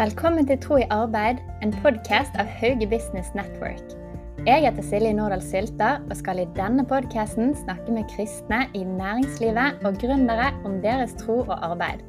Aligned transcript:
Velkommen 0.00 0.46
til 0.48 0.56
Tro 0.56 0.78
i 0.80 0.84
arbeid, 0.88 1.42
en 1.60 1.74
podkast 1.82 2.32
av 2.40 2.48
Hauge 2.48 2.86
Business 2.88 3.34
Network. 3.36 3.90
Jeg 4.46 4.62
heter 4.64 4.86
Silje 4.86 5.10
Nordahl 5.12 5.42
Sylta 5.44 5.90
og 6.06 6.14
skal 6.16 6.40
i 6.40 6.46
denne 6.56 6.86
podkasten 6.88 7.52
snakke 7.58 7.92
med 7.92 8.08
kristne 8.14 8.62
i 8.72 8.80
næringslivet 8.80 9.84
og 9.84 10.00
gründere 10.00 10.54
om 10.64 10.78
deres 10.80 11.12
tro 11.20 11.42
og 11.42 11.52
arbeid. 11.52 12.00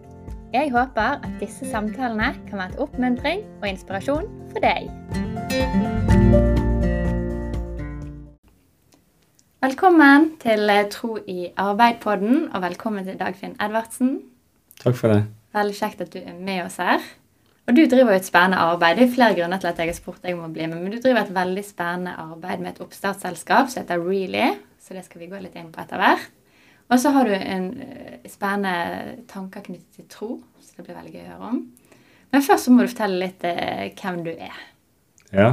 Jeg 0.55 0.71
håper 0.71 1.19
at 1.19 1.29
disse 1.43 1.67
samtalene 1.67 2.31
kan 2.47 2.61
være 2.61 2.71
et 2.71 2.79
oppmuntring 2.87 3.43
og 3.59 3.69
inspirasjon 3.73 4.31
for 4.53 4.63
deg. 4.63 4.87
Velkommen 9.67 10.37
til 10.39 10.77
Tro 10.95 11.17
i 11.27 11.49
arbeid-podden, 11.57 12.53
og 12.55 12.61
velkommen 12.69 13.03
til 13.03 13.19
Dagfinn 13.19 13.59
Edvardsen. 13.59 14.21
Takk 14.79 14.95
for 14.95 15.11
det. 15.11 15.25
Veldig 15.51 15.75
kjekt 15.75 16.07
at 16.07 16.15
du 16.15 16.23
er 16.23 16.39
med 16.39 16.69
oss 16.69 16.79
her. 16.79 17.03
Og 17.71 17.77
du 17.77 17.85
driver 17.87 18.11
jo 18.11 18.19
et 18.19 18.25
spennende 18.27 18.59
arbeid. 18.59 18.97
Det 18.99 19.05
er 19.05 19.11
flere 19.13 19.35
grunner 19.37 19.59
til 19.61 19.69
at 19.69 19.77
jeg 19.79 19.87
har 19.87 19.95
spurt 19.95 20.25
deg 20.25 20.35
om 20.35 20.43
å 20.43 20.51
bli 20.51 20.65
med, 20.67 20.81
men 20.81 20.91
du 20.91 20.97
driver 20.99 21.21
et 21.21 21.29
veldig 21.31 21.61
spennende 21.63 22.17
arbeid 22.19 22.59
med 22.59 22.73
et 22.73 22.81
oppstartsselskap 22.83 23.69
som 23.71 23.79
heter 23.79 24.01
Really, 24.03 24.49
så 24.83 24.97
det 24.97 25.05
skal 25.05 25.21
vi 25.21 25.29
gå 25.31 25.39
litt 25.39 25.55
inn 25.55 25.69
på 25.71 25.79
etter 25.79 26.01
hvert. 26.01 26.25
Og 26.91 26.99
så 26.99 27.13
har 27.15 27.29
du 27.29 27.31
en 27.37 27.69
eh, 27.85 28.17
spennende 28.27 29.23
tanker 29.31 29.63
knyttet 29.63 30.01
til 30.01 30.09
tro, 30.11 30.29
så 30.59 30.75
det 30.75 30.83
blir 30.89 30.99
veldig 30.99 31.13
gøy 31.13 31.23
å 31.23 31.29
høre 31.29 31.53
om. 31.53 31.63
Men 32.35 32.45
først 32.49 32.67
så 32.67 32.75
må 32.75 32.83
du 32.83 32.91
fortelle 32.91 33.23
litt 33.23 33.47
eh, 33.47 33.87
hvem 33.95 34.19
du 34.27 34.31
er. 34.33 34.61
Ja. 35.31 35.49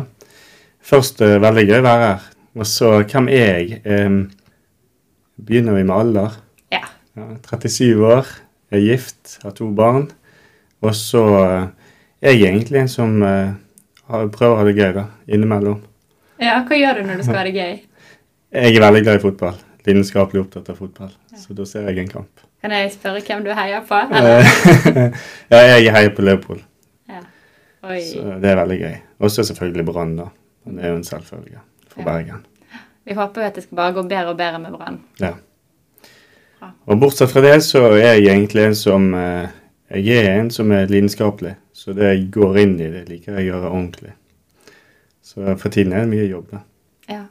Først 0.91 1.23
eh, 1.23 1.39
veldig 1.47 1.67
gøy 1.71 1.79
å 1.79 1.87
være 1.87 2.13
her. 2.17 2.29
Og 2.59 2.67
så 2.75 2.93
hvem 3.05 3.31
er 3.31 3.63
jeg? 3.63 3.83
Eh, 3.87 4.21
begynner 5.39 5.79
vi 5.79 5.87
med 5.87 6.01
alder? 6.01 6.43
Ja. 6.75 6.83
Ja, 7.15 7.31
37 7.47 8.07
år, 8.11 8.39
er 8.75 8.89
gift, 8.91 9.39
har 9.47 9.55
to 9.55 9.71
barn. 9.71 10.09
Og 10.83 10.99
så 10.99 11.29
eh, 11.47 11.69
jeg 12.23 12.43
egentlig 12.43 12.81
en 12.81 12.89
som 12.91 13.23
uh, 13.23 13.53
prøver 14.09 14.53
å 14.55 14.59
ha 14.59 14.65
det 14.67 14.75
gøy, 14.79 14.91
da, 14.97 15.05
innimellom. 15.29 15.81
ja. 16.43 16.59
Hva 16.69 16.77
gjør 16.79 17.01
du 17.01 17.07
når 17.09 17.21
du 17.21 17.25
skal 17.27 17.41
ha 17.41 17.45
det 17.49 17.55
gøy? 17.57 17.79
Jeg 18.59 18.77
er 18.77 18.81
veldig 18.81 19.03
glad 19.05 19.19
i 19.21 19.23
fotball. 19.23 19.57
Lidenskapelig 19.87 20.41
opptatt 20.43 20.69
av 20.73 20.77
fotball. 20.81 21.11
Så 21.37 21.55
da 21.57 21.65
ser 21.69 21.87
jeg 21.89 21.99
en 22.03 22.09
kamp. 22.11 22.43
Kan 22.63 22.73
jeg 22.75 22.91
spørre 22.93 23.21
hvem 23.23 23.45
du 23.47 23.53
heier 23.55 23.85
på? 23.87 23.99
Ja, 25.53 25.61
jeg 25.79 25.93
heier 25.95 26.11
på 26.17 26.25
Leopold, 26.27 26.63
Ja. 27.09 27.21
Så 28.03 28.39
det 28.43 28.51
er 28.51 28.57
veldig 28.59 28.79
gøy. 28.81 28.97
Og 29.23 29.31
så 29.31 29.45
selvfølgelig 29.47 29.85
Brann, 29.87 30.17
da. 30.19 30.27
Men 30.67 30.77
Det 30.77 30.85
er 30.85 30.91
jo 30.91 30.97
en 30.97 31.05
selvfølge 31.07 31.61
for 31.89 32.01
Ja. 32.03 32.05
Bergen. 32.09 32.43
Vi 33.09 33.15
håper 33.17 33.41
jo 33.41 33.47
at 33.47 33.55
det 33.55 33.63
skal 33.65 33.77
bare 33.79 33.93
gå 33.97 34.03
bedre 34.11 34.33
og 34.35 34.37
bedre 34.37 34.59
med 34.61 34.73
Brann. 34.75 34.99
Ja. 35.21 35.31
Og 36.87 36.99
bortsett 37.01 37.31
fra 37.31 37.41
det, 37.41 37.55
så 37.65 37.85
er 37.93 37.97
jeg 38.19 38.27
egentlig 38.27 38.65
en 38.67 38.75
som 38.77 39.07
eh, 39.15 39.49
Jeg 39.89 40.25
er 40.27 40.35
en 40.37 40.51
som 40.53 40.73
er 40.73 40.91
lidenskapelig. 40.91 41.55
Så 41.73 41.95
det 41.97 42.09
jeg 42.11 42.25
går 42.35 42.59
inn 42.61 42.75
i, 42.77 42.91
det 42.93 43.07
liker 43.09 43.39
jeg 43.39 43.47
å 43.47 43.53
gjøre 43.53 43.71
ordentlig. 43.71 44.13
Så 45.25 45.55
for 45.61 45.73
tiden 45.73 45.95
er 45.95 46.05
det 46.05 46.13
mye 46.13 46.27
jobb, 46.29 46.51
da. 46.53 46.61
Ja, 47.09 47.23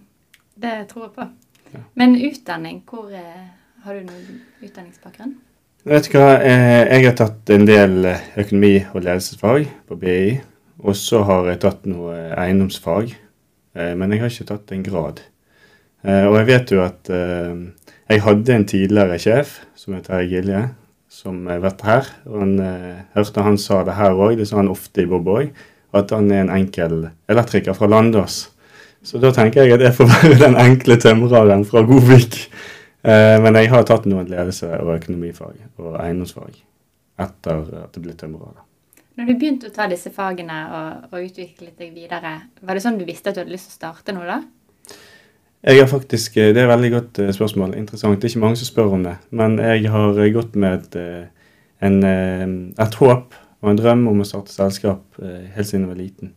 det 0.57 0.73
tror 0.89 1.07
jeg 1.07 1.13
på. 1.17 1.27
Ja. 1.73 1.81
Men 1.99 2.15
utdanning, 2.15 2.79
hvor 2.89 3.11
eh, 3.13 3.49
har 3.83 3.97
du 3.97 4.07
noen 4.07 4.41
utdanningsbakgrunn? 4.63 5.35
Vet 5.87 6.09
du 6.09 6.17
hva, 6.17 6.37
eh, 6.41 6.83
jeg 6.87 7.05
har 7.05 7.17
tatt 7.19 7.53
en 7.53 7.67
del 7.67 8.09
eh, 8.09 8.25
økonomi- 8.41 8.87
og 8.93 9.03
ledelsesfag 9.03 9.69
på 9.87 9.99
BI. 10.01 10.37
Og 10.81 10.97
så 10.97 11.21
har 11.27 11.51
jeg 11.51 11.61
tatt 11.61 11.85
noe 11.89 12.15
eiendomsfag. 12.37 13.15
Men 13.77 14.13
jeg 14.13 14.21
har 14.23 14.31
ikke 14.31 14.45
tatt 14.49 14.71
en 14.73 14.83
grad. 14.85 15.19
Og 16.01 16.35
jeg 16.39 16.45
vet 16.47 16.71
jo 16.73 16.79
at 16.81 17.09
jeg 17.09 18.21
hadde 18.25 18.53
en 18.55 18.65
tidligere 18.65 19.17
sjef 19.21 19.51
som 19.77 19.93
heter 19.93 20.15
Terje 20.15 20.29
Gilje, 20.31 20.61
som 21.17 21.39
har 21.49 21.63
vært 21.63 21.81
her. 21.87 22.11
Og 22.29 22.41
han, 22.43 22.53
eh, 22.61 23.01
hørte 23.15 23.45
han 23.45 23.57
sa 23.61 23.81
det 23.87 23.97
her 23.97 24.13
òg, 24.17 24.37
det 24.37 24.47
sa 24.49 24.59
han 24.61 24.71
ofte 24.71 25.03
i 25.03 25.09
Bob 25.09 25.27
òg, 25.33 25.49
at 25.97 26.13
han 26.13 26.29
er 26.31 26.43
en 26.45 26.53
enkel 26.59 27.09
elektriker 27.29 27.77
fra 27.77 27.89
Landås. 27.89 28.47
Så 29.03 29.21
da 29.21 29.31
tenker 29.31 29.63
jeg 29.63 29.77
at 29.77 29.85
jeg 29.87 29.95
får 29.97 30.11
være 30.15 30.39
den 30.43 30.59
enkle 30.61 30.97
tømreren 31.01 31.65
fra 31.65 31.83
Godvik. 31.87 32.39
Eh, 33.07 33.37
Men 33.41 33.55
jeg 33.55 33.71
har 33.71 33.85
tatt 33.87 34.05
noen 34.09 34.29
ledelse- 34.29 34.69
og 34.81 34.95
økonomifag 34.97 35.57
og 35.79 35.99
eiendomsfag 36.01 36.63
etter 37.17 37.61
at 37.83 37.93
det 37.95 38.03
ble 38.03 38.13
tømrer. 38.13 38.57
Når 39.17 39.25
du 39.25 39.33
begynte 39.33 39.69
å 39.71 39.73
ta 39.73 39.87
disse 39.89 40.11
fagene 40.13 40.57
og, 40.77 41.07
og 41.09 41.23
utviklet 41.23 41.79
deg 41.79 41.95
videre, 41.95 42.35
var 42.61 42.77
det 42.77 42.83
sånn 42.83 42.99
du 42.99 43.05
visste 43.07 43.31
at 43.31 43.37
du 43.37 43.41
hadde 43.41 43.55
lyst 43.55 43.71
til 43.71 43.73
å 43.73 43.79
starte 43.79 44.13
noe 44.13 44.27
da? 44.29 44.41
Jeg 45.63 45.79
har 45.79 45.87
faktisk, 45.87 46.37
eh, 46.37 46.53
Det 46.53 46.57
er 46.57 46.69
et 46.69 46.77
veldig 46.77 46.91
godt 46.91 47.19
eh, 47.19 47.33
spørsmål. 47.33 47.75
Interessant. 47.75 48.21
Det 48.21 48.23
er 48.23 48.35
ikke 48.35 48.45
mange 48.45 48.55
som 48.55 48.65
spør 48.65 48.93
om 48.93 49.03
det. 49.03 49.17
Men 49.31 49.57
jeg 49.59 49.89
har 49.89 50.19
eh, 50.19 50.33
gått 50.33 50.55
med 50.55 50.73
et, 50.73 51.29
en, 51.81 52.03
et 52.79 52.95
håp 52.95 53.33
og 53.61 53.69
en 53.71 53.77
drøm 53.77 54.07
om 54.07 54.21
å 54.21 54.25
starte 54.25 54.53
selskap 54.53 55.17
helt 55.17 55.67
siden 55.67 55.87
jeg 55.87 55.89
var 55.89 55.97
liten. 55.97 56.33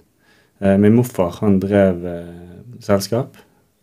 Min 0.60 0.94
morfar 0.96 1.36
han 1.40 1.58
drev 1.60 2.00
selskap. 2.80 3.36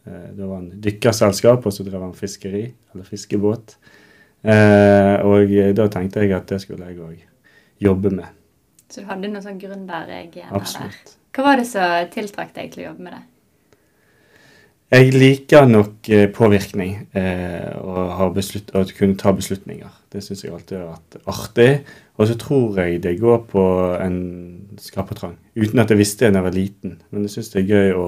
Det 0.06 0.46
var 0.46 0.58
en 0.58 0.82
dykkerselskap, 0.82 1.66
og 1.66 1.74
så 1.74 1.86
drev 1.86 2.02
han 2.02 2.14
fiskeri, 2.18 2.74
eller 2.94 3.06
fiskebåt. 3.06 3.78
Og 4.42 5.54
da 5.78 5.88
tenkte 5.94 6.26
jeg 6.26 6.34
at 6.34 6.50
det 6.50 6.62
skulle 6.62 6.90
jeg 6.90 6.98
òg 6.98 7.18
jobbe 7.82 8.14
med. 8.14 8.26
Så 8.90 9.02
du 9.02 9.10
hadde 9.10 9.30
noen 9.30 9.46
sånn 9.46 9.62
gründergener 9.62 10.34
der. 10.34 10.54
Absolutt. 10.58 11.18
Hva 11.34 11.50
var 11.50 11.62
det 11.62 11.70
som 11.70 12.14
tiltrakk 12.14 12.54
deg 12.58 12.74
til 12.74 12.86
å 12.86 12.90
jobbe 12.92 13.06
med 13.06 13.18
det? 13.18 13.24
Jeg 14.88 15.12
liker 15.12 15.66
nok 15.68 16.08
eh, 16.16 16.30
påvirkning 16.32 16.94
eh, 17.20 17.74
og, 17.84 18.38
å 18.40 18.84
kunne 18.96 19.18
ta 19.20 19.34
beslutninger. 19.36 19.96
Det 20.08 20.22
syns 20.24 20.46
jeg 20.46 20.54
alltid 20.56 20.78
har 20.80 20.94
vært 20.94 21.18
artig. 21.28 21.72
Og 22.16 22.30
så 22.30 22.38
tror 22.40 22.80
jeg 22.80 23.02
det 23.04 23.18
går 23.20 23.42
på 23.52 23.64
en 24.00 24.20
skapertrang. 24.80 25.36
Uten 25.60 25.84
at 25.84 25.92
jeg 25.92 26.00
visste 26.00 26.26
det 26.26 26.38
da 26.38 26.40
jeg 26.40 26.48
var 26.48 26.56
liten. 26.56 26.94
Men 27.12 27.28
jeg 27.28 27.36
syns 27.36 27.52
det 27.52 27.66
er 27.66 27.74
gøy 27.74 27.98
å 28.00 28.08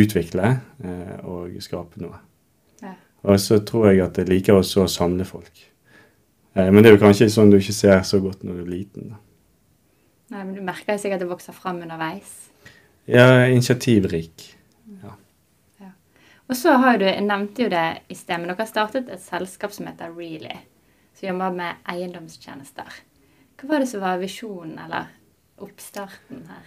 utvikle 0.00 0.54
eh, 0.80 1.18
og 1.28 1.60
skape 1.60 2.00
noe. 2.00 2.22
Ja. 2.80 2.94
Og 3.28 3.36
så 3.44 3.60
tror 3.60 3.90
jeg 3.90 4.00
at 4.06 4.16
jeg 4.16 4.30
liker 4.32 4.56
også 4.56 4.86
å 4.86 4.90
samle 4.90 5.28
folk. 5.28 5.52
Eh, 6.56 6.72
men 6.72 6.80
det 6.80 6.88
er 6.88 6.96
jo 6.96 7.02
kanskje 7.04 7.28
sånn 7.32 7.52
du 7.52 7.58
ikke 7.60 7.76
ser 7.76 8.00
så 8.08 8.22
godt 8.24 8.48
når 8.48 8.62
du 8.62 8.64
er 8.64 8.72
liten. 8.78 9.12
da. 9.12 9.20
Nei, 10.32 10.46
men 10.46 10.56
Du 10.56 10.64
merker 10.64 10.96
jo 10.96 11.04
sikkert 11.04 11.20
at 11.20 11.26
det 11.26 11.30
vokser 11.34 11.52
fram 11.52 11.84
underveis. 11.84 12.32
Ja, 13.04 13.44
initiativrik. 13.44 14.51
Og 16.52 16.56
så 16.56 16.74
har 16.76 16.98
du, 17.00 17.06
jeg 17.08 17.24
nevnte 17.24 17.64
jo 17.64 17.70
det 17.72 17.86
i 18.12 18.14
sted, 18.14 18.36
men 18.36 18.50
dere 18.50 18.60
har 18.60 18.68
startet 18.68 19.06
et 19.08 19.22
selskap 19.24 19.72
som 19.72 19.86
heter 19.88 20.10
Really, 20.12 20.58
som 21.16 21.30
jobber 21.30 21.54
med 21.56 21.78
eiendomstjenester. 21.88 22.98
Hva 23.56 23.70
var 23.70 23.80
det 23.80 23.88
som 23.88 24.02
var 24.02 24.20
visjonen, 24.20 24.74
eller 24.84 25.06
oppstarten 25.64 26.42
her? 26.50 26.66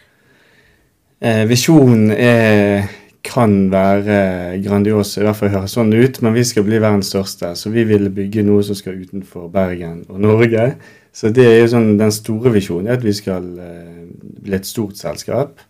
Eh, 1.21 1.43
visjonen 1.45 2.09
er, 2.15 2.87
kan 3.29 3.53
være 3.69 4.57
grandios, 4.65 5.13
i 5.19 5.27
hvert 5.27 5.37
fall 5.37 5.53
høres 5.53 5.77
sånn 5.77 5.93
ut, 5.93 6.17
men 6.25 6.33
vi 6.33 6.47
skal 6.49 6.65
bli 6.65 6.81
verdens 6.81 7.13
største. 7.13 7.53
Så 7.53 7.69
vi 7.69 7.85
vil 7.85 8.09
bygge 8.09 8.41
noe 8.49 8.65
som 8.65 8.81
skal 8.81 8.97
utenfor 9.05 9.51
Bergen 9.53 10.01
og 10.09 10.17
Norge. 10.25 10.65
Så 11.13 11.29
det 11.29 11.45
er 11.45 11.59
jo 11.59 11.69
sånn, 11.75 11.93
den 12.01 12.15
store 12.15 12.57
visjonen 12.57 12.89
er 12.89 12.97
at 12.97 13.05
vi 13.05 13.13
skal 13.21 13.53
eh, 13.61 14.01
bli 14.49 14.57
et 14.57 14.65
stort 14.65 14.97
selskap. 14.97 15.61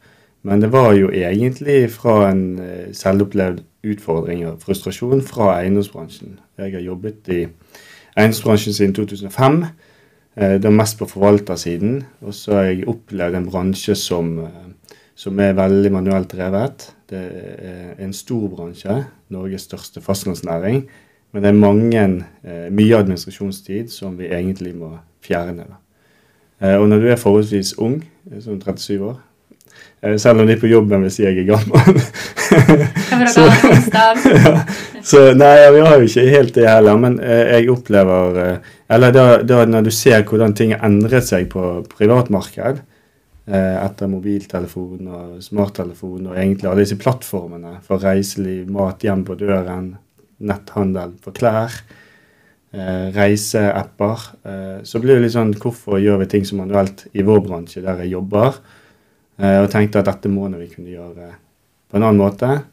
Men 0.45 0.61
det 0.61 0.69
var 0.71 0.93
jo 0.93 1.09
egentlig 1.09 1.87
fra 1.89 2.29
en 2.29 2.59
eh, 2.61 2.91
selvopplevd 2.93 3.63
utfordring 3.85 4.43
og 4.45 4.59
frustrasjon 4.61 5.23
fra 5.25 5.55
eiendomsbransjen. 5.59 6.35
Jeg 6.61 6.75
har 6.75 6.83
jobbet 6.85 7.31
i 7.33 7.39
eiendomsbransjen 8.13 8.75
siden 8.77 8.93
2005. 8.93 9.63
Eh, 10.37 10.53
Det 10.61 10.65
er 10.65 10.69
mest 10.69 10.99
på 10.99 11.07
forvaltersiden. 11.09 12.03
Og 12.21 12.33
så 12.33 12.53
har 12.53 12.63
jeg 12.69 12.87
opplevd 12.87 13.35
en 13.35 13.49
bransje 13.49 13.95
som, 13.95 14.39
eh, 14.39 14.99
som 15.15 15.39
er 15.39 15.57
veldig 15.57 15.91
manuelt 15.91 16.31
drevet. 16.31 16.93
Det 17.09 17.23
er 17.25 18.03
en 18.05 18.13
stor 18.13 18.47
bransje, 18.49 19.05
Norges 19.29 19.61
største 19.61 20.01
fastlandsnæring. 20.01 20.85
Men 21.31 21.43
det 21.43 21.49
er 21.49 21.53
mange, 21.53 22.25
eh, 22.43 22.69
mye 22.69 22.97
administrasjonstid 22.97 23.89
som 23.89 24.17
vi 24.17 24.27
egentlig 24.27 24.75
må 24.75 24.99
fjerne. 25.21 25.65
Og 26.61 26.89
når 26.89 26.99
du 26.99 27.07
er 27.07 27.15
forholdsvis 27.15 27.77
ung, 27.77 28.03
som 28.39 28.61
37 28.61 29.01
år, 29.01 29.19
selv 30.21 30.41
om 30.43 30.47
de 30.47 30.55
på 30.61 30.67
jobben 30.69 31.01
vil 31.05 31.11
si 31.13 31.23
jeg 31.23 31.39
er 31.41 31.47
gammel 31.49 31.99
Så- 33.33 33.45
ja. 34.35 34.51
Så 35.05 35.21
nei, 35.37 35.53
vi 35.73 35.81
har 35.85 35.99
jo 36.01 36.07
ikke 36.07 36.25
helt 36.33 36.53
det 36.57 36.65
heller, 36.69 36.97
men 37.01 37.19
eh, 37.21 37.55
jeg 37.59 37.69
opplever 37.73 38.39
eh, 38.41 38.71
Eller 38.95 39.13
da, 39.15 39.25
da 39.45 39.63
når 39.69 39.87
du 39.87 39.91
ser 39.93 40.23
hvordan 40.25 40.53
ting 40.57 40.73
har 40.73 40.85
endret 40.87 41.25
seg 41.27 41.47
på 41.51 41.63
privatmarked 41.95 42.79
eh, 42.81 43.75
etter 43.85 44.09
mobiltelefon 44.11 45.09
og 45.09 45.35
smarttelefon 45.45 46.31
og 46.31 46.37
egentlig 46.37 46.69
alle 46.69 46.85
disse 46.85 46.97
plattformene 47.01 47.75
for 47.85 48.01
reiseliv, 48.01 48.65
mat 48.73 49.05
hjem 49.05 49.21
på 49.27 49.37
døren, 49.41 49.91
netthandel 50.45 51.13
for 51.23 51.33
klær, 51.37 51.73
eh, 52.73 53.07
reiseapper, 53.15 54.25
eh, 54.45 54.79
så 54.85 55.01
blir 55.03 55.17
det 55.19 55.27
litt 55.27 55.35
sånn 55.37 55.53
Hvorfor 55.61 56.01
gjør 56.01 56.23
vi 56.23 56.31
ting 56.33 56.45
så 56.49 56.57
manuelt 56.59 57.05
i 57.13 57.25
vår 57.25 57.45
bransje 57.45 57.85
der 57.85 58.01
jeg 58.05 58.15
jobber? 58.17 58.57
Eh, 59.39 59.59
og 59.61 59.69
tenkte 59.71 59.99
at 59.99 60.05
dette 60.05 60.29
må 60.31 60.47
vi 60.57 60.67
kunne 60.71 60.93
gjøre 60.93 61.33
på 61.89 61.97
en 61.97 62.03
annen 62.03 62.21
måte. 62.21 62.63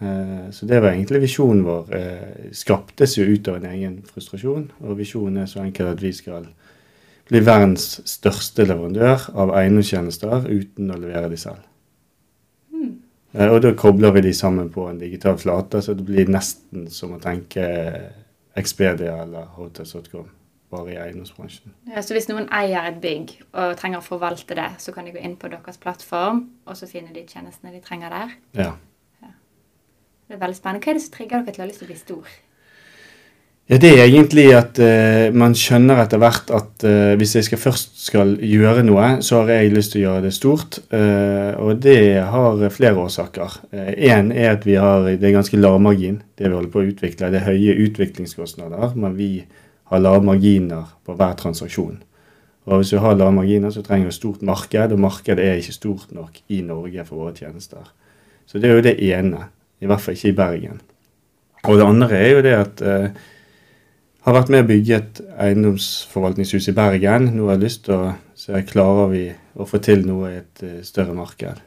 Eh, 0.00 0.50
Så 0.50 0.66
det 0.66 0.80
var 0.82 0.92
egentlig 0.92 1.20
visjonen 1.22 1.64
vår. 1.64 1.94
eh, 1.94 2.52
Skaptes 2.52 3.16
jo 3.18 3.24
ut 3.24 3.48
av 3.48 3.56
en 3.56 3.70
egen 3.72 4.02
frustrasjon. 4.02 4.70
Og 4.80 4.96
visjonen 4.98 5.42
er 5.42 5.46
så 5.46 5.60
enkel 5.64 5.86
at 5.92 6.00
vi 6.02 6.12
skal 6.12 6.46
bli 7.28 7.40
verdens 7.40 8.00
største 8.04 8.64
leverandør 8.66 9.30
av 9.34 9.52
eiendomstjenester 9.54 10.48
uten 10.50 10.90
å 10.90 10.98
levere 10.98 11.28
de 11.30 11.36
selv. 11.36 11.60
Mm. 12.72 12.96
Eh, 13.34 13.48
Og 13.48 13.62
da 13.62 13.72
kobler 13.72 14.12
vi 14.12 14.20
de 14.20 14.32
sammen 14.32 14.70
på 14.70 14.88
en 14.90 14.98
digital 14.98 15.36
flate, 15.38 15.82
så 15.82 15.94
det 15.94 16.04
blir 16.06 16.26
nesten 16.26 16.88
som 16.90 17.12
å 17.12 17.20
tenke 17.20 18.10
Expedia 18.56 19.22
eller 19.22 19.44
Hotels.com, 19.56 20.26
bare 20.70 20.92
i 20.94 20.98
eiendomsbransjen. 21.00 21.72
Ja, 21.90 22.02
så 22.02 22.14
hvis 22.14 22.28
noen 22.30 22.46
eier 22.54 22.86
et 22.90 23.00
bygg 23.02 23.34
og 23.50 23.74
trenger 23.80 24.02
å 24.02 24.06
forvalte 24.06 24.54
det, 24.58 24.68
så 24.82 24.94
kan 24.94 25.08
de 25.08 25.14
gå 25.16 25.22
inn 25.22 25.34
på 25.40 25.50
deres 25.50 25.80
plattform, 25.82 26.44
og 26.66 26.78
så 26.78 26.88
finner 26.90 27.14
de 27.16 27.26
tjenestene 27.26 27.74
de 27.74 27.82
trenger 27.84 28.14
der. 28.14 28.38
Ja. 28.58 28.76
Det 30.30 30.36
er 30.36 30.44
veldig 30.44 30.60
spennende. 30.60 30.84
Hva 30.84 30.92
er 30.92 30.96
det 31.00 31.02
som 31.02 31.16
trigger 31.16 31.42
dere 31.42 31.56
til 31.56 31.60
å 31.60 31.64
ha 31.64 31.72
lyst 31.72 31.82
til 31.82 31.88
å 31.88 31.90
bli 31.90 31.98
stor? 31.98 32.38
Ja, 33.70 33.78
Det 33.78 33.88
er 33.90 34.04
egentlig 34.04 34.44
at 34.54 34.78
uh, 34.82 35.34
man 35.34 35.56
skjønner 35.58 36.00
etter 36.02 36.18
hvert 36.22 36.48
at 36.54 36.84
uh, 36.86 37.14
hvis 37.18 37.36
jeg 37.36 37.46
skal 37.46 37.60
først 37.62 38.00
skal 38.02 38.32
gjøre 38.42 38.82
noe, 38.86 39.08
så 39.22 39.44
har 39.44 39.52
jeg 39.56 39.72
lyst 39.74 39.94
til 39.94 40.00
å 40.00 40.04
gjøre 40.04 40.24
det 40.24 40.32
stort. 40.34 40.78
Uh, 40.90 41.54
og 41.62 41.82
det 41.82 42.18
har 42.30 42.62
flere 42.74 42.98
årsaker. 42.98 43.60
Én 43.94 44.30
er 44.34 44.56
at 44.56 44.66
vi 44.66 44.74
har 44.78 45.06
det 45.06 45.22
er 45.22 45.34
ganske 45.34 45.58
lav 45.58 45.78
margin, 45.82 46.18
det 46.38 46.46
vi 46.46 46.54
holder 46.54 46.70
på 46.70 46.82
å 46.82 46.88
utvikle. 46.92 47.30
Det 47.30 47.42
er 47.42 47.50
høye 47.50 47.78
utviklingskostnader, 47.86 48.94
men 48.98 49.18
vi 49.18 49.32
har 49.90 50.02
lave 50.02 50.22
marginer 50.24 50.92
på 51.06 51.16
hver 51.18 51.34
transaksjon. 51.38 51.98
Og 52.70 52.76
hvis 52.80 52.92
du 52.94 53.00
har 53.02 53.16
lave 53.18 53.32
marginer, 53.34 53.72
så 53.74 53.82
trenger 53.82 54.10
du 54.10 54.14
stort 54.14 54.42
marked, 54.46 54.92
og 54.92 55.02
markedet 55.02 55.46
er 55.46 55.58
ikke 55.58 55.74
stort 55.74 56.12
nok 56.14 56.38
i 56.48 56.60
Norge 56.62 57.04
for 57.08 57.24
våre 57.24 57.34
tjenester. 57.34 57.88
Så 58.46 58.58
det 58.58 58.70
er 58.70 58.78
jo 58.78 58.86
det 58.86 58.96
ene. 59.10 59.48
I 59.80 59.88
hvert 59.88 60.02
fall 60.04 60.14
ikke 60.14 60.28
i 60.28 60.36
Bergen. 60.36 60.80
Og 61.64 61.78
det 61.78 61.86
andre 61.86 62.16
er 62.16 62.30
jo 62.34 62.42
det 62.44 62.52
at 62.56 62.82
eh, 62.84 63.20
har 64.26 64.36
vært 64.36 64.52
med 64.52 64.64
å 64.64 64.68
bygge 64.68 64.96
et 64.96 65.20
eiendomsforvaltningshus 65.46 66.68
i 66.68 66.76
Bergen. 66.76 67.30
Nå 67.34 67.48
har 67.48 67.56
jeg 67.56 67.64
lyst 67.64 67.84
til 67.86 67.96
å 67.96 68.12
se 68.36 68.60
klarer 68.68 69.10
vi 69.12 69.24
å 69.56 69.66
få 69.68 69.80
til 69.84 70.04
noe 70.08 70.30
i 70.30 70.38
et 70.42 70.64
eh, 70.66 70.80
større 70.86 71.16
marked. 71.16 71.62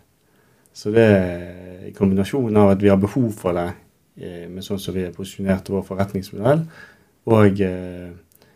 Så 0.73 0.93
det 0.93 1.05
er 1.05 1.87
i 1.89 1.93
kombinasjon 1.93 2.57
av 2.57 2.73
at 2.73 2.81
vi 2.81 2.89
har 2.89 3.01
behov 3.01 3.31
for 3.37 3.57
det, 3.57 3.67
eh, 4.21 4.45
med 4.49 4.65
sånn 4.65 4.81
som 4.81 4.95
vi 4.95 5.05
har 5.05 5.15
posisjonert 5.17 5.69
vår 5.73 5.85
forretningsmodell, 5.89 6.65
og 7.25 7.61
eh, 7.61 8.09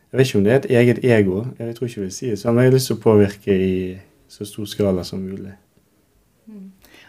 jeg 0.07 0.17
vet 0.17 0.27
ikke 0.27 0.39
om 0.39 0.43
det 0.43 0.53
er 0.53 0.59
et 0.59 0.71
eget 0.79 0.99
ego, 1.03 1.45
jeg 1.59 1.75
tror 1.75 1.87
ikke 1.87 1.99
jeg 1.99 2.07
vil 2.07 2.15
si 2.15 2.29
det 2.31 2.39
sånn, 2.41 2.55
men 2.55 2.65
jeg 2.65 2.71
har 2.71 2.77
lyst 2.77 2.91
til 2.91 2.97
å 2.97 3.03
påvirke 3.03 3.55
i 3.55 3.79
så 4.31 4.47
stor 4.47 4.67
skala 4.69 5.03
som 5.07 5.23
mulig. 5.23 5.55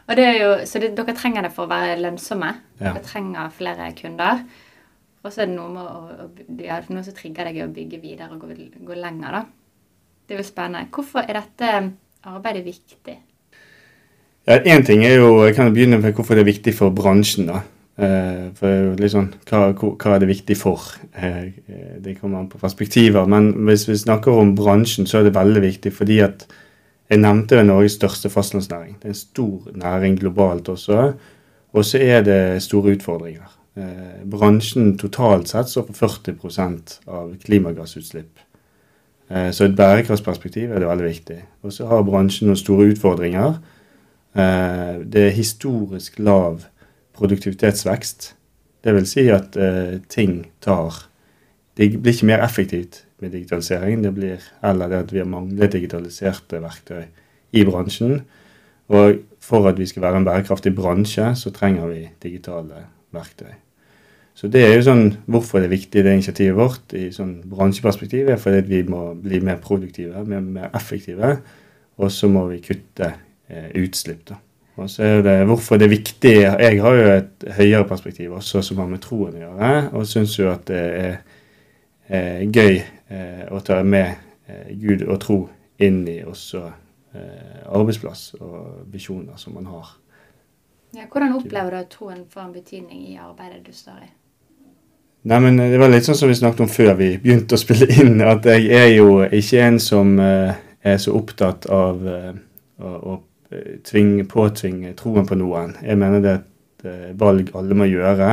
Og 0.08 0.16
det 0.16 0.24
er 0.24 0.38
jo, 0.40 0.52
så 0.64 0.80
det, 0.80 0.94
dere 0.96 1.12
trenger 1.16 1.44
det 1.44 1.52
for 1.52 1.66
å 1.66 1.70
være 1.70 1.98
lønnsomme. 2.00 2.48
Ja. 2.80 2.94
Dere 2.94 3.04
trenger 3.04 3.50
flere 3.52 3.90
kunder. 3.98 4.40
Og 5.20 5.32
så 5.34 5.42
er 5.44 5.50
det 5.50 5.56
noe 5.58 5.68
med 5.74 5.84
å, 5.84 6.24
å, 6.24 6.28
ja, 6.64 6.78
noe 6.88 7.04
som 7.04 7.16
trigger 7.16 7.50
deg 7.50 7.58
i 7.58 7.64
å 7.66 7.72
bygge 7.72 8.00
videre 8.00 8.32
og 8.32 8.46
gå, 8.46 8.56
gå 8.88 8.96
lenger. 8.96 9.36
da. 9.36 9.42
Det 10.24 10.36
er 10.36 10.40
jo 10.40 10.46
spennende. 10.48 10.88
Hvorfor 10.94 11.26
er 11.26 11.42
dette 11.42 11.74
arbeidet 12.28 12.64
viktig? 12.64 13.18
Ja, 14.48 14.56
Én 14.64 14.86
ting 14.86 15.04
er 15.04 15.18
jo 15.18 15.44
Jeg 15.44 15.58
kan 15.58 15.74
begynne 15.74 16.00
med 16.00 16.16
hvorfor 16.16 16.38
det 16.38 16.46
er 16.46 16.52
viktig 16.54 16.74
for 16.78 16.94
bransjen. 16.94 17.50
da. 17.52 17.60
Eh, 17.98 18.50
for 18.54 19.08
sånn, 19.10 19.32
hva, 19.50 19.72
hva 19.74 20.12
er 20.14 20.20
det 20.22 20.28
viktig 20.30 20.54
for? 20.60 20.84
Eh, 21.18 21.48
eh, 21.66 21.96
det 21.98 22.14
kommer 22.20 22.38
an 22.38 22.50
på 22.50 22.60
perspektiver. 22.60 23.26
Men 23.26 23.50
hvis 23.66 23.88
vi 23.88 23.96
snakker 23.98 24.38
om 24.38 24.54
bransjen, 24.58 25.08
så 25.08 25.18
er 25.18 25.26
det 25.26 25.34
veldig 25.34 25.64
viktig 25.64 25.92
fordi 25.96 26.20
at 26.22 26.46
jeg 27.10 27.24
nevnte 27.24 27.58
er 27.58 27.66
Norges 27.66 27.96
største 27.98 28.30
fastlandsnæring. 28.30 29.00
Det 29.00 29.08
er 29.08 29.16
en 29.16 29.18
stor 29.18 29.72
næring 29.82 30.18
globalt 30.20 30.68
også. 30.70 31.12
Og 31.74 31.84
så 31.84 31.98
er 31.98 32.22
det 32.22 32.62
store 32.62 32.94
utfordringer. 32.96 33.54
Bransjen 34.28 34.96
totalt 34.98 35.48
sett 35.48 35.70
står 35.70 35.86
for 35.88 36.08
40 36.34 36.98
av 37.06 37.30
klimagassutslipp. 37.44 38.40
Så 39.28 39.64
et 39.64 39.76
bærekraftsperspektiv 39.76 40.72
er 40.72 40.82
det 40.82 40.88
veldig 40.88 41.06
viktig. 41.06 41.38
Og 41.62 41.72
så 41.72 41.86
har 41.86 42.04
bransjen 42.04 42.50
noen 42.50 42.60
store 42.60 42.90
utfordringer. 42.92 43.56
Det 44.34 45.24
er 45.24 45.36
historisk 45.36 46.18
lav 46.18 46.66
produktivitetsvekst. 47.18 48.32
Det 48.84 48.94
vil 48.94 49.06
si 49.10 49.26
at 49.34 49.56
eh, 49.58 49.98
ting 50.08 50.46
tar 50.64 51.04
Det 51.78 51.92
blir 52.02 52.12
ikke 52.12 52.26
mer 52.26 52.42
effektivt 52.42 53.04
med 53.20 53.30
digitalisering. 53.30 54.02
Det 54.02 54.14
blir 54.14 54.42
heller 54.62 54.88
det 54.88 54.98
at 54.98 55.12
vi 55.12 55.20
har 55.22 55.30
manglet 55.30 55.72
digitaliserte 55.72 56.58
verktøy 56.62 57.04
i 57.52 57.64
bransjen. 57.64 58.24
Og 58.88 59.20
for 59.40 59.68
at 59.68 59.78
vi 59.78 59.86
skal 59.86 60.02
være 60.02 60.16
en 60.16 60.26
bærekraftig 60.26 60.74
bransje, 60.74 61.34
så 61.36 61.52
trenger 61.54 61.86
vi 61.86 62.08
digitale 62.22 62.82
verktøy. 63.14 63.52
Så 64.34 64.48
det 64.48 64.62
er 64.62 64.76
jo 64.76 64.84
sånn 64.86 65.06
hvorfor 65.26 65.58
det 65.58 65.66
er 65.66 65.74
viktig, 65.74 66.02
det 66.02 66.12
initiativet 66.14 66.58
vårt 66.58 66.92
i 66.94 67.08
sånn 67.14 67.40
bransjeperspektiv, 67.50 68.28
er 68.30 68.38
fordi 68.38 68.60
vi 68.68 68.82
må 68.90 69.12
bli 69.18 69.40
mer 69.42 69.58
produktive, 69.62 70.22
mer, 70.26 70.42
mer 70.42 70.68
effektive. 70.78 71.36
Og 71.98 72.12
så 72.14 72.30
må 72.30 72.44
vi 72.52 72.60
kutte 72.62 73.10
eh, 73.50 73.70
utslipp, 73.82 74.22
da. 74.30 74.38
Og 74.78 74.90
så 74.90 75.02
er 75.02 75.22
det 75.26 75.36
hvorfor 75.48 75.78
det 75.78 75.88
er 75.88 75.90
viktig 75.96 76.34
Jeg 76.38 76.80
har 76.82 76.94
jo 76.94 77.06
et 77.16 77.46
høyere 77.56 77.86
perspektiv 77.88 78.36
også 78.38 78.62
som 78.62 78.78
har 78.78 78.90
med 78.90 79.02
troen 79.02 79.34
å 79.34 79.40
gjøre, 79.42 79.70
og 79.92 80.06
syns 80.06 80.36
jo 80.38 80.50
at 80.52 80.66
det 80.70 80.82
er 80.98 81.16
eh, 82.06 82.44
gøy 82.46 82.78
eh, 82.78 83.44
å 83.50 83.60
ta 83.64 83.80
med 83.82 84.14
eh, 84.46 84.70
Gud 84.78 85.02
og 85.08 85.18
tro 85.24 85.38
inn 85.82 86.04
i 86.08 86.20
også 86.22 86.62
eh, 86.64 87.64
arbeidsplass 87.66 88.30
og 88.38 88.86
visjoner 88.92 89.38
som 89.38 89.58
man 89.58 89.66
har. 89.70 89.96
Ja, 90.96 91.04
hvordan 91.10 91.34
opplever 91.36 91.74
du 91.74 91.80
at 91.82 91.90
troen 91.92 92.22
får 92.30 92.46
en 92.46 92.54
betydning 92.54 93.02
i 93.10 93.18
arbeidet 93.20 93.60
du 93.66 93.74
står 93.76 94.06
i? 94.06 94.08
Nei, 95.28 95.40
men 95.42 95.58
Det 95.58 95.78
var 95.80 95.90
litt 95.92 96.06
sånn 96.06 96.16
som 96.16 96.30
vi 96.30 96.36
snakket 96.38 96.62
om 96.64 96.70
før 96.70 96.94
vi 96.96 97.10
begynte 97.20 97.58
å 97.58 97.60
spille 97.60 97.88
inn, 98.00 98.22
at 98.24 98.46
jeg 98.48 98.70
er 98.72 98.92
jo 98.94 99.24
ikke 99.24 99.64
en 99.66 99.80
som 99.82 100.14
eh, 100.22 100.54
er 100.80 101.00
så 101.02 101.16
opptatt 101.18 101.66
av 101.74 102.06
eh, 102.06 102.30
å, 102.78 102.92
å 102.94 103.16
eh, 103.16 103.24
tvinge, 103.84 104.26
påtvinge 104.28 104.94
troen 104.98 105.26
på 105.28 105.38
noen. 105.38 105.74
Jeg 105.82 105.98
mener 106.00 106.22
det 106.24 106.32
er 106.32 106.40
et 106.42 106.86
eh, 106.88 107.10
valg 107.18 107.52
alle 107.56 107.76
må 107.78 107.88
gjøre, 107.88 108.30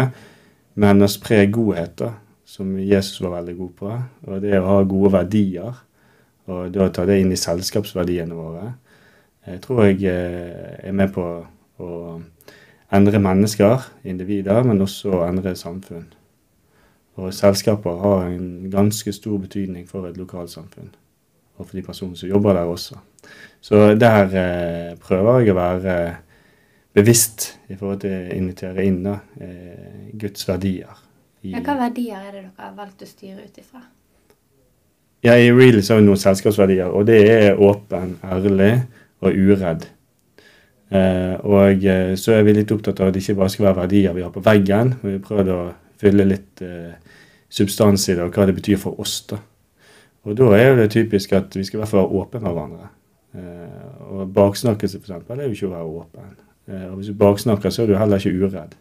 men 0.81 1.05
å 1.05 1.11
spre 1.11 1.45
godhet, 1.53 1.95
da, 2.01 2.11
som 2.45 2.75
Jesus 2.79 3.21
var 3.23 3.37
veldig 3.39 3.55
god 3.57 3.73
på, 3.79 3.93
og 4.27 4.41
det 4.43 4.59
å 4.59 4.67
ha 4.67 4.81
gode 4.87 5.13
verdier, 5.15 5.81
og 6.45 6.73
da 6.75 6.89
ta 6.93 7.07
det 7.07 7.17
inn 7.21 7.33
i 7.33 7.39
selskapsverdiene 7.39 8.37
våre, 8.37 8.67
jeg 9.45 9.61
tror 9.61 9.85
jeg 9.85 10.03
eh, 10.09 10.75
er 10.89 10.93
med 10.97 11.13
på 11.13 11.25
å 11.81 11.89
endre 12.95 13.21
mennesker, 13.21 13.89
individer, 14.07 14.61
men 14.65 14.81
også 14.81 15.23
endre 15.25 15.55
samfunn. 15.57 16.07
Og 17.15 17.33
selskaper 17.33 17.99
har 18.01 18.27
en 18.27 18.69
ganske 18.71 19.11
stor 19.15 19.39
betydning 19.39 19.87
for 19.87 20.09
et 20.09 20.17
lokalsamfunn. 20.19 20.91
Og 21.55 21.67
for 21.67 21.77
de 21.77 21.83
personene 21.85 22.19
som 22.19 22.29
jobber 22.29 22.57
der 22.57 22.67
også. 22.67 22.97
Så 23.65 23.95
der 23.97 24.35
eh, 24.37 24.91
prøver 25.01 25.41
jeg 25.41 25.55
å 25.55 25.57
være 25.57 25.95
bevisst 26.95 27.47
i 27.69 27.75
forhold 27.75 28.03
til 28.03 28.13
å 28.13 28.35
invitere 28.35 28.85
inn 28.85 29.01
da, 29.07 29.17
eh, 29.41 30.11
Guds 30.13 30.45
verdier. 30.47 31.01
I, 31.41 31.55
Ja, 31.55 31.61
hva 31.65 31.77
verdier 31.79 32.19
er 32.21 32.31
det 32.31 32.43
dere 32.43 32.51
har 32.61 32.75
valgt 32.77 33.01
å 33.01 33.09
styre 33.09 33.45
ut 33.45 33.57
ifra? 33.57 33.81
ja, 35.25 35.33
I 35.33 35.49
Real 35.51 35.81
så 35.81 35.95
har 35.95 36.01
vi 36.01 36.05
noen 36.05 36.21
selskapsverdier, 36.21 36.91
og 36.93 37.07
det 37.09 37.17
er 37.29 37.61
åpen, 37.61 38.19
ærlig 38.23 38.83
og 39.25 39.33
uredd. 39.33 39.87
Eh, 40.93 41.33
og 41.41 41.85
eh, 41.89 42.13
så 42.21 42.35
er 42.35 42.45
vi 42.45 42.53
litt 42.53 42.71
opptatt 42.71 43.01
av 43.01 43.09
at 43.09 43.15
det 43.15 43.23
ikke 43.23 43.39
bare 43.39 43.53
skal 43.53 43.65
være 43.69 43.79
verdier 43.79 44.13
vi 44.13 44.21
har 44.21 44.33
på 44.33 44.43
veggen. 44.45 44.93
men 45.01 45.17
Vi 45.17 45.23
prøver 45.25 45.49
å 45.55 45.63
fylle 46.01 46.27
litt 46.29 46.61
eh, 46.61 46.93
substans 47.49 48.05
i 48.09 48.13
det, 48.13 48.21
og 48.27 48.37
hva 48.37 48.45
det 48.45 48.57
betyr 48.59 48.77
for 48.81 49.01
oss. 49.01 49.23
da. 49.31 49.41
Og 50.25 50.37
da 50.37 50.51
er 50.57 50.77
det 50.77 50.91
typisk 50.93 51.33
at 51.33 51.55
vi 51.55 51.65
skal 51.65 51.79
i 51.79 51.81
hvert 51.81 51.93
fall 51.93 52.05
være 52.05 52.21
åpne 52.21 52.43
med 52.43 52.53
hverandre. 52.53 52.91
Eh, 53.35 54.09
og 54.11 54.33
baksnakkelse, 54.33 54.99
eksempel, 55.01 55.39
er 55.39 55.49
jo 55.49 55.57
ikke 55.57 55.69
å 55.69 55.75
være 55.75 55.93
åpen. 56.01 56.33
Eh, 56.69 56.87
og 56.89 56.97
hvis 56.99 57.11
du 57.11 57.19
baksnakker, 57.19 57.69
så 57.73 57.83
er 57.83 57.91
du 57.91 57.97
heller 57.99 58.21
ikke 58.21 58.45
uredd. 58.45 58.75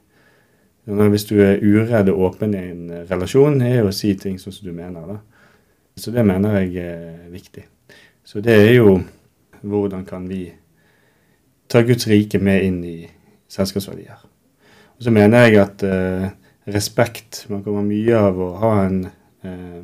Men 0.86 1.10
hvis 1.10 1.24
du 1.24 1.38
er 1.40 1.62
uredd 1.64 2.10
og 2.12 2.26
åpen 2.28 2.54
i 2.54 2.64
en 2.70 2.90
relasjon, 3.10 3.60
er 3.64 3.80
jo 3.80 3.88
å 3.88 3.96
si 3.96 4.12
ting 4.20 4.36
sånn 4.38 4.52
som 4.52 4.68
du 4.68 4.74
mener. 4.76 5.06
da. 5.08 5.18
Så 5.96 6.12
det 6.12 6.24
mener 6.26 6.60
jeg 6.60 6.76
er 6.84 7.30
viktig. 7.32 7.64
Så 8.24 8.40
det 8.44 8.54
er 8.56 8.74
jo 8.74 8.98
hvordan 9.62 10.04
kan 10.04 10.28
vi 10.28 10.52
ta 11.68 11.82
Guds 11.82 12.06
rike 12.08 12.38
med 12.38 12.64
inn 12.64 12.80
i 12.84 12.98
selskapsverdier. 13.48 14.18
Og 14.98 15.06
så 15.06 15.12
mener 15.14 15.46
jeg 15.46 15.60
at 15.62 15.82
eh, 15.86 16.26
respekt 16.74 17.44
Man 17.50 17.64
kommer 17.64 17.84
mye 17.84 18.16
av 18.16 18.38
å 18.40 18.50
ha 18.62 18.72
en 18.86 19.00
eh, 19.44 19.80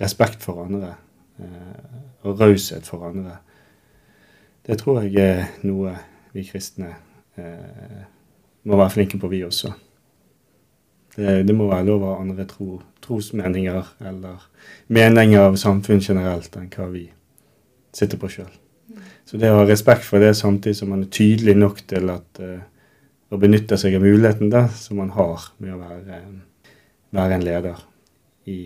respekt 0.00 0.42
for 0.42 0.64
andre. 0.64 0.94
Eh, 1.38 1.98
og 2.24 2.40
raushet 2.40 2.86
for 2.88 3.04
andre. 3.10 3.38
Det 4.64 4.78
tror 4.80 5.02
jeg 5.04 5.20
er 5.20 5.66
noe 5.68 5.92
vi 6.34 6.44
kristne 6.48 6.94
eh, 7.36 8.04
må 8.64 8.78
være 8.80 8.94
flinke 8.96 9.20
på, 9.20 9.28
vi 9.28 9.42
også. 9.44 9.72
Det, 11.14 11.42
det 11.46 11.54
må 11.54 11.68
være 11.68 11.86
lov 11.86 12.06
ha 12.08 12.14
andre 12.22 12.46
tro, 12.48 12.80
trosmeninger 13.04 13.92
eller 14.08 14.48
meninger 14.88 15.50
av 15.50 15.58
samfunn 15.60 16.02
generelt 16.02 16.56
enn 16.58 16.70
hva 16.72 16.88
vi 16.90 17.04
sitter 17.94 18.18
på 18.18 18.30
sjøl. 18.32 18.50
Så 19.24 19.38
det 19.40 19.52
å 19.52 19.60
ha 19.60 19.68
respekt 19.68 20.04
for 20.08 20.22
det 20.22 20.34
samtidig 20.36 20.78
som 20.80 20.90
man 20.92 21.04
er 21.04 21.12
tydelig 21.12 21.54
nok 21.60 21.84
til 21.90 22.10
at 22.12 22.42
eh, 22.42 22.64
å 23.32 23.40
benytte 23.40 23.78
seg 23.80 23.96
av 23.98 24.04
muligheten 24.04 24.50
da, 24.52 24.66
som 24.72 25.00
man 25.00 25.12
har 25.14 25.48
med 25.60 25.76
å 25.76 25.80
være, 25.80 26.18
være 27.14 27.38
en 27.38 27.46
leder 27.46 27.86
i 28.50 28.58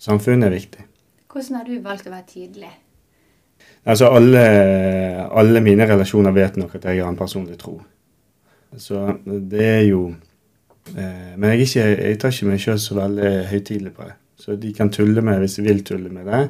samfunnet, 0.00 0.46
er 0.48 0.56
viktig. 0.58 0.86
Hvordan 1.30 1.60
har 1.60 1.66
du 1.68 1.82
valgt 1.84 2.08
å 2.08 2.14
være 2.14 2.28
tydelig? 2.30 2.70
Altså 3.84 4.10
alle, 4.12 4.42
alle 5.32 5.60
mine 5.64 5.86
relasjoner 5.88 6.34
vet 6.36 6.58
nok 6.60 6.74
at 6.76 6.84
jeg 6.90 7.00
har 7.02 7.08
en 7.08 7.18
personlig 7.18 7.56
tro. 7.58 7.78
Så 8.76 9.16
det 9.26 9.64
er 9.66 9.84
jo 9.88 10.14
eh, 10.96 11.36
Men 11.36 11.50
jeg, 11.50 11.60
ikke, 11.66 11.86
jeg, 11.88 12.18
tar 12.20 12.34
ikke 12.34 12.50
meg 12.50 12.60
sjøl 12.62 12.78
så 12.78 12.98
veldig 12.98 13.30
høytidelig 13.50 13.94
på 13.96 14.06
det. 14.06 14.16
Så 14.40 14.56
de 14.56 14.72
kan 14.76 14.92
tulle 14.92 15.24
med 15.24 15.40
hvis 15.42 15.58
de 15.58 15.64
vil 15.66 15.82
tulle 15.84 16.12
med 16.12 16.28
det. 16.30 16.42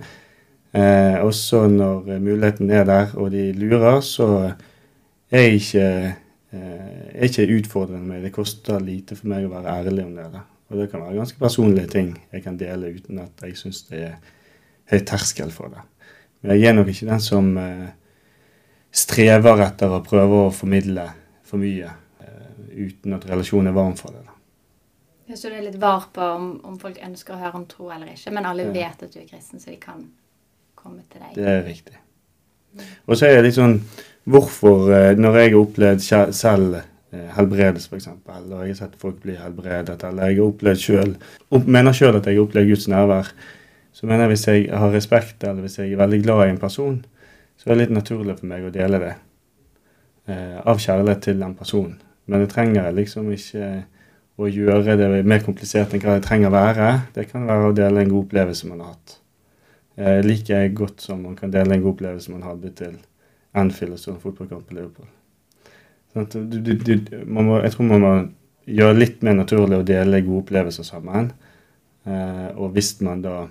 Eh, 0.77 1.17
også 1.25 1.65
når 1.71 2.19
muligheten 2.23 2.71
er 2.71 2.85
der 2.87 3.15
og 3.19 3.33
de 3.33 3.51
lurer, 3.59 4.01
så 4.07 4.53
er 5.31 5.47
jeg 5.47 5.61
ikke, 5.63 5.87
eh, 6.53 7.09
er 7.15 7.27
ikke 7.27 7.49
utfordrende 7.59 8.07
med 8.07 8.23
det. 8.25 8.33
koster 8.33 8.79
lite 8.79 9.17
for 9.17 9.33
meg 9.33 9.47
å 9.47 9.55
være 9.55 9.79
ærlig 9.81 10.05
om 10.05 10.15
det. 10.19 10.29
Da. 10.33 10.45
Og 10.71 10.79
det 10.79 10.91
kan 10.91 11.03
være 11.03 11.19
ganske 11.19 11.39
personlige 11.39 11.87
ting 11.87 12.13
jeg 12.33 12.43
kan 12.43 12.59
dele 12.59 12.95
uten 12.95 13.19
at 13.19 13.43
jeg 13.43 13.57
syns 13.59 13.83
det 13.89 14.05
er 14.07 14.19
høy 14.91 15.01
terskel 15.07 15.51
for 15.51 15.73
det. 15.75 15.83
Men 16.41 16.57
jeg 16.57 16.71
er 16.71 16.77
nok 16.77 16.93
ikke 16.93 17.09
den 17.11 17.25
som 17.25 17.51
eh, 17.61 17.89
strever 18.91 19.65
etter 19.67 19.93
å 19.93 20.05
prøve 20.05 20.47
å 20.47 20.55
formidle 20.55 21.09
for 21.47 21.63
mye 21.63 21.97
uten 22.71 23.17
at 23.17 23.27
relasjonen 23.29 23.71
er 23.71 23.77
varm 23.77 23.97
for 23.99 24.15
det. 24.15 24.23
Da. 24.25 25.37
Så 25.37 25.51
du 25.51 25.57
er 25.57 25.65
litt 25.67 25.79
var 25.81 26.09
på 26.15 26.23
om, 26.23 26.53
om, 26.67 26.77
folk 26.81 26.99
ønsker 27.05 27.37
å 27.37 27.41
høre 27.41 27.61
om 27.61 27.67
tro 27.71 27.91
eller 27.95 28.15
ikke, 28.15 28.33
men 28.35 28.47
alle 28.49 28.67
ja. 28.69 28.75
vet 28.75 29.05
at 29.07 29.13
du 29.13 29.21
er 29.21 29.29
kristen, 29.29 29.63
så 29.63 29.73
de 29.73 29.79
kan 29.83 30.05
komme 30.79 31.05
til 31.11 31.23
deg? 31.23 31.35
Det 31.37 31.51
er 31.51 31.63
riktig. 31.67 31.99
Og 33.07 33.19
så 33.19 33.27
er 33.27 33.39
det 33.39 33.49
litt 33.49 33.59
sånn 33.59 33.81
Hvorfor, 34.31 34.91
eh, 34.95 35.17
når 35.19 35.37
jeg 35.41 35.49
har 35.49 35.57
opplevd 35.59 36.03
selv 36.37 36.75
eh, 36.77 37.31
helbredelse, 37.35 37.89
f.eks., 37.89 38.11
eller 38.37 38.67
jeg 38.67 38.75
har 38.75 38.79
sett 38.83 38.99
folk 39.01 39.17
bli 39.25 39.33
helbredet, 39.35 39.97
eller 40.07 40.29
jeg 40.29 40.37
har 40.39 40.51
opplevd 40.53 40.83
selv, 40.83 41.31
mener 41.65 41.97
sjøl 41.97 42.19
at 42.19 42.29
jeg 42.29 42.37
har 42.37 42.45
opplevd 42.45 42.69
Guds 42.71 42.87
nærvær, 42.93 43.33
så 43.93 44.07
mener 44.07 44.27
jeg 44.27 44.35
hvis 44.35 44.47
jeg 44.49 44.69
har 44.83 44.93
respekt, 44.95 45.45
eller 45.45 45.65
hvis 45.65 45.79
jeg 45.81 45.93
er 45.93 46.01
veldig 46.01 46.23
glad 46.23 46.45
i 46.47 46.53
en 46.55 46.63
person, 46.63 47.01
så 47.59 47.69
er 47.69 47.75
det 47.75 47.85
litt 47.85 47.97
naturlig 47.99 48.39
for 48.39 48.49
meg 48.51 48.65
å 48.65 48.73
dele 48.75 49.01
det. 49.03 49.15
Eh, 50.31 50.59
av 50.65 50.79
kjærlighet 50.81 51.25
til 51.27 51.41
den 51.43 51.57
personen. 51.59 51.97
Men 52.31 52.45
det 52.45 52.53
trenger 52.53 52.93
liksom 52.95 53.31
ikke 53.35 53.71
å 54.41 54.49
gjøre 54.49 54.97
det 54.97 55.09
mer 55.29 55.43
komplisert 55.45 55.93
enn 55.93 56.03
hva 56.05 56.17
det 56.17 56.25
trenger 56.27 56.49
å 56.49 56.55
være. 56.55 56.91
Det 57.17 57.27
kan 57.29 57.49
være 57.49 57.71
å 57.71 57.77
dele 57.77 58.05
en 58.05 58.13
god 58.13 58.27
opplevelse 58.29 58.71
man 58.71 58.85
har 58.85 58.95
hatt. 58.95 59.17
Eh, 60.01 60.21
like 60.25 60.61
godt 60.79 61.05
som 61.05 61.25
man 61.27 61.37
kan 61.37 61.53
dele 61.53 61.75
en 61.75 61.83
god 61.85 61.97
opplevelse 61.97 62.33
man 62.33 62.47
hadde 62.47 62.73
til 62.79 62.99
Anfield 63.59 63.97
og 63.97 64.01
sånn 64.01 64.21
fotballkamp 64.23 64.69
på 64.69 64.77
Liverpool. 64.79 65.09
Sånn 66.15 66.29
du, 66.31 66.61
du, 66.63 66.75
du, 66.79 67.17
må, 67.27 67.59
jeg 67.61 67.75
tror 67.75 67.91
man 67.91 68.05
må 68.05 68.13
gjøre 68.71 68.99
litt 68.99 69.25
mer 69.27 69.37
naturlig 69.41 69.81
å 69.81 69.87
dele 69.87 70.23
gode 70.25 70.45
opplevelser 70.45 70.87
sammen. 70.87 71.33
Eh, 72.07 72.49
og 72.55 72.77
hvis 72.77 72.95
man 73.05 73.25
da 73.25 73.43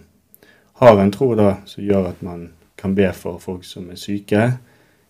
har 0.80 1.00
en 1.00 1.12
tro 1.12 1.34
da, 1.36 1.58
som 1.68 1.84
gjør 1.84 2.10
at 2.14 2.22
man 2.24 2.50
kan 2.80 2.96
be 2.96 3.10
for 3.14 3.40
folk 3.44 3.66
som 3.68 3.90
er 3.92 4.00
syke, 4.00 4.44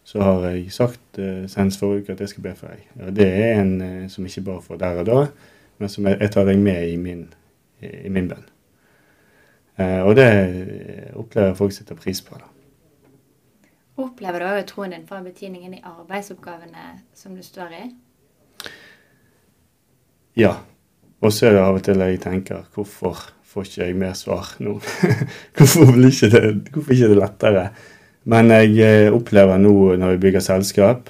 så 0.03 0.21
har 0.25 0.45
jeg 0.49 0.71
sagt 0.73 1.19
eh, 1.21 1.43
senest 1.51 1.79
forrige 1.79 2.01
uke 2.01 2.15
at 2.15 2.23
jeg 2.23 2.31
skal 2.31 2.45
be 2.47 2.53
for 2.57 2.73
deg. 2.73 2.87
Og 3.05 3.11
det 3.15 3.27
er 3.29 3.59
en 3.61 3.75
eh, 3.85 4.07
som 4.09 4.25
ikke 4.25 4.41
bare 4.47 4.63
får 4.65 4.79
der 4.81 5.01
og 5.03 5.09
da, 5.09 5.19
men 5.77 5.91
som 5.93 6.07
jeg, 6.09 6.17
jeg 6.23 6.33
tar 6.33 6.49
deg 6.49 6.61
med 6.63 6.87
i 6.89 6.95
min, 6.97 7.27
i 7.85 8.09
min 8.09 8.29
bønn. 8.31 8.47
Eh, 9.79 10.01
og 10.01 10.15
det 10.17 10.29
opplever 11.13 11.53
folk 11.59 11.75
setter 11.75 11.99
pris 11.99 12.23
på. 12.25 12.39
da. 12.41 12.49
Opplever 13.99 14.41
du 14.41 14.47
òg 14.49 14.65
troen 14.67 14.95
din 14.95 15.07
får 15.07 15.21
betydningen 15.27 15.77
i 15.77 15.83
arbeidsoppgavene 15.85 16.91
som 17.13 17.35
du 17.35 17.43
står 17.45 17.77
i? 17.77 17.85
Ja. 20.39 20.55
Og 21.19 21.33
så 21.35 21.49
er 21.49 21.57
det 21.57 21.63
av 21.67 21.77
og 21.77 21.83
til 21.83 21.99
jeg 21.99 22.21
tenker 22.23 22.65
hvorfor 22.73 23.27
får 23.49 23.65
ikke 23.65 23.81
jeg 23.81 23.97
mer 23.97 24.17
svar 24.17 24.51
nå? 24.63 24.75
hvorfor, 25.57 25.93
blir 25.95 26.11
ikke 26.11 26.31
det, 26.33 26.43
hvorfor 26.73 26.95
ikke 26.95 27.11
det 27.11 27.19
lettere? 27.19 27.63
Men 28.29 28.51
jeg 28.53 28.75
eh, 28.85 29.13
opplever 29.15 29.61
nå 29.61 29.75
når 29.99 30.15
vi 30.15 30.23
bygger 30.27 30.43
selskap, 30.45 31.09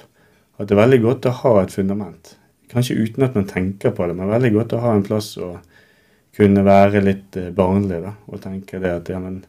at 0.60 0.68
det 0.68 0.76
er 0.76 0.82
veldig 0.82 1.00
godt 1.04 1.28
å 1.28 1.36
ha 1.42 1.54
et 1.62 1.74
fundament. 1.74 2.34
Kanskje 2.70 2.98
uten 3.00 3.26
at 3.26 3.36
man 3.36 3.48
tenker 3.50 3.92
på 3.96 4.06
det, 4.06 4.16
men 4.16 4.30
veldig 4.30 4.52
godt 4.54 4.76
å 4.76 4.82
ha 4.84 4.94
en 4.94 5.04
plass 5.04 5.34
å 5.42 5.56
kunne 6.36 6.64
være 6.64 7.02
litt 7.04 7.36
eh, 7.40 7.52
barnlig 7.54 8.00
da, 8.04 8.14
og 8.30 8.42
tenke 8.42 8.80
det 8.82 8.94
at 8.94 9.12
ja, 9.12 9.20
men 9.22 9.42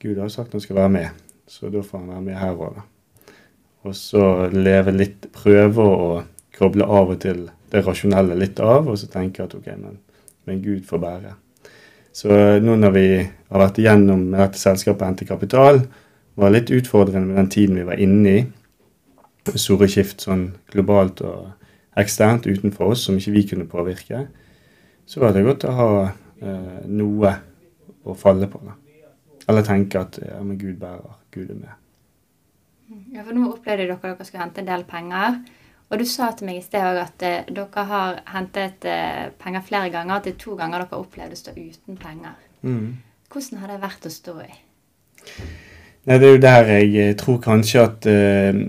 Gud 0.00 0.20
har 0.20 0.30
sagt 0.32 0.54
han 0.54 0.62
skal 0.62 0.82
være 0.82 0.94
med, 0.96 1.22
så 1.50 1.70
da 1.72 1.82
får 1.84 2.02
han 2.02 2.12
være 2.14 2.26
med 2.28 2.40
her 2.40 2.54
òg, 2.56 2.78
da. 2.78 2.86
Og 3.88 3.96
så 3.96 4.24
leve 4.52 4.92
litt, 4.92 5.30
prøve 5.32 5.84
å 5.88 6.08
koble 6.56 6.84
av 6.84 7.14
og 7.14 7.22
til 7.22 7.46
det 7.72 7.80
rasjonelle 7.86 8.36
litt 8.36 8.60
av, 8.60 8.90
og 8.92 8.98
så 9.00 9.08
tenke 9.10 9.46
at 9.46 9.54
OK, 9.56 9.70
men, 9.80 9.96
men 10.46 10.60
Gud 10.60 10.84
får 10.88 11.00
bære. 11.00 11.32
Så 12.20 12.28
nå 12.60 12.74
når 12.76 12.92
vi 12.92 13.06
har 13.16 13.62
vært 13.62 13.78
igjennom 13.80 14.26
dette 14.34 14.60
selskapet 14.60 15.00
og 15.00 15.08
hentet 15.08 15.30
Kapital, 15.30 15.78
var 16.36 16.52
litt 16.52 16.72
utfordrende 16.72 17.30
med 17.30 17.38
den 17.40 17.48
tiden 17.52 17.78
vi 17.80 17.86
var 17.88 18.00
inne 18.00 18.34
i. 18.34 18.42
Store 19.56 19.88
skift 19.88 20.26
sånn 20.26 20.50
globalt 20.72 21.22
og 21.24 21.48
eksternt 22.00 22.48
utenfor 22.48 22.92
oss 22.92 23.06
som 23.06 23.16
ikke 23.16 23.32
vi 23.34 23.44
kunne 23.52 23.68
påvirke. 23.70 24.26
Så 25.08 25.22
var 25.22 25.32
det 25.34 25.46
godt 25.46 25.64
å 25.66 25.76
ha 25.78 25.92
eh, 26.04 26.82
noe 26.92 27.32
å 28.04 28.16
falle 28.18 28.50
på. 28.52 28.60
da. 28.68 28.76
Eller 29.48 29.66
tenke 29.66 30.04
at 30.04 30.20
ja, 30.20 30.42
men 30.44 30.60
Gud 30.60 30.76
bærer, 30.82 31.16
Gud 31.34 31.48
er 31.48 31.56
med. 31.56 31.72
Ja, 33.14 33.24
for 33.24 33.32
Nå 33.32 33.48
opplevde 33.48 33.86
dere 33.86 33.96
at 33.96 34.04
dere 34.04 34.28
skulle 34.28 34.44
hente 34.44 34.62
en 34.62 34.68
del 34.68 34.84
penger. 34.86 35.40
Og 35.90 35.98
du 35.98 36.06
sa 36.06 36.28
til 36.38 36.46
meg 36.46 36.60
i 36.60 36.62
sted 36.62 36.84
òg 36.86 37.00
at 37.02 37.24
eh, 37.26 37.48
dere 37.50 37.84
har 37.90 38.20
hentet 38.30 38.86
eh, 38.86 39.30
penger 39.42 39.64
flere 39.66 39.90
ganger. 39.90 40.20
At 40.20 40.28
det 40.28 40.36
er 40.36 40.42
to 40.44 40.54
ganger 40.58 40.84
dere 40.84 40.92
har 40.92 41.02
opplevd 41.02 41.34
å 41.34 41.40
stå 41.40 41.54
uten 41.56 41.98
penger. 41.98 42.36
Mm. 42.62 43.00
Hvordan 43.30 43.62
har 43.62 43.72
det 43.72 43.80
vært 43.82 44.06
å 44.06 44.12
stå 44.14 44.36
i? 44.44 44.52
Nei, 46.06 46.16
Det 46.16 46.28
er 46.28 46.36
jo 46.36 46.42
der 46.44 46.70
jeg 46.76 46.94
eh, 47.02 47.16
tror 47.18 47.40
kanskje 47.42 47.82
at, 47.82 48.06
uh, 48.06 48.60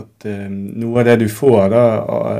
at 0.00 0.26
uh, 0.30 0.46
noe 0.48 1.02
av 1.02 1.10
det 1.10 1.18
du 1.24 1.28
får, 1.28 1.60
da, 1.74 1.84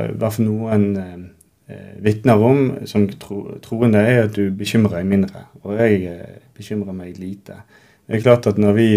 i 0.07 0.15
hvert 0.15 0.37
fall 0.37 0.47
noen 0.47 0.87
uh, 0.95 1.75
vitner 2.03 2.47
om 2.47 2.63
som 2.87 3.05
tro, 3.19 3.43
troende, 3.63 4.01
er 4.01 4.25
at 4.29 4.35
du 4.37 4.47
bekymrer 4.55 5.01
deg 5.01 5.11
mindre. 5.11 5.45
Og 5.65 5.75
jeg 5.75 6.15
bekymrer 6.55 6.95
meg 6.95 7.19
lite. 7.19 7.59
Det 8.07 8.15
er 8.15 8.23
klart 8.23 8.47
at 8.47 8.61
når 8.61 8.77
vi 8.79 8.89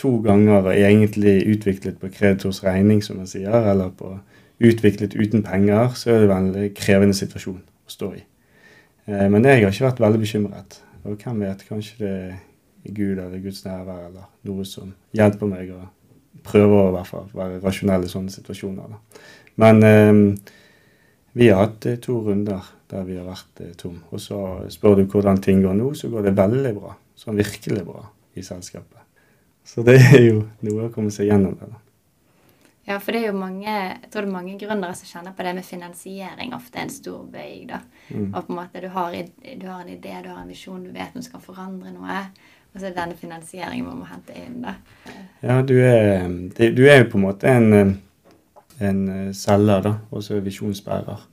to 0.00 0.18
ganger 0.24 0.68
er 0.72 0.88
egentlig 0.90 1.38
utviklet 1.52 2.00
på 2.00 2.10
kreditors 2.12 2.62
regning, 2.64 3.00
som 3.04 3.20
man 3.20 3.28
sier, 3.30 3.52
eller 3.72 3.92
på 3.96 4.14
utviklet 4.60 5.16
uten 5.16 5.42
penger, 5.46 5.94
så 5.96 6.12
er 6.12 6.20
det 6.20 6.28
en 6.28 6.50
veldig 6.52 6.70
krevende 6.76 7.16
situasjon 7.16 7.60
å 7.60 7.92
stå 7.92 8.12
i. 8.18 8.22
Men 9.10 9.46
jeg 9.48 9.64
har 9.64 9.72
ikke 9.72 9.86
vært 9.88 10.02
veldig 10.04 10.20
bekymret. 10.22 10.76
Og 11.08 11.16
hvem 11.16 11.40
vet, 11.42 11.64
kanskje 11.66 11.96
det 11.98 12.10
er 12.12 12.34
Gud 12.84 13.18
eller 13.18 13.40
Guds 13.42 13.64
nærvær 13.64 14.06
eller 14.08 14.28
noe 14.48 14.66
som 14.68 14.92
hjelper 15.16 15.48
meg 15.48 15.72
å 15.74 15.80
prøve 16.46 16.76
å 16.76 16.88
i 16.90 16.94
hvert 16.94 17.10
fall 17.10 17.28
være 17.36 17.60
rasjonell 17.64 18.06
i 18.06 18.10
sånne 18.12 18.32
situasjoner. 18.32 18.92
Da. 18.92 19.24
Men 19.60 19.82
eh, 19.84 20.12
vi 21.36 21.50
har 21.50 21.66
hatt 21.66 21.86
eh, 21.86 21.98
to 22.02 22.20
runder 22.24 22.64
der 22.90 23.04
vi 23.06 23.18
har 23.18 23.28
vært 23.28 23.62
eh, 23.64 23.74
tom. 23.78 24.00
Og 24.10 24.22
så 24.22 24.40
spør 24.72 25.00
du 25.00 25.04
hvordan 25.10 25.42
ting 25.44 25.62
går 25.64 25.76
nå, 25.76 25.92
så 25.98 26.10
går 26.12 26.28
det 26.28 26.36
veldig 26.38 26.74
bra. 26.78 26.96
Sånn 27.18 27.38
virkelig 27.38 27.84
bra 27.86 28.06
i 28.38 28.44
selskapet. 28.46 28.98
Så 29.66 29.84
det 29.86 29.98
er 30.00 30.22
jo 30.24 30.42
noe 30.66 30.88
å 30.88 30.92
komme 30.94 31.12
seg 31.14 31.28
gjennom 31.28 31.56
det. 31.60 31.68
da. 31.68 31.84
Ja, 32.90 32.96
for 32.98 33.14
det 33.14 33.20
er 33.22 33.28
jo 33.30 33.38
mange 33.38 33.68
jeg 33.70 34.08
tror 34.10 34.24
det 34.24 34.30
er 34.30 34.34
mange 34.34 34.56
gründere 34.58 34.96
som 34.98 35.06
kjenner 35.06 35.34
på 35.36 35.44
det 35.46 35.52
med 35.54 35.66
finansiering 35.66 36.54
ofte 36.56 36.80
er 36.80 36.88
en 36.88 36.90
stor 36.90 37.22
bøy. 37.30 37.66
da. 37.68 37.78
Mm. 38.08 38.32
Og 38.34 38.46
på 38.46 38.50
en 38.50 38.58
måte 38.58 38.82
du 38.82 38.88
har, 38.90 39.14
du 39.14 39.66
har, 39.68 39.84
en 39.84 39.92
idé, 39.94 40.14
du 40.24 40.30
har 40.32 40.40
en 40.42 40.50
visjon, 40.50 40.82
du 40.82 40.90
vet 40.90 41.14
du 41.14 41.22
skal 41.22 41.44
forandre 41.44 41.94
noe. 41.94 42.20
Og 42.72 42.78
så 42.78 42.86
er 42.86 42.90
det 42.90 42.98
denne 42.98 43.18
finansieringen 43.18 43.86
man 43.86 44.02
må 44.02 44.08
hente 44.10 44.34
inn. 44.38 44.60
da. 44.62 44.74
Ja, 45.42 45.60
du 45.62 45.74
er, 45.78 46.26
du 46.58 46.84
er 46.86 47.02
jo 47.02 47.10
på 47.12 47.18
en 47.18 47.26
måte 47.26 47.50
en, 47.50 47.96
en 48.78 49.02
selger, 49.34 49.82
da, 49.86 49.94
og 50.10 50.26
så 50.26 50.40
visjonsbærer. 50.42 51.26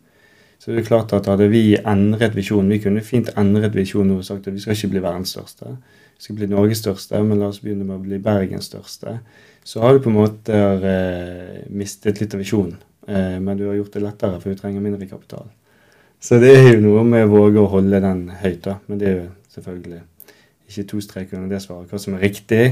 Så 0.58 0.74
det 0.74 0.82
er 0.82 0.88
klart 0.90 1.14
at 1.14 1.30
hadde 1.30 1.46
vi 1.52 1.78
endret 1.78 2.34
visjonen 2.36 2.72
Vi 2.74 2.82
kunne 2.82 3.04
fint 3.06 3.30
endret 3.38 3.76
visjonen 3.78 4.18
og 4.18 4.26
sagt 4.26 4.50
at 4.50 4.56
vi 4.56 4.60
skal 4.60 4.74
ikke 4.74 4.96
bli 4.96 5.04
verdens 5.06 5.36
største. 5.38 5.78
Skal 6.18 6.38
bli 6.40 6.50
Norges 6.50 6.82
største, 6.82 7.20
men 7.24 7.40
la 7.40 7.52
oss 7.52 7.62
begynne 7.62 7.86
med 7.86 8.00
å 8.00 8.04
bli 8.04 8.20
Bergens 8.24 8.72
største. 8.72 9.20
Så 9.68 9.84
har 9.84 9.94
du 9.94 10.04
på 10.04 10.10
en 10.12 10.18
måte 10.18 10.58
eh, 10.58 11.64
mistet 11.70 12.22
litt 12.22 12.34
av 12.34 12.42
visjonen. 12.42 12.78
Eh, 13.08 13.38
men 13.44 13.60
du 13.60 13.68
har 13.68 13.78
gjort 13.78 13.94
det 13.94 14.04
lettere, 14.04 14.42
for 14.42 14.52
du 14.52 14.60
trenger 14.60 14.84
mindre 14.84 15.08
kapital. 15.10 15.48
Så 16.20 16.40
det 16.42 16.54
er 16.56 16.72
jo 16.74 16.84
noe 16.84 17.04
med 17.06 17.28
å 17.28 17.34
våge 17.36 17.62
å 17.62 17.72
holde 17.72 18.02
den 18.02 18.28
høyt, 18.42 18.64
da. 18.66 18.80
Men 18.90 19.02
det 19.02 19.10
er 19.10 19.18
jo 19.20 19.28
selvfølgelig 19.54 20.02
ikke 20.68 20.88
to 20.90 21.02
streker 21.04 21.40
under 21.40 21.56
det 21.56 21.64
svaret 21.64 21.92
hva 21.92 22.00
som 22.02 22.18
er 22.18 22.26
riktig. 22.26 22.64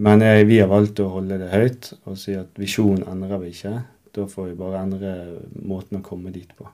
Men 0.00 0.24
jeg, 0.24 0.46
vi 0.48 0.58
har 0.62 0.70
valgt 0.70 1.02
å 1.02 1.10
holde 1.12 1.38
det 1.42 1.50
høyt 1.52 1.90
og 2.08 2.16
si 2.18 2.34
at 2.38 2.56
visjonen 2.58 3.04
endrer 3.10 3.42
vi 3.42 3.52
ikke. 3.52 3.74
Da 4.16 4.26
får 4.26 4.48
vi 4.48 4.58
bare 4.58 4.82
endre 4.82 5.14
måten 5.60 6.00
å 6.00 6.04
komme 6.04 6.32
dit 6.34 6.50
på. 6.56 6.66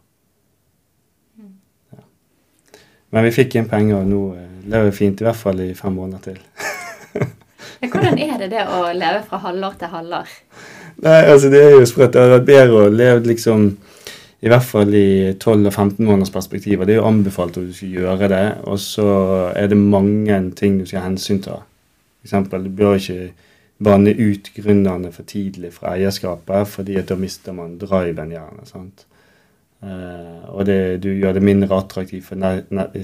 Mm. 1.37 1.57
Ja. 1.93 2.05
Men 3.15 3.27
vi 3.27 3.35
fikk 3.35 3.57
inn 3.57 3.69
penger, 3.71 4.01
og 4.03 4.11
nå 4.11 4.23
eh, 4.35 4.47
lever 4.67 4.91
vi 4.91 4.97
fint. 4.99 5.21
I 5.21 5.29
hvert 5.29 5.41
fall 5.41 5.63
i 5.65 5.73
fem 5.79 5.95
måneder 5.95 6.33
til. 6.33 6.41
Hvordan 7.93 8.19
er 8.19 8.39
det 8.41 8.51
det 8.55 8.65
å 8.73 8.87
leve 8.97 9.23
fra 9.29 9.41
halvår 9.45 9.77
til 9.81 9.93
halvår? 9.93 10.33
Nei, 11.05 11.19
altså 11.29 11.51
Det 11.53 11.61
er 11.63 11.77
jo 11.77 11.89
sprøtt. 11.89 12.15
Det 12.15 12.23
hadde 12.23 12.39
vært 12.39 12.51
bedre 12.51 12.87
å 12.87 12.93
leve 12.93 13.29
liksom 13.29 13.69
i 14.45 14.51
hvert 14.53 14.67
fall 14.69 14.93
i 14.95 15.33
12- 15.33 15.67
og 15.67 15.73
15 15.73 16.05
måneders 16.05 16.31
perspektiv. 16.31 16.85
Det 16.85 16.95
er 16.95 17.01
jo 17.01 17.09
anbefalt 17.09 17.57
at 17.57 17.67
du 17.67 17.73
skal 17.75 17.95
gjøre 18.01 18.29
det. 18.31 18.45
Og 18.69 18.79
så 18.81 19.09
er 19.57 19.71
det 19.73 19.81
mange 19.81 20.39
ting 20.59 20.79
du 20.81 20.87
skal 20.87 21.07
hensynta. 21.07 21.63
F.eks. 22.27 22.51
du 22.53 22.71
bør 22.77 22.99
ikke 23.01 23.33
banne 23.83 24.13
ut 24.13 24.51
gründerne 24.57 25.13
for 25.13 25.29
tidlig 25.29 25.73
fra 25.77 25.97
eierskapet, 25.97 26.69
fordi 26.69 26.97
at 27.01 27.09
da 27.11 27.17
mister 27.21 27.57
man 27.57 27.77
driven 27.81 28.33
gjerne. 28.33 28.69
sant? 28.69 29.07
Uh, 29.83 30.57
og 30.57 30.65
det, 30.65 31.03
du 31.05 31.11
gjør 31.13 31.35
det 31.37 31.43
mindre 31.45 31.77
attraktivt 31.77 32.25
for 32.25 32.41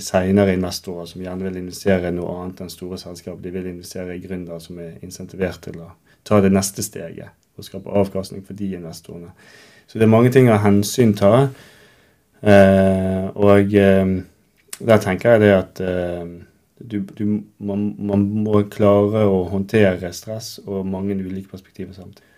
senere 0.00 0.55
investorer 0.57 1.09
som 1.11 1.21
gjerne 1.21 1.45
vil 1.45 1.59
investere 1.61 2.09
i 2.09 2.17
noe 2.17 2.33
annet 2.41 2.62
enn 2.64 2.73
store 2.73 2.99
selskap. 3.00 3.43
De 3.43 3.52
vil 3.52 3.69
investere 3.69 4.17
i 4.17 4.23
gründere 4.23 4.61
som 4.62 4.81
er 4.81 4.97
insentivert 5.05 5.61
til 5.67 5.83
å 5.85 5.91
ta 6.25 6.41
det 6.41 6.52
neste 6.55 6.85
steget 6.85 7.37
og 7.59 7.67
skape 7.67 7.93
avkastning 7.93 8.47
for 8.47 8.57
de 8.57 8.71
investorene. 8.79 9.35
Så 9.87 10.00
det 10.00 10.07
er 10.07 10.14
mange 10.14 10.33
ting 10.33 10.49
å 10.49 10.61
hensynta. 10.62 11.50
Uh, 12.43 13.29
og 13.37 13.76
uh, 13.76 14.17
der 14.81 15.05
tenker 15.05 15.37
jeg 15.37 15.45
det 15.45 15.52
at 15.55 15.83
du, 16.83 16.97
du, 17.14 17.26
man, 17.62 17.85
man, 18.02 18.25
må 18.43 18.64
klare 18.73 19.29
å 19.31 19.45
håndtere 19.52 20.11
stress 20.17 20.57
og 20.64 20.88
mange 20.88 21.14
ulike 21.14 21.52
perspektiver 21.52 21.95
samtidig 21.95 22.32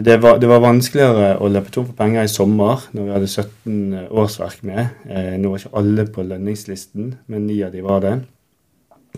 det 0.00 0.16
var, 0.22 0.38
det 0.38 0.48
var, 0.48 0.60
vanskeligere 0.64 1.36
å 1.42 1.48
løpe 1.50 1.72
tom 1.74 1.86
for 1.88 1.96
penger 1.98 2.24
i 2.24 2.30
sommer, 2.30 2.86
når 2.96 3.06
vi 3.06 3.14
hadde 3.14 3.28
17 3.28 4.08
årsverk 4.08 4.62
med. 4.68 4.94
Eh, 5.08 5.34
nå 5.40 5.52
var 5.52 5.62
ikke 5.62 5.78
alle 5.80 6.06
på 6.08 6.24
lønningslisten, 6.26 7.12
men 7.32 7.46
ni 7.46 7.58
av 7.66 7.74
de 7.74 7.84
var 7.84 8.02
det. 8.04 8.14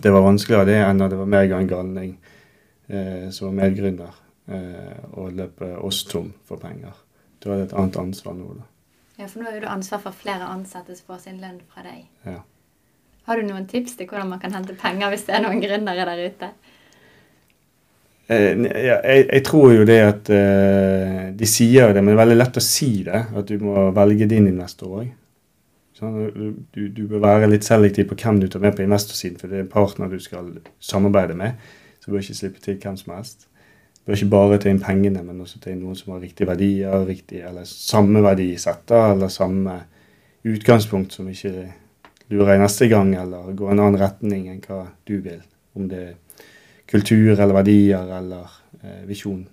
Det 0.01 0.11
var 0.11 0.25
vanskeligere 0.25 0.67
det 0.67 0.77
enn 0.83 1.03
at 1.05 1.13
det 1.13 1.19
var 1.19 1.31
meg 1.31 1.53
og 1.53 1.61
en 1.61 1.71
galning 1.71 2.13
eh, 2.89 3.27
som 3.31 3.49
var 3.49 3.57
medgrunner, 3.61 4.17
eh, 4.51 4.97
å 5.15 5.29
løpe 5.31 5.71
oss 5.79 6.03
tom 6.09 6.33
for 6.47 6.61
penger. 6.61 6.97
Da 7.43 7.53
er 7.53 7.61
det 7.61 7.69
et 7.69 7.77
annet 7.79 8.01
ansvar 8.01 8.35
nå, 8.35 8.57
da. 8.57 8.67
Ja, 9.15 9.29
for 9.29 9.39
nå 9.39 9.47
har 9.47 9.61
du 9.63 9.69
ansvar 9.71 10.01
for 10.03 10.17
flere 10.17 10.49
ansatte 10.51 10.95
som 10.97 11.13
får 11.13 11.23
sin 11.29 11.39
lønn 11.39 11.61
fra 11.71 11.85
deg. 11.85 12.03
Ja. 12.27 12.41
Har 13.25 13.39
du 13.39 13.47
noen 13.47 13.65
tips 13.69 13.95
til 13.97 14.09
hvordan 14.09 14.33
man 14.33 14.41
kan 14.41 14.53
hente 14.53 14.75
penger 14.77 15.13
hvis 15.13 15.23
det 15.29 15.37
er 15.37 15.45
noen 15.45 15.63
gründere 15.63 16.05
der 16.09 16.25
ute? 16.27 16.49
Eh, 18.27 18.57
jeg, 18.57 19.25
jeg, 19.29 19.41
tror 19.45 19.73
jo 19.75 19.83
det 19.85 19.99
at 20.01 20.29
uh, 20.33 21.27
De 21.37 21.45
sier 21.45 21.91
det, 21.93 22.01
men 22.01 22.09
det 22.09 22.15
er 22.15 22.23
veldig 22.23 22.37
lett 22.39 22.57
å 22.57 22.63
si 22.63 22.89
det. 23.05 23.21
At 23.37 23.49
du 23.49 23.61
må 23.61 23.89
velge 23.95 24.27
din 24.29 24.49
investor 24.49 25.01
òg. 25.01 25.11
Sånn, 25.95 26.15
du, 26.75 26.81
du, 26.91 27.05
bør 27.07 27.21
være 27.23 27.47
litt 27.53 27.63
selektiv 27.63 28.09
på 28.09 28.17
hvem 28.19 28.41
du 28.41 28.49
tar 28.51 28.63
med 28.65 28.75
på 28.75 28.83
investorsiden, 28.83 29.37
for 29.39 29.47
det 29.47 29.61
er 29.61 29.63
en 29.63 29.71
partner 29.71 30.09
du 30.11 30.17
skal 30.19 30.49
samarbeide 30.83 31.37
med. 31.39 31.61
Så 32.01 32.09
du 32.09 32.15
bør 32.15 32.25
ikke 32.25 32.39
slippe 32.41 32.63
til 32.63 32.79
hvem 32.81 32.97
som 32.99 33.13
helst. 33.15 33.47
Du 34.01 34.09
bør 34.09 34.19
ikke 34.19 34.33
bare 34.33 34.59
ta 34.59 34.73
inn 34.73 34.83
pengene, 34.83 35.23
men 35.23 35.39
også 35.45 35.61
ta 35.63 35.71
inn 35.71 35.79
noen 35.85 35.95
som 35.95 36.11
har 36.15 36.25
riktige 36.25 36.49
verdier, 36.49 37.07
riktig, 37.07 37.45
eller 37.47 37.63
samme 37.69 38.25
verdisetter, 38.25 39.13
eller 39.13 39.31
samme 39.31 39.77
utgangspunkt 40.45 41.15
som 41.15 41.29
ikke 41.31 41.53
lurer 42.33 42.57
i 42.57 42.61
neste 42.61 42.89
gang, 42.91 43.15
eller 43.21 43.55
går 43.55 43.71
en 43.71 43.85
annen 43.85 44.01
retning 44.01 44.49
enn 44.51 44.61
hva 44.65 44.83
du 45.07 45.15
vil. 45.23 45.39
Om 45.79 45.87
det 45.93 46.03
er 46.03 46.13
kultur 46.89 47.33
eller 47.33 47.53
verdier 47.53 48.11
eller 48.17 48.49
eh, 48.81 49.03
visjon. 49.09 49.43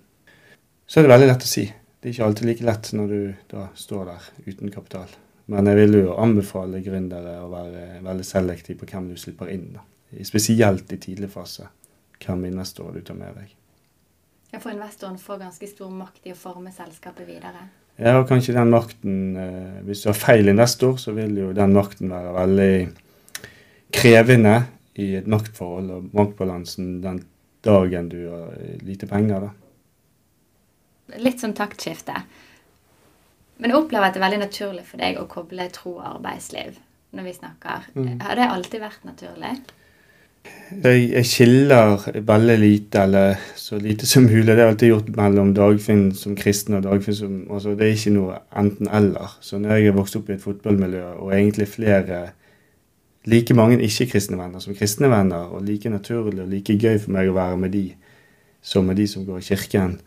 Så 0.86 1.00
er 1.00 1.06
det 1.06 1.14
veldig 1.14 1.30
lett 1.30 1.46
å 1.46 1.50
si. 1.50 1.64
Det 2.02 2.08
er 2.08 2.14
ikke 2.16 2.26
alltid 2.26 2.48
like 2.48 2.66
lett 2.66 2.90
når 2.98 3.12
du 3.12 3.20
da 3.52 3.68
står 3.78 4.08
der 4.10 4.30
uten 4.50 4.72
kapital. 4.74 5.12
Men 5.52 5.68
jeg 5.70 5.78
vil 5.78 5.98
jo 6.02 6.16
anbefale 6.20 6.82
gründere 6.84 7.38
å 7.42 7.50
være 7.50 8.02
veldig 8.04 8.26
selektiv 8.26 8.80
på 8.80 8.88
hvem 8.90 9.10
du 9.12 9.18
slipper 9.20 9.50
inn. 9.52 9.68
Da. 9.76 9.84
Spesielt 10.26 10.92
i 10.92 10.98
tidlig 11.02 11.30
fase. 11.32 11.68
Hvem 12.22 12.46
investorer 12.52 13.00
du 13.00 13.06
tar 13.06 13.18
med 13.18 13.38
deg. 13.38 13.54
Ja, 14.52 14.60
For 14.60 14.74
investoren 14.74 15.16
får 15.18 15.40
ganske 15.40 15.68
stor 15.70 15.94
makt 15.94 16.28
i 16.28 16.34
å 16.34 16.38
forme 16.38 16.74
selskapet 16.74 17.26
videre? 17.26 17.64
Ja, 17.96 18.18
og 18.18 18.28
kanskje 18.28 18.54
den 18.56 18.70
makten 18.72 19.16
eh, 19.36 19.80
Hvis 19.86 20.04
du 20.04 20.10
har 20.10 20.16
feil 20.16 20.48
investor, 20.48 20.96
så 21.00 21.12
vil 21.16 21.34
jo 21.38 21.50
den 21.56 21.74
makten 21.76 22.12
være 22.12 22.34
veldig 22.36 22.74
krevende 23.92 24.54
i 25.00 25.14
et 25.16 25.28
maktforhold 25.30 25.90
og 25.94 26.14
maktbalansen 26.16 27.00
den 27.04 27.22
dagen 27.64 28.08
du 28.12 28.20
har 28.28 28.56
lite 28.84 29.08
penger, 29.10 29.48
da. 29.48 31.18
Litt 31.22 31.42
som 31.42 31.52
taktskifte. 31.56 32.16
Men 33.60 33.70
jeg 33.70 33.78
opplever 33.78 34.08
at 34.08 34.16
det 34.16 34.22
er 34.22 34.26
veldig 34.26 34.42
naturlig 34.42 34.86
for 34.88 35.02
deg 35.02 35.20
å 35.20 35.28
koble 35.30 35.68
tro 35.74 35.98
og 35.98 36.08
arbeidsliv 36.16 36.80
når 37.12 37.28
vi 37.28 37.36
snakker. 37.36 37.86
Mm. 37.94 38.18
Har 38.24 38.38
det 38.38 38.48
alltid 38.48 38.82
vært 38.82 39.06
naturlig? 39.06 39.52
Jeg, 40.72 41.02
jeg 41.12 41.28
skiller 41.28 42.06
veldig 42.26 42.56
lite, 42.58 43.02
eller 43.04 43.42
så 43.54 43.78
lite 43.78 44.08
som 44.08 44.24
mulig. 44.26 44.48
Det 44.48 44.58
har 44.58 44.72
alltid 44.72 44.90
gjort 44.90 45.10
mellom 45.14 45.52
Dagfinn 45.54 46.06
som 46.18 46.34
kristen 46.38 46.78
og 46.78 46.86
Dagfinn 46.86 47.18
som 47.18 47.34
altså 47.52 47.76
Det 47.78 47.86
er 47.86 47.98
ikke 47.98 48.14
noe 48.16 48.40
enten-eller. 48.58 49.36
Så 49.44 49.60
når 49.60 49.76
jeg 49.76 49.92
er 49.92 49.98
vokst 49.98 50.16
opp 50.18 50.32
i 50.32 50.34
et 50.38 50.42
fotballmiljø, 50.42 51.04
og 51.20 51.34
egentlig 51.36 51.68
flere 51.70 52.22
like 53.30 53.54
mange 53.54 53.78
ikke-kristne 53.82 54.38
venner 54.38 54.62
som 54.62 54.74
kristne 54.74 55.10
venner, 55.10 55.52
og 55.54 55.64
like 55.66 55.90
naturlig 55.90 56.42
og 56.42 56.50
like 56.50 56.78
gøy 56.78 56.98
for 56.98 57.14
meg 57.14 57.30
å 57.30 57.36
være 57.36 57.60
med 57.60 57.74
de 57.74 57.86
som 58.62 58.86
med 58.86 58.98
de 58.98 59.08
som 59.10 59.26
går 59.26 59.40
i 59.40 59.46
kirken. 59.52 59.98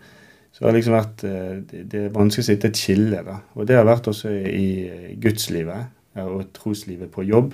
Så 0.51 0.63
det 0.63 0.69
har 0.69 0.75
liksom 0.77 0.95
vært 0.95 1.23
eh, 1.27 1.55
Det 1.67 1.99
er 1.99 2.15
vanskelig 2.15 2.45
å 2.45 2.47
sitte 2.47 2.71
et 2.71 2.79
skille, 2.79 3.21
da. 3.27 3.41
Og 3.55 3.67
det 3.67 3.75
har 3.75 3.87
vært 3.87 4.07
også 4.07 4.31
i 4.31 5.15
gudslivet 5.19 5.91
og 6.23 6.45
troslivet 6.55 7.11
på 7.11 7.25
jobb. 7.27 7.53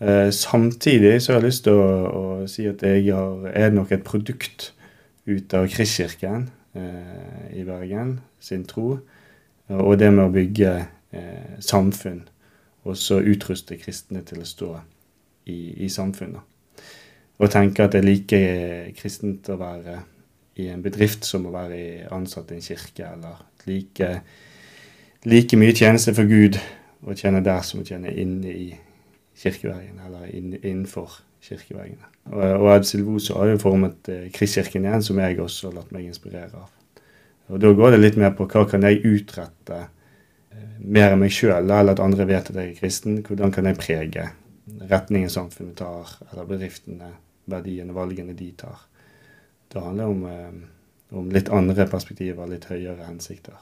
Eh, 0.00 0.30
samtidig 0.34 1.22
så 1.22 1.32
har 1.32 1.40
jeg 1.40 1.46
lyst 1.46 1.64
til 1.68 1.78
å, 1.78 1.90
å 2.10 2.24
si 2.50 2.66
at 2.66 2.82
jeg 2.82 3.06
har, 3.14 3.46
er 3.54 3.70
nok 3.74 3.94
et 3.94 4.02
produkt 4.06 4.72
ut 5.30 5.54
av 5.54 5.68
Kristkirken 5.70 6.48
eh, 6.74 7.60
i 7.60 7.64
Bergen 7.64 8.18
sin 8.42 8.66
tro, 8.68 8.98
og 9.72 9.94
det 9.96 10.10
med 10.12 10.26
å 10.26 10.34
bygge 10.34 10.72
eh, 11.14 11.54
samfunn 11.62 12.24
og 12.84 12.96
så 13.00 13.20
utruste 13.24 13.78
kristne 13.80 14.22
til 14.26 14.42
å 14.42 14.48
stå 14.48 14.70
i, 15.50 15.84
i 15.84 15.88
samfunnet. 15.88 16.40
Og 17.42 17.50
tenke 17.50 17.84
at 17.84 17.94
det 17.94 18.02
er 18.02 18.06
like 18.06 18.40
kristent 18.98 19.48
å 19.50 19.58
være 19.58 19.98
i 20.62 20.68
en 20.70 20.82
bedrift 20.84 21.26
som 21.26 21.48
å 21.48 21.54
være 21.54 22.08
ansatt 22.14 22.52
i 22.52 22.58
en 22.60 22.64
kirke, 22.64 23.08
eller 23.16 23.40
like, 23.66 24.10
like 25.26 25.58
mye 25.58 25.74
tjeneste 25.74 26.14
for 26.14 26.30
Gud 26.30 26.60
å 27.04 27.16
tjene 27.18 27.42
der 27.44 27.64
som 27.66 27.82
å 27.82 27.86
tjene 27.86 28.12
inne 28.14 28.52
i 28.54 28.68
kirkeveggen, 29.40 29.98
eller 30.06 30.28
innenfor 30.30 31.18
kirkeveggene. 31.44 32.06
Og, 32.30 32.44
og 32.62 32.70
Ed 32.76 32.86
Silvoso 32.88 33.36
har 33.40 33.50
jo 33.50 33.60
formet 33.60 34.08
eh, 34.12 34.28
Kristkirken 34.32 34.86
igjen, 34.86 35.04
som 35.04 35.18
jeg 35.20 35.40
også 35.42 35.68
har 35.68 35.80
latt 35.80 35.92
meg 35.92 36.06
inspirere 36.08 36.62
av. 36.62 36.70
Og 37.52 37.60
Da 37.60 37.72
går 37.76 37.92
det 37.92 38.00
litt 38.00 38.16
mer 38.20 38.32
på 38.36 38.46
hva 38.48 38.64
kan 38.68 38.86
jeg 38.86 39.02
utrette 39.04 39.82
mer 40.78 41.14
av 41.14 41.20
meg 41.20 41.32
sjøl, 41.32 41.64
eller 41.64 41.94
at 41.94 42.02
andre 42.02 42.26
vet 42.28 42.50
at 42.50 42.56
jeg 42.58 42.72
er 42.72 42.78
kristen, 42.78 43.20
hvordan 43.26 43.52
kan 43.54 43.66
jeg 43.68 43.80
prege 43.80 44.30
retningen 44.90 45.30
samfunnet 45.30 45.76
tar, 45.76 46.08
eller 46.32 46.48
bedriftene, 46.48 47.10
verdiene, 47.50 47.94
valgene 47.96 48.36
de 48.36 48.50
tar. 48.58 48.86
Det 49.72 49.80
handler 49.80 50.04
om, 50.06 50.24
eh, 50.26 51.18
om 51.18 51.30
litt 51.30 51.48
andre 51.48 51.86
perspektiver, 51.86 52.46
litt 52.46 52.64
høyere 52.64 53.06
hensikter. 53.06 53.56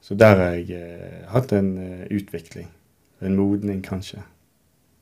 Så 0.00 0.14
der 0.14 0.36
har 0.36 0.56
jeg 0.56 0.70
eh, 0.70 1.28
hatt 1.28 1.52
en 1.52 1.76
eh, 1.78 2.06
utvikling. 2.10 2.68
En 3.20 3.36
modning, 3.36 3.82
kanskje. 3.82 4.22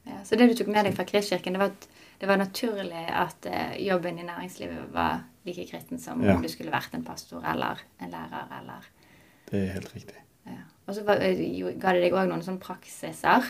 Ja, 0.06 0.22
så 0.24 0.36
det 0.36 0.48
du 0.48 0.54
tok 0.56 0.72
med 0.72 0.86
deg 0.86 0.96
fra 0.96 1.04
Kristkirken, 1.04 1.52
det 1.52 1.60
var 1.60 1.72
at 1.74 1.88
det 2.16 2.28
var 2.30 2.38
naturlig 2.40 3.02
at 3.12 3.46
jobben 3.76 4.18
i 4.18 4.24
næringslivet 4.24 4.86
var 4.94 5.26
like 5.44 5.66
kristen 5.68 6.00
som 6.00 6.24
ja. 6.24 6.34
om 6.34 6.42
du 6.42 6.48
skulle 6.48 6.72
vært 6.72 6.94
en 6.96 7.04
pastor 7.04 7.44
eller 7.44 7.82
en 8.00 8.10
lærer 8.10 8.54
eller 8.62 8.86
Det 9.50 9.60
er 9.60 9.74
helt 9.74 9.92
riktig. 9.94 10.25
Og 10.86 10.94
så 10.94 11.02
eh, 11.18 11.40
ga 11.80 11.94
det 11.94 12.04
deg 12.04 12.14
òg 12.14 12.28
noen 12.30 12.44
sånne 12.44 12.62
praksiser. 12.62 13.48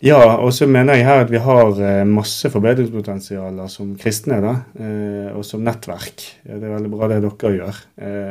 Ja, 0.00 0.40
og 0.40 0.48
så 0.56 0.66
mener 0.66 0.96
jeg 0.96 1.06
her 1.06 1.22
at 1.22 1.30
vi 1.30 1.42
har 1.44 1.76
eh, 1.84 2.06
masse 2.08 2.50
forbedringspotensialer 2.50 3.68
som 3.70 3.92
kristne, 4.00 4.40
da, 4.42 4.54
eh, 4.80 5.28
og 5.36 5.44
som 5.46 5.62
nettverk. 5.66 6.24
Det 6.42 6.56
er 6.58 6.74
veldig 6.74 6.92
bra 6.92 7.10
det 7.12 7.20
dere 7.26 7.52
gjør. 7.58 7.82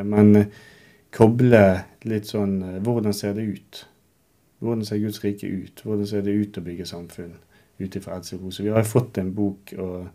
Men 0.09 0.33
koble 1.15 1.63
litt 2.09 2.27
sånn 2.29 2.59
Hvordan 2.85 3.15
ser 3.15 3.37
det 3.37 3.47
ut? 3.47 3.83
Hvordan 4.59 4.83
ser 4.85 4.99
Guds 4.99 5.21
rike 5.23 5.47
ut? 5.47 5.85
Hvordan 5.85 6.09
ser 6.09 6.25
det 6.25 6.35
ut 6.35 6.59
å 6.59 6.65
bygge 6.65 6.89
samfunn 6.89 7.37
ut 7.79 7.95
ifra 7.95 8.17
Edsel 8.19 8.41
Rose? 8.41 8.65
Vi 8.65 8.73
har 8.73 8.83
jo 8.83 8.91
fått 8.91 9.21
en 9.21 9.31
bok, 9.35 9.71
og 9.79 10.09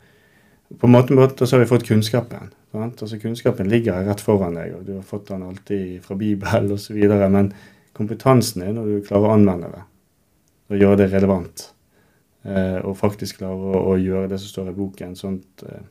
på 0.78 0.86
en 0.86 0.92
måte, 0.92 1.14
måte 1.14 1.46
så 1.46 1.56
har 1.56 1.64
vi 1.64 1.70
fått 1.70 1.86
kunnskapen. 1.86 2.52
Altså 2.74 3.18
Kunnskapen 3.22 3.68
ligger 3.70 4.02
rett 4.06 4.22
foran 4.22 4.56
deg, 4.58 4.72
og 4.74 4.86
du 4.86 4.96
har 4.96 5.06
fått 5.06 5.28
den 5.30 5.44
alltid 5.46 6.02
fra 6.02 6.16
Bibelen 6.18 6.72
osv. 6.74 6.98
Men 7.30 7.52
kompetansen 7.94 8.64
er 8.66 8.72
når 8.74 8.88
du 8.90 9.04
klarer 9.06 9.28
å 9.28 9.36
anvende 9.36 9.70
det 9.70 9.84
og 10.72 10.80
gjøre 10.80 10.98
det 11.02 11.10
relevant. 11.12 11.66
Eh, 12.44 12.78
og 12.80 12.96
faktisk 12.98 13.42
klarer 13.42 13.76
å, 13.76 13.82
å, 13.92 13.96
gjøre 14.00 14.30
det 14.32 14.38
som 14.40 14.50
står 14.50 14.72
i 14.72 14.76
boken, 14.78 15.14
sånn 15.16 15.36
at 15.42 15.64
eh, 15.68 15.84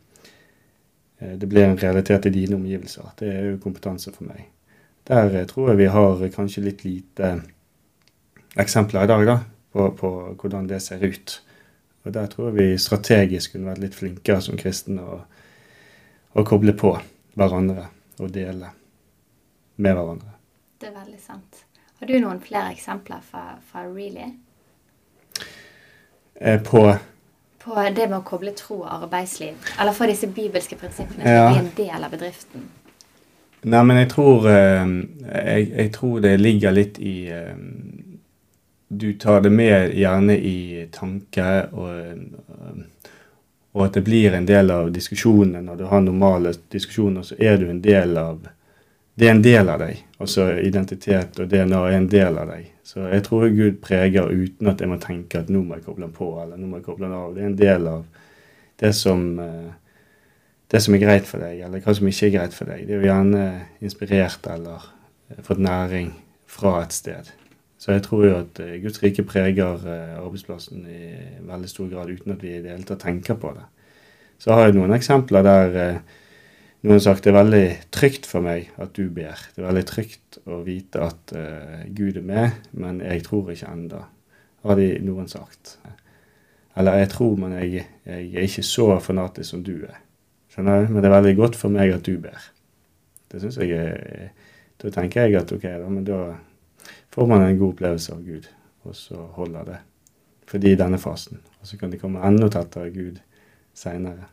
eh, 1.22 1.36
det 1.40 1.50
blir 1.50 1.68
en 1.68 1.80
realitet 1.80 2.28
i 2.28 2.34
dine 2.34 2.58
omgivelser. 2.58 3.14
Det 3.20 3.30
er 3.30 3.48
jo 3.52 3.62
kompetanse 3.64 4.12
for 4.12 4.28
meg. 4.28 4.50
Der 5.08 5.30
eh, 5.30 5.48
tror 5.50 5.72
jeg 5.72 5.84
vi 5.84 5.90
har 5.94 6.26
kanskje 6.34 6.66
litt 6.66 6.84
lite 6.86 7.36
eksempler 8.60 9.06
i 9.06 9.12
dag 9.14 9.26
da, 9.30 9.38
på, 9.74 9.88
på 10.00 10.14
hvordan 10.42 10.68
det 10.70 10.82
ser 10.84 11.06
ut. 11.06 11.38
Og 12.06 12.14
Der 12.14 12.26
tror 12.28 12.50
jeg 12.50 12.56
vi 12.58 12.78
strategisk 12.78 13.52
kunne 13.54 13.70
vært 13.72 13.80
litt 13.80 13.96
flinkere 13.96 14.42
som 14.42 14.58
kristne. 14.58 15.02
å 16.36 16.44
koble 16.44 16.74
på 16.74 17.00
hverandre 17.38 17.88
og 18.20 18.32
dele 18.34 18.72
med 19.78 19.94
hverandre. 19.96 20.32
Det 20.82 20.88
er 20.90 20.96
veldig 21.00 21.20
sant. 21.22 21.60
Har 22.00 22.08
du 22.08 22.20
noen 22.20 22.40
flere 22.42 22.72
eksempler 22.74 23.22
fra, 23.22 23.44
fra 23.72 23.84
Really? 23.86 24.34
Eh, 26.42 26.60
på 26.64 26.98
på 27.64 27.76
det 27.96 28.10
med 28.10 28.18
å 28.18 28.24
koble 28.28 28.52
tro 28.52 28.82
og 28.82 29.04
arbeidsliv. 29.04 29.54
Eller 29.80 29.96
få 29.96 30.06
disse 30.10 30.28
bibelske 30.28 30.76
prinsippene 30.76 31.24
til 31.24 31.32
Ja. 31.32 31.46
å 31.48 31.54
bli 31.54 31.60
en 31.60 31.72
del 31.78 32.04
av 32.04 32.12
bedriften. 32.12 32.66
Nei, 33.64 33.84
men 33.84 33.98
jeg 33.98 34.10
tror, 34.10 34.48
eh, 34.50 34.88
jeg, 35.46 35.70
jeg 35.78 35.92
tror 35.94 36.20
det 36.20 36.40
ligger 36.42 36.72
litt 36.72 37.00
i 37.00 37.30
eh, 37.32 37.56
Du 39.00 39.14
tar 39.14 39.42
det 39.42 39.50
med 39.50 39.94
gjerne 39.98 40.36
i 40.38 40.88
tanke, 40.92 41.46
og, 41.72 41.94
og 43.74 43.86
at 43.86 43.98
det 43.98 44.04
blir 44.06 44.36
en 44.38 44.48
del 44.48 44.72
av 44.74 44.92
diskusjonene. 44.94 45.64
Når 45.66 45.80
du 45.80 45.86
har 45.90 46.04
normale 46.04 46.54
diskusjoner, 46.74 47.26
så 47.26 47.38
er 47.40 47.58
du 47.62 47.70
en 47.70 47.82
del 47.82 48.18
av 48.18 48.44
Det 49.14 49.28
er 49.28 49.36
en 49.36 49.44
del 49.46 49.68
av 49.70 49.78
deg. 49.78 50.00
Altså 50.18 50.48
identitet 50.58 51.38
og 51.40 51.50
DNA 51.52 51.80
er 51.86 51.96
en 52.00 52.08
del 52.10 52.38
av 52.42 52.48
deg. 52.50 52.72
Så 52.84 53.04
jeg 53.12 53.24
tror 53.28 53.44
Gud 53.54 53.76
preger 53.84 54.32
uten 54.32 54.72
at 54.72 54.82
jeg 54.82 54.90
må 54.90 54.98
tenke 54.98 55.44
at 55.44 55.52
nå 55.54 55.62
må 55.62 55.78
jeg 55.78 55.86
koble 55.86 56.08
den 56.08 56.16
på, 56.16 56.32
eller 56.42 56.58
nå 56.58 56.66
må 56.72 56.80
jeg 56.80 56.88
koble 56.88 57.06
den 57.06 57.14
av. 57.20 57.36
Det 57.36 57.44
er 57.44 57.52
en 57.52 57.60
del 57.60 57.88
av 57.92 58.08
det 58.82 58.90
som 58.98 59.28
eh, 59.40 59.70
det 60.74 60.82
som 60.82 60.96
er 60.98 61.04
greit 61.04 61.28
for 61.30 61.44
deg, 61.44 61.60
eller 61.62 61.84
hva 61.86 61.94
som 61.94 62.08
ikke 62.10 62.32
er 62.32 62.34
greit 62.34 62.56
for 62.58 62.70
deg. 62.72 62.88
Det 62.88 62.96
er 62.96 63.04
jo 63.04 63.06
gjerne 63.06 63.44
inspirert 63.86 64.48
eller 64.50 64.88
fått 65.46 65.62
næring 65.62 66.08
fra 66.50 66.80
et 66.82 66.96
sted. 66.96 67.30
Så 67.84 67.92
jeg 67.92 68.04
tror 68.06 68.24
jo 68.24 68.36
at 68.38 68.60
eh, 68.64 68.80
Guds 68.80 69.02
rike 69.04 69.26
preger 69.28 69.82
eh, 69.92 70.16
arbeidsplassen 70.16 70.86
i 70.88 71.08
veldig 71.44 71.70
stor 71.70 71.90
grad 71.92 72.12
uten 72.14 72.32
at 72.32 72.44
vi 72.44 72.54
i 72.56 72.62
det 72.64 72.72
hele 72.72 72.88
tatt 72.88 73.04
tenker 73.04 73.36
på 73.40 73.52
det. 73.58 73.66
Så 74.40 74.56
har 74.56 74.70
jeg 74.70 74.78
noen 74.78 74.96
eksempler 74.96 75.44
der 75.44 75.76
eh, 75.82 76.14
noen 76.84 76.96
har 76.96 77.04
sagt 77.04 77.26
det 77.26 77.34
er 77.34 77.42
veldig 77.42 77.66
trygt 77.96 78.28
for 78.28 78.46
meg 78.46 78.70
at 78.80 78.94
du 78.96 79.10
ber. 79.12 79.42
Det 79.52 79.60
er 79.60 79.68
veldig 79.68 79.84
trygt 79.90 80.40
å 80.44 80.62
vite 80.66 81.00
at 81.00 81.32
uh, 81.32 81.84
Gud 81.96 82.18
er 82.20 82.26
med, 82.28 82.58
men 82.76 82.98
jeg 83.00 83.22
tror 83.24 83.54
ikke 83.54 83.70
enda, 83.72 84.02
har 84.68 84.76
de 84.76 84.90
noen 85.00 85.30
sagt. 85.32 85.78
Eller 86.76 87.00
jeg 87.00 87.12
tror, 87.14 87.38
men 87.40 87.56
jeg, 87.56 87.86
jeg 88.04 88.26
er 88.34 88.50
ikke 88.50 88.66
så 88.68 88.90
fanatisk 89.00 89.54
som 89.54 89.64
du 89.64 89.78
er. 89.88 90.02
Skjønner 90.52 90.84
du? 90.84 90.92
Men 90.92 91.00
det 91.00 91.08
er 91.08 91.16
veldig 91.16 91.34
godt 91.40 91.60
for 91.62 91.72
meg 91.72 91.96
at 91.96 92.04
du 92.04 92.18
ber. 92.20 92.50
Det 93.32 93.40
synes 93.46 93.62
jeg 93.64 94.34
Da 94.84 94.92
tenker 94.92 95.24
jeg 95.24 95.40
at 95.40 95.56
ok, 95.56 95.64
da, 95.64 95.88
men 95.88 96.04
da 96.04 96.20
får 97.14 97.28
man 97.30 97.46
en 97.46 97.58
god 97.60 97.76
opplevelse 97.76 98.14
av 98.14 98.22
Gud, 98.26 98.48
og 98.84 98.96
så 98.98 99.28
holder 99.38 99.72
det. 99.72 99.80
Fordi 100.50 100.76
denne 100.78 101.00
fasen. 101.00 101.40
Og 101.62 101.68
så 101.68 101.80
kan 101.80 101.92
de 101.92 102.00
komme 102.02 102.22
enda 102.28 102.50
tettere 102.52 102.92
Gud 102.94 103.20
seinere. 103.74 104.30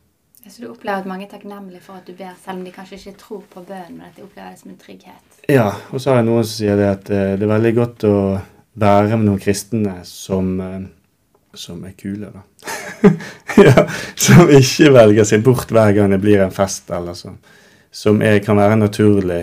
Så 0.49 0.63
du 0.63 0.71
opplever 0.71 1.03
at 1.03 1.09
mange 1.09 1.27
er 1.27 1.31
takknemlige 1.35 1.83
for 1.85 1.99
at 2.01 2.07
du 2.09 2.15
ber, 2.17 2.33
selv 2.41 2.59
om 2.59 2.65
de 2.65 2.73
kanskje 2.73 2.97
ikke 2.97 3.19
tror 3.21 3.43
på 3.53 3.61
bønnen, 3.69 3.99
men 3.99 4.07
at 4.09 4.17
de 4.17 4.25
opplever 4.25 4.55
det 4.55 4.63
som 4.63 4.71
en 4.73 4.79
trygghet. 4.81 5.43
Ja, 5.53 5.67
og 5.91 6.01
så 6.01 6.11
har 6.11 6.23
jeg 6.23 6.29
noen 6.31 6.47
som 6.47 6.55
sier 6.55 6.81
det 6.81 6.89
at 6.89 7.11
eh, 7.13 7.35
det 7.37 7.45
er 7.45 7.53
veldig 7.53 7.73
godt 7.77 8.07
å 8.09 8.17
være 8.81 9.19
med 9.19 9.29
noen 9.29 9.43
kristne 9.43 9.99
som, 10.09 10.49
eh, 10.65 10.89
som 11.53 11.85
er 11.85 11.93
kule, 12.01 12.33
da. 12.33 12.43
ja, 13.69 13.85
som 14.17 14.49
ikke 14.57 14.95
velger 14.97 15.29
seg 15.29 15.45
bort 15.45 15.73
hver 15.77 15.93
gang 15.97 16.15
det 16.15 16.23
blir 16.25 16.41
en 16.41 16.57
fest, 16.57 16.89
eller 16.97 17.19
sånn. 17.19 17.37
Som 17.93 18.25
er, 18.25 18.41
kan 18.45 18.57
være 18.57 18.81
naturlig, 18.81 19.43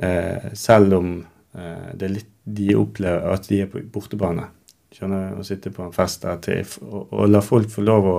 eh, 0.00 0.52
selv 0.56 0.96
om 0.96 1.12
det 1.56 2.04
er 2.04 2.12
litt, 2.12 2.32
de 2.44 2.74
opplever 2.76 3.32
at 3.32 3.46
de 3.48 3.62
er 3.64 3.70
på 3.72 3.80
bortebane. 3.92 4.44
Skjønner? 4.92 5.38
Å 5.40 5.44
sitte 5.46 5.72
på 5.72 5.86
en 5.86 5.94
fest 5.94 6.26
der 6.26 6.36
til, 6.44 6.74
og, 6.84 7.08
og 7.10 7.30
la 7.30 7.40
folk 7.44 7.70
få 7.72 7.84
lov 7.84 8.08
å 8.10 8.18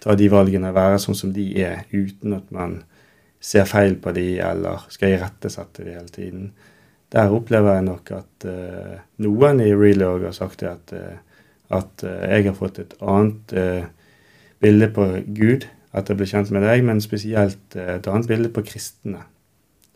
ta 0.00 0.16
de 0.16 0.30
valgene, 0.32 0.72
være 0.72 0.98
sånn 1.02 1.18
som 1.18 1.34
de 1.36 1.44
er, 1.60 1.84
uten 1.92 2.38
at 2.38 2.48
man 2.54 2.78
ser 3.40 3.68
feil 3.68 3.96
på 4.00 4.12
de, 4.16 4.26
eller 4.44 4.84
skal 4.92 5.14
irettesette 5.16 5.84
de 5.84 5.96
hele 5.96 6.12
tiden. 6.12 6.50
Der 7.12 7.32
opplever 7.34 7.76
jeg 7.76 7.86
nok 7.88 8.12
at 8.16 8.46
uh, 8.48 8.96
noen 9.24 9.62
i 9.64 9.72
Relog 9.74 10.24
har 10.28 10.36
sagt 10.36 10.62
det 10.62 10.70
at, 10.70 10.92
uh, 10.94 11.40
at 11.80 12.04
uh, 12.06 12.16
jeg 12.32 12.46
har 12.48 12.56
fått 12.56 12.80
et 12.82 12.94
annet 13.00 13.54
eh, 13.56 13.88
bilde 14.62 14.90
på 14.94 15.06
Gud 15.34 15.66
etter 15.90 16.14
jeg 16.14 16.20
ble 16.20 16.28
kjent 16.30 16.52
med 16.54 16.64
deg, 16.66 16.84
men 16.86 17.02
spesielt 17.02 17.76
eh, 17.78 17.96
et 17.96 18.08
annet 18.10 18.30
bilde 18.30 18.52
på 18.54 18.64
kristne 18.66 19.24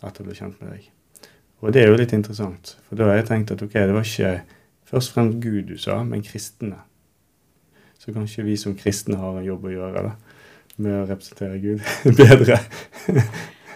etter 0.03 0.23
jeg 0.23 0.29
ble 0.29 0.38
kjent 0.38 0.62
med 0.62 0.75
deg. 0.75 0.88
Og 1.64 1.72
det 1.72 1.81
er 1.83 1.88
jo 1.88 1.96
litt 1.96 2.12
interessant, 2.12 2.74
for 2.85 3.00
da 3.00 3.09
har 3.09 3.22
jeg 3.22 3.29
tenkt 3.31 3.55
at 3.55 3.62
ok, 3.64 3.72
det 3.72 3.94
var 3.96 4.05
ikke 4.05 4.33
først 4.90 5.11
og 5.11 5.14
fremst 5.16 5.38
Gud 5.40 5.62
du 5.70 5.79
sa, 5.81 6.03
men 6.05 6.22
kristne. 6.22 6.77
Så 7.98 8.12
kanskje 8.12 8.44
vi 8.44 8.57
som 8.61 8.74
kristne 8.77 9.16
har 9.16 9.38
en 9.38 9.46
jobb 9.46 9.64
å 9.64 9.72
gjøre 9.72 10.03
da, 10.05 10.11
med 10.77 10.98
å 10.98 11.07
representere 11.09 11.57
Gud 11.62 11.81
bedre. 12.20 12.59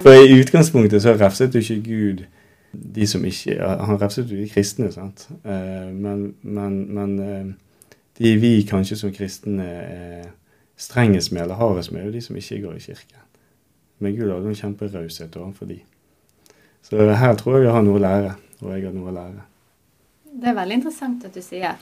For 0.02 0.20
i 0.20 0.36
utgangspunktet 0.36 1.02
så 1.02 1.16
refset 1.16 1.56
jo 1.56 1.64
ikke 1.64 1.80
Gud 1.86 2.26
de 2.72 3.06
som 3.08 3.24
ikke 3.24 3.56
Han 3.88 3.96
refset 3.96 4.28
jo 4.28 4.36
de 4.36 4.50
kristne, 4.52 4.90
sant. 4.92 5.24
Eh, 5.40 5.88
Men, 5.88 6.34
men, 6.42 6.94
men 6.94 7.18
eh, 7.24 7.46
de 8.20 8.34
vi 8.36 8.66
kanskje 8.68 8.98
som 9.00 9.14
kristne 9.14 9.64
er 9.64 10.26
strengest 10.76 11.32
med 11.32 11.42
eller 11.42 11.56
hardest 11.58 11.92
med, 11.92 12.02
er 12.02 12.10
jo 12.10 12.12
de 12.12 12.20
som 12.20 12.36
ikke 12.36 12.60
går 12.66 12.76
i 12.76 12.84
kirken. 12.90 13.22
Men 13.98 14.14
Gud 14.16 14.30
hadde 14.30 14.52
en 14.52 14.60
kjemperaushet 14.60 15.36
overfor 15.40 15.66
de. 15.72 15.80
Så 16.88 17.04
her 17.20 17.34
tror 17.36 17.58
jeg 17.58 17.66
vi 17.66 17.72
har 17.74 17.82
noe 17.84 17.98
å 17.98 18.02
lære, 18.02 18.34
og 18.62 18.70
jeg 18.72 18.84
har 18.86 18.94
noe 18.96 19.10
å 19.10 19.14
lære. 19.14 19.42
Det 20.38 20.48
er 20.48 20.54
veldig 20.56 20.76
interessant 20.80 21.24
at 21.28 21.34
du 21.34 21.42
sier 21.42 21.74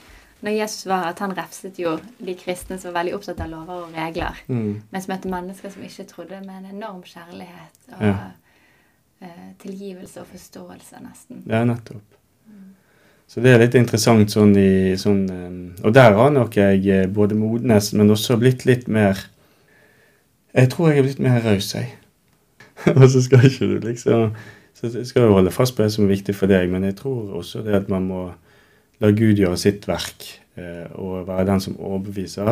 når 0.43 0.53
Jesus 0.53 0.85
var 0.85 0.99
her, 1.01 1.13
at 1.15 1.19
han 1.23 1.31
refset 1.33 1.79
jo 1.81 1.95
de 2.21 2.33
kristne 2.37 2.75
som 2.77 2.91
var 2.91 2.99
veldig 3.01 3.15
opptatt 3.17 3.39
av 3.41 3.49
lover 3.49 3.85
og 3.87 3.95
regler, 3.95 4.35
Mm. 4.47 4.81
mens 4.91 5.07
møtte 5.09 5.29
mennesker 5.31 5.71
som 5.73 5.81
ikke 5.81 6.05
trodde, 6.07 6.41
med 6.45 6.55
en 6.65 6.75
enorm 6.75 7.01
kjærlighet 7.03 7.95
og 7.95 8.01
Ja. 8.05 8.17
eh, 9.21 9.53
tilgivelse 9.59 10.19
og 10.21 10.27
forståelse, 10.27 10.99
nesten. 11.01 11.41
Ja, 11.47 11.63
nettopp. 11.65 12.03
Så 13.27 13.41
det 13.41 13.51
er 13.55 13.59
litt 13.59 13.75
interessant 13.75 14.29
sånn 14.31 14.55
i 14.55 14.95
sånn 14.95 15.29
eh, 15.29 15.83
Og 15.85 15.93
der 15.93 16.13
har 16.13 16.29
nok 16.31 16.53
jeg 16.55 16.87
eh, 16.87 17.07
både 17.07 17.35
modnes, 17.35 17.93
men 17.93 18.09
også 18.09 18.37
blitt 18.39 18.65
litt 18.65 18.87
mer 18.87 19.17
Jeg 20.55 20.69
tror 20.69 20.89
jeg 20.89 20.99
er 20.99 21.03
blitt 21.03 21.19
mer 21.19 21.41
raus, 21.41 21.73
jeg. 21.73 21.91
Og 22.95 23.09
så 23.09 23.21
skal 23.21 23.39
ikke 23.39 23.67
du 23.67 23.79
liksom 23.87 24.33
Så 24.77 24.91
jeg 24.93 25.07
skal 25.09 25.25
jo 25.25 25.33
holde 25.33 25.53
fast 25.53 25.73
på 25.75 25.81
det 25.81 25.89
som 25.93 26.05
er 26.05 26.13
viktig 26.13 26.35
for 26.37 26.49
deg, 26.51 26.69
men 26.69 26.83
jeg 26.85 26.99
tror 26.99 27.31
også 27.39 27.63
det 27.65 27.73
at 27.79 27.87
man 27.89 28.05
må 28.05 28.19
la 29.01 29.09
Gud 29.09 29.39
gjøre 29.39 29.57
sitt 29.57 29.87
verk 29.89 30.27
eh, 30.57 30.85
og 30.93 31.25
være 31.25 31.47
den 31.49 31.63
som 31.63 31.79
overbeviser. 31.81 32.51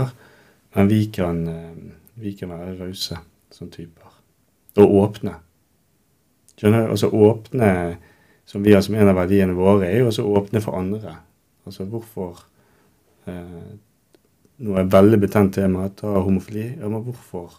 Men 0.75 0.89
vi 0.89 1.03
kan, 1.13 1.43
eh, 1.47 1.75
vi 2.21 2.33
kan 2.37 2.49
være 2.49 2.79
rause 2.79 3.19
som 3.53 3.69
typer. 3.69 4.09
Og 4.81 4.97
åpne. 5.03 5.35
Skjønner 6.57 6.87
du? 6.87 6.91
Altså 6.95 7.11
åpne 7.13 7.69
som 8.45 8.65
vi 8.65 8.73
har 8.73 8.81
som 8.85 8.97
en 8.97 9.09
av 9.09 9.17
verdiene 9.17 9.57
våre, 9.57 9.85
er 9.87 10.01
jo 10.01 10.09
også 10.09 10.25
åpne 10.25 10.61
for 10.65 10.79
andre. 10.81 11.17
Altså 11.65 11.85
hvorfor 11.89 12.41
eh, 13.29 13.73
Nå 14.55 14.77
er 14.79 14.85
veldig 14.87 15.17
betent 15.19 15.57
tema, 15.57 15.89
ta 15.91 16.13
homofili. 16.23 16.69
Ja, 16.79 16.87
men 16.87 17.01
hvorfor 17.03 17.57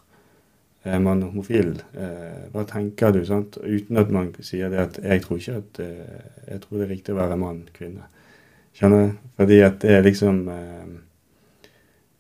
er 0.87 1.01
man 1.03 1.23
homofil? 1.23 1.73
Eh, 1.95 2.43
hva 2.53 2.65
tenker 2.69 3.15
du? 3.15 3.23
sant? 3.27 3.59
Uten 3.63 3.99
at 4.01 4.13
man 4.13 4.31
sier 4.45 4.71
det 4.73 4.83
at 4.83 5.01
jeg 5.03 5.25
tror 5.25 5.41
ikke 5.41 5.57
at 5.63 5.81
eh, 5.85 6.29
Jeg 6.47 6.61
tror 6.63 6.79
det 6.79 6.85
er 6.87 6.93
riktig 6.95 7.15
å 7.15 7.19
være 7.19 7.39
mann, 7.41 7.65
kvinne. 7.75 8.07
Skjønner? 8.77 9.17
Fordi 9.37 9.61
at 9.67 9.81
det 9.83 9.97
er 9.97 10.07
liksom 10.07 10.43
eh, 10.53 10.93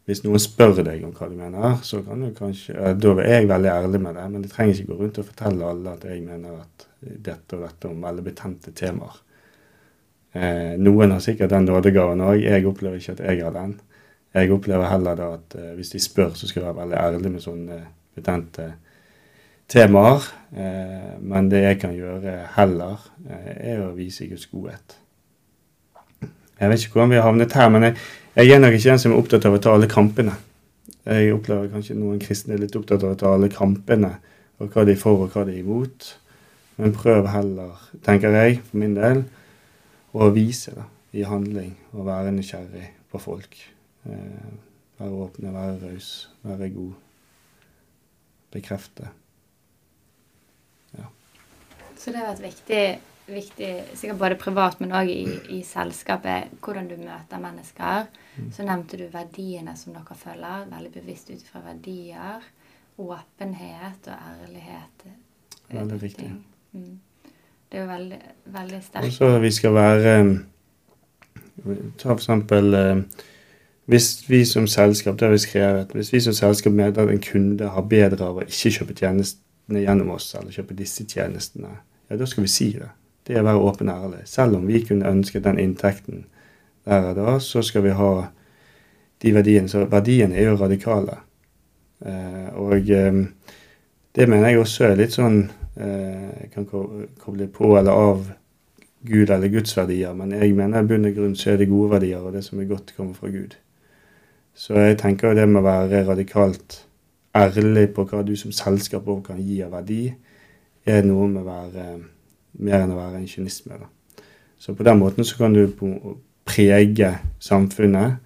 Hvis 0.06 0.24
noen 0.24 0.42
spør 0.42 0.82
deg 0.86 1.04
om 1.06 1.12
hva 1.14 1.28
du 1.30 1.36
mener, 1.38 1.78
så 1.82 2.00
kan 2.06 2.22
du 2.24 2.32
kanskje 2.36 2.74
eh, 2.78 2.96
Da 2.96 3.14
er 3.20 3.40
jeg 3.40 3.50
veldig 3.52 3.72
ærlig 3.74 4.02
med 4.02 4.18
det, 4.18 4.26
men 4.32 4.42
de 4.44 4.52
trenger 4.52 4.74
ikke 4.74 4.92
gå 4.92 5.00
rundt 5.02 5.22
og 5.22 5.30
fortelle 5.30 5.70
alle 5.70 5.94
at 5.96 6.08
jeg 6.10 6.24
mener 6.24 6.60
at 6.62 6.88
dette 7.06 7.58
og 7.58 7.66
dette 7.66 7.90
om 7.90 8.02
veldig 8.02 8.22
betente 8.24 8.72
temaer. 8.74 9.18
Eh, 10.36 10.74
noen 10.80 11.12
har 11.14 11.20
sikkert 11.22 11.52
den 11.52 11.68
nådegaven 11.68 12.24
òg. 12.24 12.40
Jeg 12.42 12.66
opplever 12.68 12.98
ikke 12.98 13.14
at 13.16 13.22
jeg 13.28 13.44
har 13.44 13.54
den. 13.54 13.76
Jeg 14.36 14.52
opplever 14.52 14.90
heller 14.90 15.16
da 15.16 15.28
at 15.36 15.54
eh, 15.56 15.74
hvis 15.76 15.94
de 15.94 16.00
spør, 16.02 16.34
så 16.36 16.48
skal 16.48 16.62
jeg 16.62 16.68
være 16.68 16.80
veldig 16.82 16.98
ærlig 17.00 17.32
med 17.36 17.44
sånne 17.44 17.78
betente 18.16 18.72
temaer. 19.68 20.26
Eh, 20.56 21.16
men 21.20 21.50
det 21.50 21.62
jeg 21.62 21.80
kan 21.82 21.94
gjøre 21.96 22.38
heller, 22.56 23.02
eh, 23.28 23.72
er 23.72 23.82
å 23.84 23.94
vise 23.96 24.28
Guds 24.30 24.46
godhet. 24.50 24.98
Jeg 26.56 26.70
vet 26.70 26.84
ikke 26.84 26.96
hvordan 26.96 27.12
vi 27.12 27.16
har 27.20 27.26
havnet 27.28 27.52
her, 27.52 27.68
men 27.68 27.82
jeg, 27.82 28.50
er 28.50 28.60
nok 28.62 28.72
ikke 28.72 28.94
en 28.94 28.98
som 29.02 29.12
er 29.12 29.18
opptatt 29.20 29.44
av 29.44 29.56
å 29.56 29.60
ta 29.60 29.74
alle 29.76 29.88
kampene. 29.90 30.36
Jeg 31.04 31.34
opplever 31.34 31.68
kanskje 31.70 31.98
noen 31.98 32.20
kristne 32.22 32.56
er 32.56 32.62
litt 32.62 32.76
opptatt 32.78 33.04
av 33.04 33.12
å 33.12 33.18
ta 33.20 33.34
alle 33.36 33.50
kampene, 33.52 34.14
og 34.58 34.72
hva 34.72 34.86
de 34.88 34.94
er 34.96 35.00
for 35.00 35.26
og 35.26 35.34
hva 35.34 35.44
de 35.44 35.52
er 35.52 35.60
imot. 35.60 36.14
Men 36.80 36.96
prøv 36.96 37.28
heller, 37.32 37.76
tenker 38.04 38.32
jeg 38.32 38.60
for 38.64 38.80
min 38.80 38.96
del, 38.96 39.24
å 40.16 40.30
vise 40.32 40.72
det 40.72 40.86
i 41.20 41.24
handling 41.28 41.74
og 41.92 42.06
være 42.08 42.32
nysgjerrig 42.36 42.88
på 43.12 43.20
folk. 43.20 43.58
Eh, 44.08 44.52
være 44.96 45.24
åpne, 45.26 45.52
være 45.52 45.76
raus, 45.84 46.12
være 46.44 46.70
god. 46.72 46.94
Bekrefte. 48.56 49.12
Så 52.06 52.12
det 52.12 52.20
har 52.20 52.28
vært 52.28 52.44
viktig, 52.44 52.80
viktig 53.26 53.68
sikkert 53.98 54.18
både 54.20 54.36
privat, 54.38 54.76
men 54.78 54.92
òg 54.94 55.08
i, 55.10 55.22
i 55.56 55.62
selskapet, 55.66 56.52
hvordan 56.62 56.86
du 56.86 56.94
møter 57.00 57.40
mennesker. 57.42 58.04
Mm. 58.36 58.50
Så 58.54 58.66
nevnte 58.68 59.00
du 59.00 59.06
verdiene 59.10 59.74
som 59.74 59.96
dere 59.96 60.14
følger. 60.20 60.68
Veldig 60.70 60.92
bevisst 60.94 61.32
ut 61.32 61.42
fra 61.48 61.64
verdier. 61.64 62.44
Åpenhet 63.02 64.06
og 64.12 64.28
ærlighet. 64.30 65.06
eh, 65.08 65.72
Veldig 65.72 65.98
viktig. 66.04 66.28
Mm. 66.76 66.92
Det 67.66 67.80
er 67.80 67.82
jo 67.82 67.88
veldig, 67.90 68.20
veldig 68.60 68.82
sterkt. 68.86 69.16
så 69.18 69.32
vi 69.42 69.50
skal 69.56 69.74
være 69.74 70.12
Ta 71.96 72.10
for 72.12 72.20
eksempel 72.20 72.74
eh, 72.76 72.98
Hvis 73.86 74.24
vi 74.26 74.44
som 74.44 74.66
selskap 74.66 75.18
det 75.18 75.28
har 75.28 75.32
vi 75.32 75.38
skrevet, 75.38 75.92
hvis 75.94 76.12
vi 76.12 76.20
som 76.20 76.34
selskap 76.34 76.72
mener 76.72 77.02
at 77.02 77.10
en 77.10 77.22
kunde 77.22 77.68
har 77.70 77.82
bedre 77.86 78.24
av 78.26 78.40
å 78.40 78.46
ikke 78.46 78.72
kjøpe 78.80 78.96
tjenestene 78.98 79.82
gjennom 79.84 80.10
oss, 80.16 80.32
eller 80.34 80.54
kjøpe 80.54 80.74
disse 80.74 81.06
tjenestene, 81.06 81.76
ja, 82.10 82.16
da 82.18 82.26
skal 82.26 82.46
vi 82.46 82.50
si 82.50 82.72
det. 82.74 82.88
Det 83.26 83.36
er 83.36 83.44
å 83.44 83.46
være 83.46 83.68
åpen 83.68 83.90
og 83.90 84.08
ærlig. 84.08 84.24
Selv 84.30 84.58
om 84.58 84.66
vi 84.66 84.82
kunne 84.86 85.10
ønsket 85.10 85.44
den 85.46 85.60
inntekten 85.62 86.24
der 86.86 87.10
og 87.10 87.16
da, 87.18 87.36
så 87.42 87.62
skal 87.66 87.82
vi 87.86 87.94
ha 87.98 88.10
de 89.22 89.32
verdiene. 89.34 89.70
Så 89.70 89.84
verdiene 89.90 90.38
er 90.38 90.50
jo 90.50 90.58
radikale. 90.60 91.20
Eh, 92.02 92.48
og 92.58 92.90
eh, 92.90 93.22
det 94.16 94.28
mener 94.28 94.50
jeg 94.50 94.62
også 94.62 94.86
er 94.86 94.98
litt 95.00 95.14
sånn 95.14 95.38
eh, 95.80 96.44
Kan 96.52 96.66
koble 96.68 97.46
på 97.48 97.70
eller 97.78 97.96
av 97.96 98.26
Gud 99.06 99.30
eller 99.30 99.50
Guds 99.50 99.74
verdier. 99.78 100.14
Men 100.14 100.34
jeg 100.34 100.54
mener 100.58 100.82
i 100.82 100.90
bunn 100.90 101.10
og 101.10 101.18
grunn 101.18 101.38
så 101.38 101.52
er 101.52 101.62
det 101.62 101.70
gode 101.70 101.94
verdier, 101.96 102.22
og 102.22 102.34
det 102.34 102.44
som 102.46 102.60
er 102.60 102.70
godt, 102.70 102.94
kommer 102.96 103.14
fra 103.18 103.30
Gud. 103.30 103.56
Så 104.56 104.74
jeg 104.80 104.96
tenker 104.98 105.34
det 105.36 105.44
med 105.48 105.60
å 105.60 105.66
være 105.66 106.04
radikalt 106.08 106.78
ærlig 107.36 107.90
på 107.94 108.06
hva 108.08 108.22
du 108.24 108.32
som 108.40 108.54
selskap 108.56 109.04
også 109.04 109.28
kan 109.30 109.40
gi 109.44 109.60
av 109.64 109.74
verdi, 109.76 110.06
er 110.86 111.04
noe 111.04 111.26
med 111.28 111.42
å 111.42 111.48
være 111.50 111.86
mer 112.64 112.78
enn 112.80 112.94
å 112.94 112.98
være 112.98 113.20
en 113.20 113.28
kynisme. 113.28 113.76
Da. 113.76 114.22
Så 114.58 114.72
på 114.74 114.86
den 114.86 115.02
måten 115.02 115.26
så 115.28 115.36
kan 115.36 115.52
du 115.52 115.66
prege 116.46 117.10
samfunnet 117.42 118.16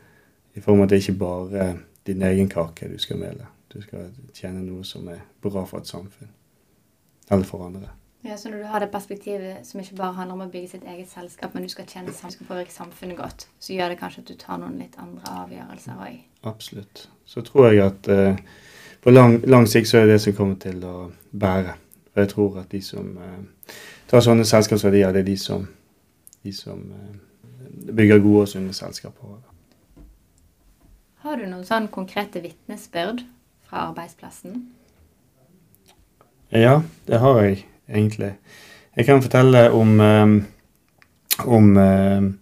i 0.55 0.63
form 0.63 0.85
av 0.85 0.87
at 0.87 0.95
det 0.95 1.01
ikke 1.03 1.19
bare 1.19 1.71
din 2.07 2.23
egen 2.23 2.51
kake 2.53 2.93
du 2.93 2.99
skal 3.03 3.19
mele. 3.19 3.49
Du 3.73 3.81
skal 3.83 4.11
tjene 4.35 4.63
noe 4.63 4.85
som 4.87 5.09
er 5.11 5.25
bra 5.43 5.65
for 5.67 5.83
et 5.83 5.91
samfunn. 5.91 6.31
Eller 7.31 7.47
for 7.47 7.67
andre. 7.67 7.91
Ja, 8.25 8.37
Så 8.37 8.51
når 8.51 8.59
du 8.59 8.65
har 8.65 8.81
det 8.81 8.91
perspektivet 8.91 9.67
som 9.67 9.81
ikke 9.81 9.97
bare 9.97 10.13
handler 10.13 10.35
om 10.35 10.43
å 10.45 10.51
bygge 10.53 10.69
sitt 10.75 10.83
eget 10.85 11.09
selskap, 11.09 11.55
men 11.55 11.63
du 11.65 11.69
skal 11.73 11.87
tjene 11.89 12.13
sammen, 12.13 12.35
skal 12.35 12.47
påvirke 12.47 12.73
samfunnet 12.73 13.17
godt, 13.17 13.47
så 13.59 13.73
gjør 13.73 13.89
det 13.89 13.99
kanskje 13.99 14.21
at 14.21 14.29
du 14.29 14.35
tar 14.35 14.59
noen 14.61 14.77
litt 14.79 14.99
andre 15.01 15.33
avgjørelser 15.45 16.03
òg? 16.05 16.19
Absolutt. 16.45 17.07
Så 17.25 17.41
tror 17.47 17.71
jeg 17.71 17.81
at 17.87 18.09
eh, 18.13 18.43
på 19.01 19.11
lang, 19.11 19.39
lang, 19.49 19.65
sikt 19.69 19.89
så 19.89 19.99
er 20.03 20.07
det 20.07 20.19
det 20.19 20.25
som 20.27 20.37
kommer 20.37 20.61
til 20.61 20.85
å 20.85 21.11
bære. 21.33 21.79
Og 22.13 22.21
jeg 22.21 22.33
tror 22.35 22.59
at 22.61 22.69
de 22.75 22.83
som 22.85 23.09
eh, 23.17 23.73
tar 24.13 24.27
sånne 24.27 24.45
selskapsverdier, 24.45 25.17
det 25.17 25.25
er 25.25 25.31
de 25.31 25.39
som, 25.41 25.65
de 26.45 26.53
som 26.53 26.85
eh, 26.93 27.17
bygger 27.89 28.21
gode 28.21 28.45
og 28.45 28.53
sunne 28.53 28.77
selskaper. 28.77 29.41
Har 31.25 31.41
du 31.41 31.49
noen 31.49 31.65
sånn 31.65 31.89
konkrete 31.89 32.45
vitnesbyrd 32.45 33.25
fra 33.65 33.89
arbeidsplassen? 33.89 34.61
Ja, 36.53 36.83
det 37.07 37.25
har 37.25 37.45
jeg 37.45 37.65
egentlig. 37.91 38.35
Jeg 38.97 39.07
kan 39.07 39.23
fortelle 39.23 39.71
om, 39.71 40.01
um, 40.01 40.45
om 41.47 41.77
um, 41.77 42.39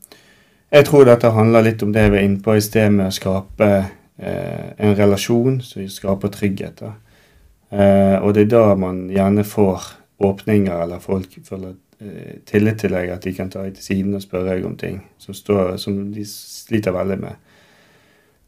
Jeg 0.71 0.85
tror 0.85 1.05
dette 1.09 1.31
handler 1.33 1.65
litt 1.65 1.83
om 1.83 1.93
det 1.93 2.11
vi 2.13 2.19
er 2.19 2.27
inne 2.27 2.43
på 2.45 2.57
i 2.57 2.65
sted 2.65 2.91
med 2.93 3.09
å 3.09 3.15
skape 3.15 3.69
uh, 3.79 4.67
en 4.77 4.97
relasjon 4.97 5.61
som 5.65 5.89
skaper 5.89 6.33
trygghet. 6.33 6.83
Uh, 6.85 8.17
og 8.21 8.35
det 8.35 8.47
er 8.47 8.53
da 8.53 8.75
man 8.77 9.07
gjerne 9.13 9.45
får 9.45 9.93
åpninger, 10.25 10.83
eller 10.83 11.01
folk 11.01 11.39
føler 11.45 11.73
uh, 11.73 12.35
tillit 12.49 12.81
til 12.81 12.97
deg, 12.97 13.13
at 13.15 13.25
de 13.25 13.35
kan 13.37 13.53
ta 13.53 13.65
deg 13.65 13.77
til 13.77 13.91
siden 13.91 14.17
og 14.17 14.25
spørre 14.25 14.55
deg 14.55 14.67
om 14.69 14.77
ting 14.77 15.01
som, 15.21 15.37
står, 15.37 15.77
som 15.81 16.01
de 16.13 16.25
sliter 16.29 16.97
veldig 16.97 17.21
med. 17.23 17.45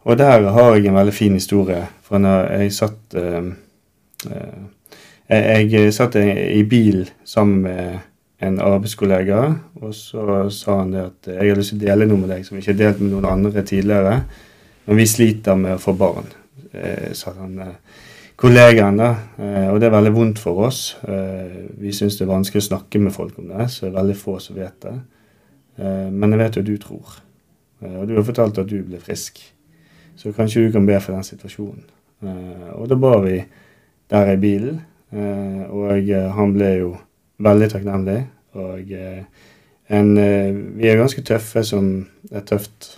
Og 0.08 0.18
der 0.18 0.48
har 0.48 0.74
jeg 0.74 0.88
en 0.88 0.96
veldig 0.96 1.12
fin 1.12 1.34
historie 1.36 1.82
For 2.02 2.16
når 2.18 2.46
jeg 2.56 2.72
satt 2.72 3.16
uh, 3.20 3.50
jeg, 5.30 5.70
jeg 5.72 5.94
satt 5.94 6.16
i 6.20 6.62
bil 6.68 7.04
sammen 7.24 7.62
med 7.62 7.98
en 8.40 8.60
arbeidskollega, 8.64 9.40
og 9.84 9.94
så 9.94 10.48
sa 10.54 10.78
han 10.78 10.94
det 10.94 11.02
at 11.04 11.28
jeg 11.34 11.50
har 11.50 11.58
lyst 11.58 11.74
til 11.74 11.80
å 11.82 11.86
dele 11.90 12.06
noe 12.08 12.22
med 12.22 12.30
deg 12.32 12.46
som 12.46 12.56
jeg 12.56 12.64
ikke 12.64 12.72
har 12.72 12.78
delt 12.80 13.02
med 13.02 13.12
noen 13.12 13.28
andre 13.28 13.64
tidligere. 13.68 14.14
Men 14.86 14.96
vi 14.96 15.06
sliter 15.06 15.58
med 15.60 15.76
å 15.76 15.82
få 15.82 15.92
barn, 15.98 16.30
eh, 16.72 17.12
sa 17.12 17.34
han 17.36 17.58
eh, 17.60 18.00
kollegaen. 18.40 18.96
da, 18.96 19.10
eh, 19.38 19.68
Og 19.68 19.80
det 19.80 19.86
er 19.86 19.96
veldig 19.98 20.12
vondt 20.16 20.38
for 20.38 20.66
oss. 20.66 20.96
Eh, 21.04 21.68
vi 21.78 21.92
syns 21.92 22.16
det 22.16 22.24
er 22.24 22.32
vanskelig 22.32 22.64
å 22.64 22.68
snakke 22.70 22.98
med 22.98 23.12
folk 23.12 23.38
om 23.38 23.48
det, 23.48 23.68
så 23.70 23.86
det 23.86 23.92
er 23.92 24.00
veldig 24.00 24.16
få 24.16 24.38
som 24.40 24.56
vet 24.56 24.80
det. 24.80 24.96
Eh, 25.78 26.10
men 26.10 26.30
jeg 26.30 26.38
vet 26.38 26.56
jo 26.56 26.62
du 26.62 26.76
tror. 26.78 27.20
Eh, 27.82 28.00
og 28.00 28.08
du 28.08 28.16
har 28.16 28.24
fortalt 28.24 28.58
at 28.58 28.68
du 28.68 28.82
ble 28.82 28.98
frisk. 28.98 29.38
Så 30.16 30.32
kanskje 30.32 30.66
du 30.66 30.72
kan 30.72 30.86
be 30.86 30.98
for 31.00 31.12
den 31.12 31.24
situasjonen. 31.24 31.84
og 32.74 32.88
da 32.88 32.94
ba 32.96 33.18
vi 33.20 33.44
der 34.10 34.32
i 34.32 34.36
bilen. 34.36 34.80
Eh, 35.12 35.62
og 35.70 36.08
eh, 36.08 36.28
han 36.36 36.54
ble 36.54 36.70
jo 36.78 36.94
veldig 37.42 37.68
takknemlig. 37.72 38.20
Og 38.60 38.94
eh, 38.94 39.22
en, 39.90 40.14
vi 40.78 40.88
er 40.88 41.00
ganske 41.00 41.22
tøffe 41.26 41.64
som 41.66 41.92
et 42.30 42.46
tøft 42.46 42.96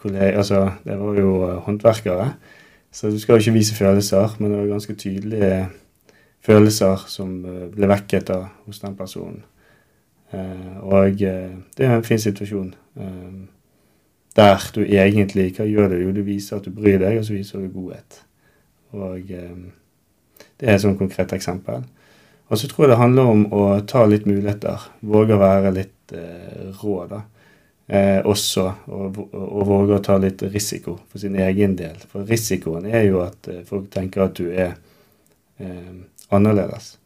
kollega 0.00 0.38
Altså, 0.38 0.62
det 0.84 0.96
var 0.96 1.18
jo 1.18 1.32
håndverkere. 1.66 2.32
Så 2.90 3.10
du 3.10 3.18
skal 3.18 3.36
jo 3.36 3.44
ikke 3.44 3.58
vise 3.58 3.74
følelser, 3.74 4.36
men 4.38 4.50
det 4.50 4.58
var 4.58 4.66
ganske 4.66 4.94
tydelige 4.94 5.68
følelser 6.40 7.04
som 7.06 7.34
ble 7.74 7.88
vekket 7.90 8.30
da, 8.30 8.38
hos 8.66 8.80
den 8.80 8.96
personen. 8.96 9.42
og 10.80 11.18
det 11.18 11.84
er 11.84 11.96
en 11.96 12.04
fin 12.04 12.18
situasjon. 12.18 12.74
der 14.36 14.70
du 14.74 14.80
egentlig 14.80 15.52
Hva 15.56 15.64
gjør 15.64 15.88
du? 15.88 15.96
Jo, 15.96 16.12
du 16.12 16.22
viser 16.22 16.56
at 16.56 16.64
du 16.64 16.70
bryr 16.70 16.98
deg, 16.98 17.18
og 17.18 17.24
så 17.24 17.32
viser 17.32 17.58
du 17.58 17.68
godhet. 17.68 18.24
Og 18.92 19.20
det 20.60 20.68
er 20.68 20.76
et 20.76 20.84
sånn 20.84 20.98
konkret 20.98 21.32
eksempel. 21.32 21.82
Og 22.50 22.58
så 22.58 22.68
tror 22.68 22.84
jeg 22.84 22.92
det 22.92 23.00
handler 23.00 23.28
om 23.30 23.44
å 23.54 23.64
ta 23.88 24.04
litt 24.10 24.26
muligheter. 24.28 24.88
Våge 25.06 25.36
å 25.36 25.40
være 25.40 25.70
litt 25.74 26.14
eh, 26.16 26.70
rå, 26.82 26.96
da. 27.10 27.20
Eh, 27.86 28.18
også. 28.26 28.66
Og, 28.90 29.20
og, 29.30 29.60
våge 29.66 29.96
å 29.96 30.04
ta 30.04 30.18
litt 30.20 30.42
risiko 30.50 30.98
for 31.08 31.22
sin 31.22 31.38
egen 31.38 31.76
del. 31.78 31.98
For 32.10 32.26
risikoen 32.26 32.88
er 32.90 33.06
jo 33.06 33.22
at 33.24 33.48
eh, 33.50 33.62
folk 33.66 33.88
tenker 33.94 34.26
at 34.26 34.34
du 34.38 34.50
er 34.50 34.74
eh, 35.62 35.94
annerledes. 36.34 36.96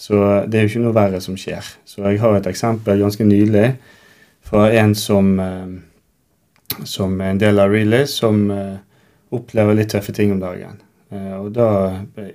Så 0.00 0.20
det 0.48 0.60
er 0.60 0.64
jo 0.64 0.72
ikke 0.74 0.84
noe 0.86 0.96
verre 0.96 1.22
som 1.24 1.36
skjer. 1.40 1.64
Så 1.88 2.04
jeg 2.06 2.20
har 2.22 2.36
et 2.36 2.48
eksempel 2.48 3.00
ganske 3.02 3.24
nylig 3.28 3.66
fra 4.44 4.68
en 4.80 4.94
som, 4.96 5.32
eh, 5.40 6.84
som 6.84 7.16
er 7.20 7.32
en 7.34 7.42
del 7.42 7.60
av 7.60 7.72
Relay, 7.72 8.06
som 8.08 8.46
eh, 8.54 8.78
opplever 9.32 9.76
litt 9.76 9.92
tøffe 9.92 10.12
ting 10.16 10.32
om 10.32 10.40
dagen. 10.40 10.80
Eh, 11.10 11.34
og 11.40 11.54
da 11.54 11.68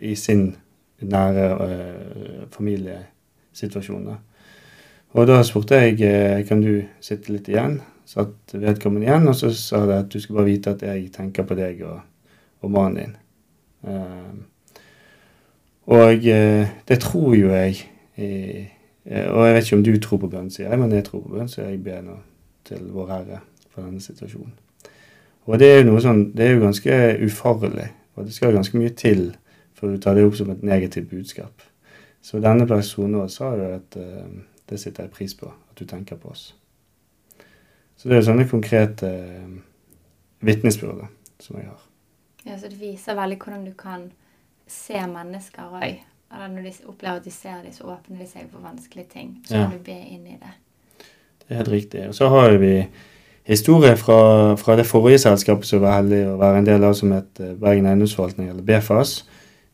i 0.02 0.16
sin 0.16 0.56
nære 1.00 1.46
uh, 1.60 2.48
familiesituasjon. 2.52 4.08
Og 5.16 5.28
da 5.28 5.42
spurte 5.44 5.76
jeg 5.76 6.00
eh, 6.02 6.46
kan 6.48 6.62
du 6.64 6.82
sitte 7.04 7.34
litt 7.34 7.50
igjen. 7.52 7.82
Satt 8.06 8.54
vedkommende 8.54 9.08
igjen, 9.08 9.28
og 9.28 9.36
så 9.36 9.52
sa 9.56 9.84
det 9.88 10.00
at 10.00 10.12
du 10.14 10.20
skal 10.20 10.40
bare 10.40 10.50
vite 10.50 10.76
at 10.76 10.84
jeg 10.86 11.10
tenker 11.14 11.48
på 11.48 11.58
deg 11.58 11.82
og, 11.88 12.00
og 12.62 12.72
mannen 12.72 12.98
din. 13.00 13.16
Og 15.86 16.24
det 16.90 16.98
tror 17.04 17.36
jo 17.38 17.52
jeg 17.54 17.84
Og 19.06 19.42
jeg 19.46 19.54
vet 19.54 19.66
ikke 19.66 19.76
om 19.76 19.84
du 19.84 19.98
tror 20.02 20.18
på 20.18 20.30
bønn, 20.30 20.50
sier 20.50 20.70
jeg, 20.70 20.80
men 20.80 20.92
jeg 20.92 21.06
tror 21.06 21.22
på 21.22 21.36
bønn, 21.36 21.50
så 21.50 21.62
jeg 21.62 21.84
ber 21.84 22.02
nå 22.02 22.16
til 22.66 22.88
Vår 22.94 23.12
Herre 23.12 23.40
for 23.70 23.86
denne 23.86 24.02
situasjonen. 24.02 24.54
Og 25.46 25.60
det 25.60 25.68
er 25.70 25.78
jo 25.82 25.92
noe 25.92 26.02
sånn, 26.02 26.24
det 26.34 26.48
er 26.48 26.56
jo 26.56 26.64
ganske 26.64 26.98
ufarlig 27.28 27.92
og 28.16 28.26
det 28.26 28.34
skal 28.34 28.56
ganske 28.56 28.78
mye 28.80 28.94
til 28.96 29.30
for 29.76 29.92
å 29.92 30.02
ta 30.02 30.14
det 30.16 30.26
opp 30.26 30.38
som 30.40 30.52
et 30.54 30.64
negativt 30.64 31.10
budskap. 31.12 31.64
Så 32.24 32.40
denne 32.42 32.68
personen 32.68 33.30
sa 33.30 33.52
jo 33.54 33.72
at 33.76 33.98
uh, 34.00 34.30
det 34.70 34.80
setter 34.82 35.06
jeg 35.06 35.14
pris 35.14 35.36
på, 35.38 35.52
at 35.52 35.80
du 35.80 35.86
tenker 35.86 36.18
på 36.18 36.32
oss. 36.32 36.48
Så 37.96 38.10
det 38.10 38.16
er 38.16 38.24
jo 38.24 38.30
sånne 38.32 38.48
konkrete 38.50 39.12
uh, 39.12 39.58
vitnesbyrd 40.46 41.06
som 41.44 41.60
jeg 41.60 41.68
har. 41.68 41.84
Ja, 42.46 42.58
Så 42.58 42.70
det 42.70 42.80
viser 42.80 43.18
veldig 43.18 43.38
hvordan 43.42 43.66
du 43.66 43.74
kan 43.78 44.12
se 44.68 45.00
mennesker 45.08 45.80
òg. 45.80 46.04
Når 46.36 46.62
de 46.66 46.72
opplever 46.90 47.20
at 47.22 47.26
de 47.26 47.32
ser 47.32 47.62
dem, 47.64 47.72
så 47.72 47.86
åpner 47.94 48.24
de 48.24 48.28
seg 48.28 48.48
for 48.52 48.64
vanskelige 48.66 49.08
ting. 49.14 49.36
Så 49.46 49.56
ja. 49.56 49.66
kan 49.66 49.78
du 49.78 49.84
be 49.86 49.96
inn 49.96 50.26
i 50.28 50.38
det. 50.42 50.54
Det 51.46 51.54
er 51.54 51.62
helt 51.62 51.72
riktig. 51.72 52.08
Og 52.10 52.16
så 52.18 52.28
har 52.34 52.58
vi 52.60 52.74
historie 53.46 53.94
fra, 53.98 54.20
fra, 54.60 54.76
det 54.78 54.88
forrige 54.90 55.22
selskapet 55.24 55.70
som 55.70 55.84
var 55.84 56.00
heldig 56.00 56.22
å 56.32 56.36
være 56.42 56.62
en 56.62 56.68
del 56.68 56.86
av, 56.88 56.98
som 56.98 57.14
het 57.16 57.42
eh, 57.42 57.54
Bergen 57.62 57.88
Eiendomsforvaltning, 57.90 58.50
eller 58.52 58.66
BFAS. 58.66 59.20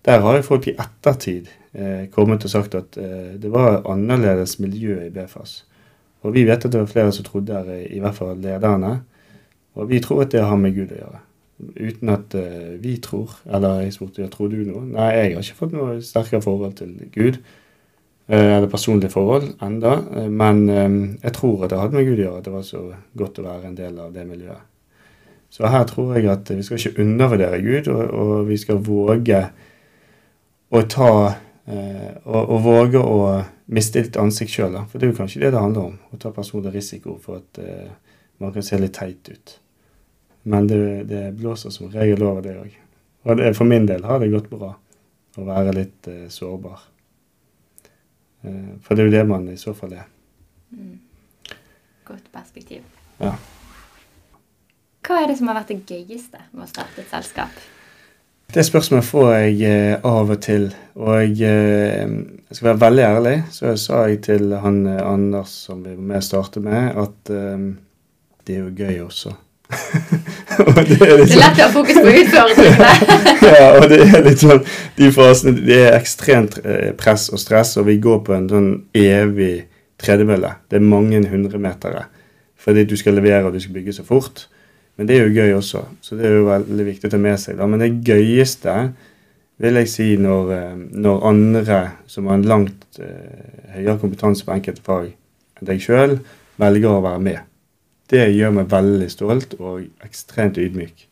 Der 0.05 0.23
har 0.23 0.37
jo 0.37 0.45
folk 0.45 0.67
i 0.67 0.75
ettertid 0.75 1.49
eh, 1.73 2.07
kommet 2.13 2.45
og 2.45 2.53
sagt 2.53 2.75
at 2.77 2.97
eh, 2.99 3.35
det 3.41 3.51
var 3.53 3.83
annerledes 3.89 4.57
miljø 4.59 4.97
i 5.05 5.11
BFAS. 5.13 5.61
Og 6.21 6.35
vi 6.35 6.45
vet 6.45 6.65
at 6.65 6.73
det 6.73 6.83
var 6.83 6.91
flere 6.91 7.11
som 7.15 7.25
trodde 7.25 7.53
der, 7.53 7.85
i 7.89 7.99
hvert 7.99 8.17
fall 8.17 8.37
lederne. 8.37 8.99
Og 9.75 9.89
vi 9.89 9.99
tror 10.03 10.25
at 10.25 10.31
det 10.31 10.43
har 10.45 10.59
med 10.59 10.75
Gud 10.75 10.91
å 10.91 10.99
gjøre. 10.99 11.21
Uten 11.77 12.09
at 12.09 12.33
eh, 12.33 12.77
vi 12.81 12.95
tror 12.97 13.35
Eller 13.45 13.83
jeg 13.83 13.93
spurte 13.93 14.27
tror 14.33 14.49
du 14.49 14.63
noe. 14.65 14.81
Nei, 14.85 15.09
jeg 15.13 15.35
har 15.35 15.43
ikke 15.45 15.59
fått 15.59 15.75
noe 15.77 15.99
sterkere 16.05 16.41
forhold 16.41 16.73
til 16.79 16.95
Gud. 17.13 17.37
Eh, 18.31 18.57
eller 18.57 18.67
personlige 18.67 19.11
forhold 19.11 19.43
enda, 19.61 19.93
eh, 20.15 20.29
Men 20.29 20.69
eh, 20.69 21.15
jeg 21.23 21.33
tror 21.33 21.63
at 21.63 21.69
det 21.69 21.79
hadde 21.79 21.97
med 21.97 22.05
Gud 22.05 22.19
å 22.19 22.23
gjøre 22.23 22.37
at 22.37 22.45
det 22.45 22.53
var 22.53 22.61
så 22.63 22.83
godt 23.19 23.39
å 23.41 23.43
være 23.43 23.67
en 23.67 23.75
del 23.75 23.97
av 23.99 24.13
det 24.15 24.23
miljøet. 24.23 24.67
Så 25.51 25.67
her 25.67 25.83
tror 25.83 26.13
jeg 26.15 26.29
at 26.31 26.51
vi 26.55 26.63
skal 26.63 26.79
ikke 26.79 27.03
undervurdere 27.03 27.59
Gud, 27.59 27.89
og, 27.91 28.03
og 28.21 28.47
vi 28.47 28.57
skal 28.57 28.79
våge 28.79 29.41
å 30.71 30.81
ta 30.87 31.09
og, 31.71 32.39
og, 32.39 32.55
våge 32.63 32.99
å 32.99 33.17
miste 33.75 33.99
litt 33.99 34.17
ansikt 34.19 34.53
sjøl. 34.53 34.77
For 34.87 34.99
det 34.99 35.09
er 35.09 35.11
jo 35.11 35.17
kanskje 35.17 35.41
det 35.43 35.51
det 35.51 35.63
handler 35.63 35.89
om. 35.89 35.97
Å 36.11 36.19
ta 36.19 36.31
personlig 36.35 36.71
risiko 36.75 37.17
for 37.19 37.41
at 37.41 37.59
uh, 37.63 38.15
man 38.43 38.51
kan 38.55 38.65
se 38.65 38.79
litt 38.79 38.95
teit 38.95 39.27
ut. 39.27 39.53
Men 40.51 40.67
det, 40.71 40.81
det 41.11 41.21
blåser 41.39 41.71
som 41.75 41.91
regel 41.91 42.23
over, 42.27 42.43
det 42.47 42.55
òg. 42.59 42.79
Og 43.27 43.39
det, 43.39 43.51
for 43.59 43.67
min 43.67 43.87
del 43.87 44.07
har 44.07 44.23
det 44.23 44.31
gått 44.33 44.49
bra 44.51 44.71
å 44.71 45.47
være 45.47 45.75
litt 45.77 46.11
uh, 46.11 46.25
sårbar. 46.31 46.90
Eh, 48.43 48.77
for 48.81 48.95
det 48.95 49.03
er 49.03 49.09
jo 49.09 49.17
det 49.17 49.27
man 49.29 49.47
i 49.51 49.57
så 49.59 49.73
fall 49.77 49.93
er. 49.97 50.07
Mm. 50.71 50.99
Godt 52.07 52.31
perspektiv. 52.33 52.81
Ja. 53.21 53.35
Hva 55.01 55.19
er 55.21 55.31
det 55.31 55.37
som 55.39 55.49
har 55.51 55.59
vært 55.59 55.73
det 55.73 55.83
gøyeste 55.89 56.41
med 56.51 56.65
å 56.65 56.69
starte 56.69 57.03
et 57.03 57.11
selskap? 57.11 57.61
Det 58.51 58.65
spørsmålet 58.67 59.07
får 59.07 59.29
jeg 59.31 59.61
eh, 59.69 60.07
av 60.07 60.33
og 60.33 60.41
til. 60.43 60.67
Og 60.99 61.13
jeg, 61.21 61.37
eh, 61.47 62.17
jeg 62.49 62.57
skal 62.57 62.71
være 62.71 62.83
veldig 62.85 63.05
ærlig, 63.07 63.37
så 63.53 63.75
sa 63.79 64.03
jeg 64.09 64.23
til 64.27 64.57
han 64.63 64.83
Anders 64.97 65.53
som 65.67 65.85
vi 65.85 65.95
var 65.95 66.09
med 66.11 66.19
å 66.19 66.25
starte 66.25 66.63
med, 66.63 66.97
at 66.99 67.31
um, 67.31 67.71
det 68.47 68.57
er 68.57 68.65
jo 68.65 68.73
gøy 68.75 68.99
også. 69.05 69.35
det 70.87 70.97
er 70.97 71.21
Det 71.21 71.25
er 71.25 71.41
lett 71.41 71.59
å 71.59 71.65
ha 71.65 71.69
fokus 71.73 71.99
på 71.99 72.13
utfordringene. 72.21 72.93
ja, 73.61 73.67
og 73.79 73.89
det 73.91 73.99
er 74.05 74.25
litt 74.25 74.41
sånn 74.43 74.63
De 74.97 75.11
fasene 75.15 75.53
Det 75.59 75.77
er 75.87 75.97
ekstremt 75.97 76.57
eh, 76.63 76.89
press 76.97 77.29
og 77.33 77.41
stress, 77.41 77.75
og 77.81 77.87
vi 77.89 77.99
går 78.03 78.23
på 78.27 78.35
en 78.37 78.49
sånn 78.51 78.71
evig 78.97 79.67
tredemølle. 80.01 80.55
Det 80.69 80.79
er 80.79 80.89
mange 80.93 81.21
hundremetere 81.29 82.07
fordi 82.61 82.83
du 82.85 82.93
skal 82.93 83.15
levere 83.17 83.47
og 83.47 83.55
du 83.55 83.61
skal 83.61 83.73
bygge 83.73 83.95
så 83.95 84.03
fort. 84.05 84.43
Men 84.93 85.07
det 85.09 85.15
er 85.17 85.23
jo 85.25 85.33
gøy 85.33 85.55
også, 85.57 85.79
så 86.05 86.17
det 86.17 86.27
er 86.27 86.35
jo 86.35 86.43
veldig 86.45 86.85
viktig 86.85 87.09
å 87.09 87.13
ta 87.13 87.17
med 87.17 87.39
seg. 87.41 87.55
da. 87.57 87.65
Men 87.65 87.81
det 87.81 88.03
gøyeste 88.05 88.75
vil 89.61 89.79
jeg 89.81 89.89
si 89.89 90.09
når, 90.21 90.51
eh, 90.53 90.75
når 91.05 91.25
andre 91.29 91.79
som 92.09 92.27
har 92.29 92.37
en 92.37 92.49
langt 92.49 92.99
eh, 93.01 93.71
høyere 93.75 93.97
kompetanse 94.01 94.45
på 94.45 94.53
enkelte 94.53 94.85
fag 94.85 95.07
enn 95.09 95.69
deg 95.69 95.81
sjøl, 95.81 96.19
velger 96.61 96.93
å 96.93 97.01
være 97.05 97.23
med. 97.25 97.50
Det 98.11 98.25
gjør 98.35 98.51
meg 98.57 98.71
veldig 98.71 99.07
stolt 99.11 99.53
og 99.59 99.85
ekstremt 100.03 100.59
ydmyk. 100.59 101.07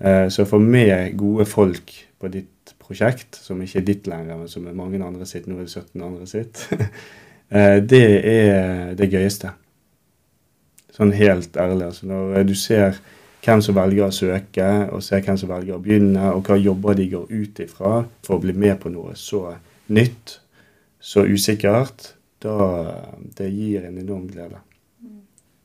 Eh, 0.00 0.28
Så 0.28 0.44
få 0.44 0.58
med 0.58 1.16
gode 1.16 1.46
folk 1.46 1.92
på 2.20 2.28
ditt 2.28 2.74
prosjekt, 2.82 3.36
som 3.36 3.62
ikke 3.62 3.78
er 3.78 3.84
ditt 3.86 4.06
lenger, 4.06 4.36
men 4.36 4.48
som 4.48 4.66
er 4.66 4.74
mange 4.74 5.02
andre 5.04 5.26
sitt, 5.26 5.46
nå 5.46 5.58
er 5.58 5.66
det 5.66 5.70
17 5.70 6.02
andre 6.02 6.26
sitt, 6.26 6.66
eh, 7.50 7.78
det 7.80 8.02
er 8.26 8.94
det 8.98 9.10
gøyeste. 9.12 9.52
Sånn 10.96 11.12
helt 11.12 11.56
ærlig. 11.56 11.86
altså 11.86 12.06
Når 12.06 12.42
du 12.48 12.54
ser 12.54 12.98
hvem 13.44 13.62
som 13.62 13.76
velger 13.76 14.08
å 14.08 14.14
søke, 14.14 14.68
og 14.90 15.02
ser 15.04 15.22
hvem 15.22 15.38
som 15.38 15.50
velger 15.52 15.76
å 15.76 15.82
begynne, 15.82 16.32
og 16.32 16.48
hva 16.48 16.56
jobber 16.58 16.96
de 16.98 17.10
går 17.12 17.26
ut 17.30 17.60
ifra 17.62 18.00
for 18.26 18.36
å 18.38 18.42
bli 18.42 18.54
med 18.56 18.80
på 18.82 18.90
noe 18.90 19.14
så 19.14 19.44
nytt, 19.94 20.40
så 21.00 21.26
usikkert, 21.28 22.14
da 22.42 22.56
det 23.38 23.52
gir 23.52 23.86
en 23.86 24.00
enorm 24.00 24.26
glede. 24.30 24.65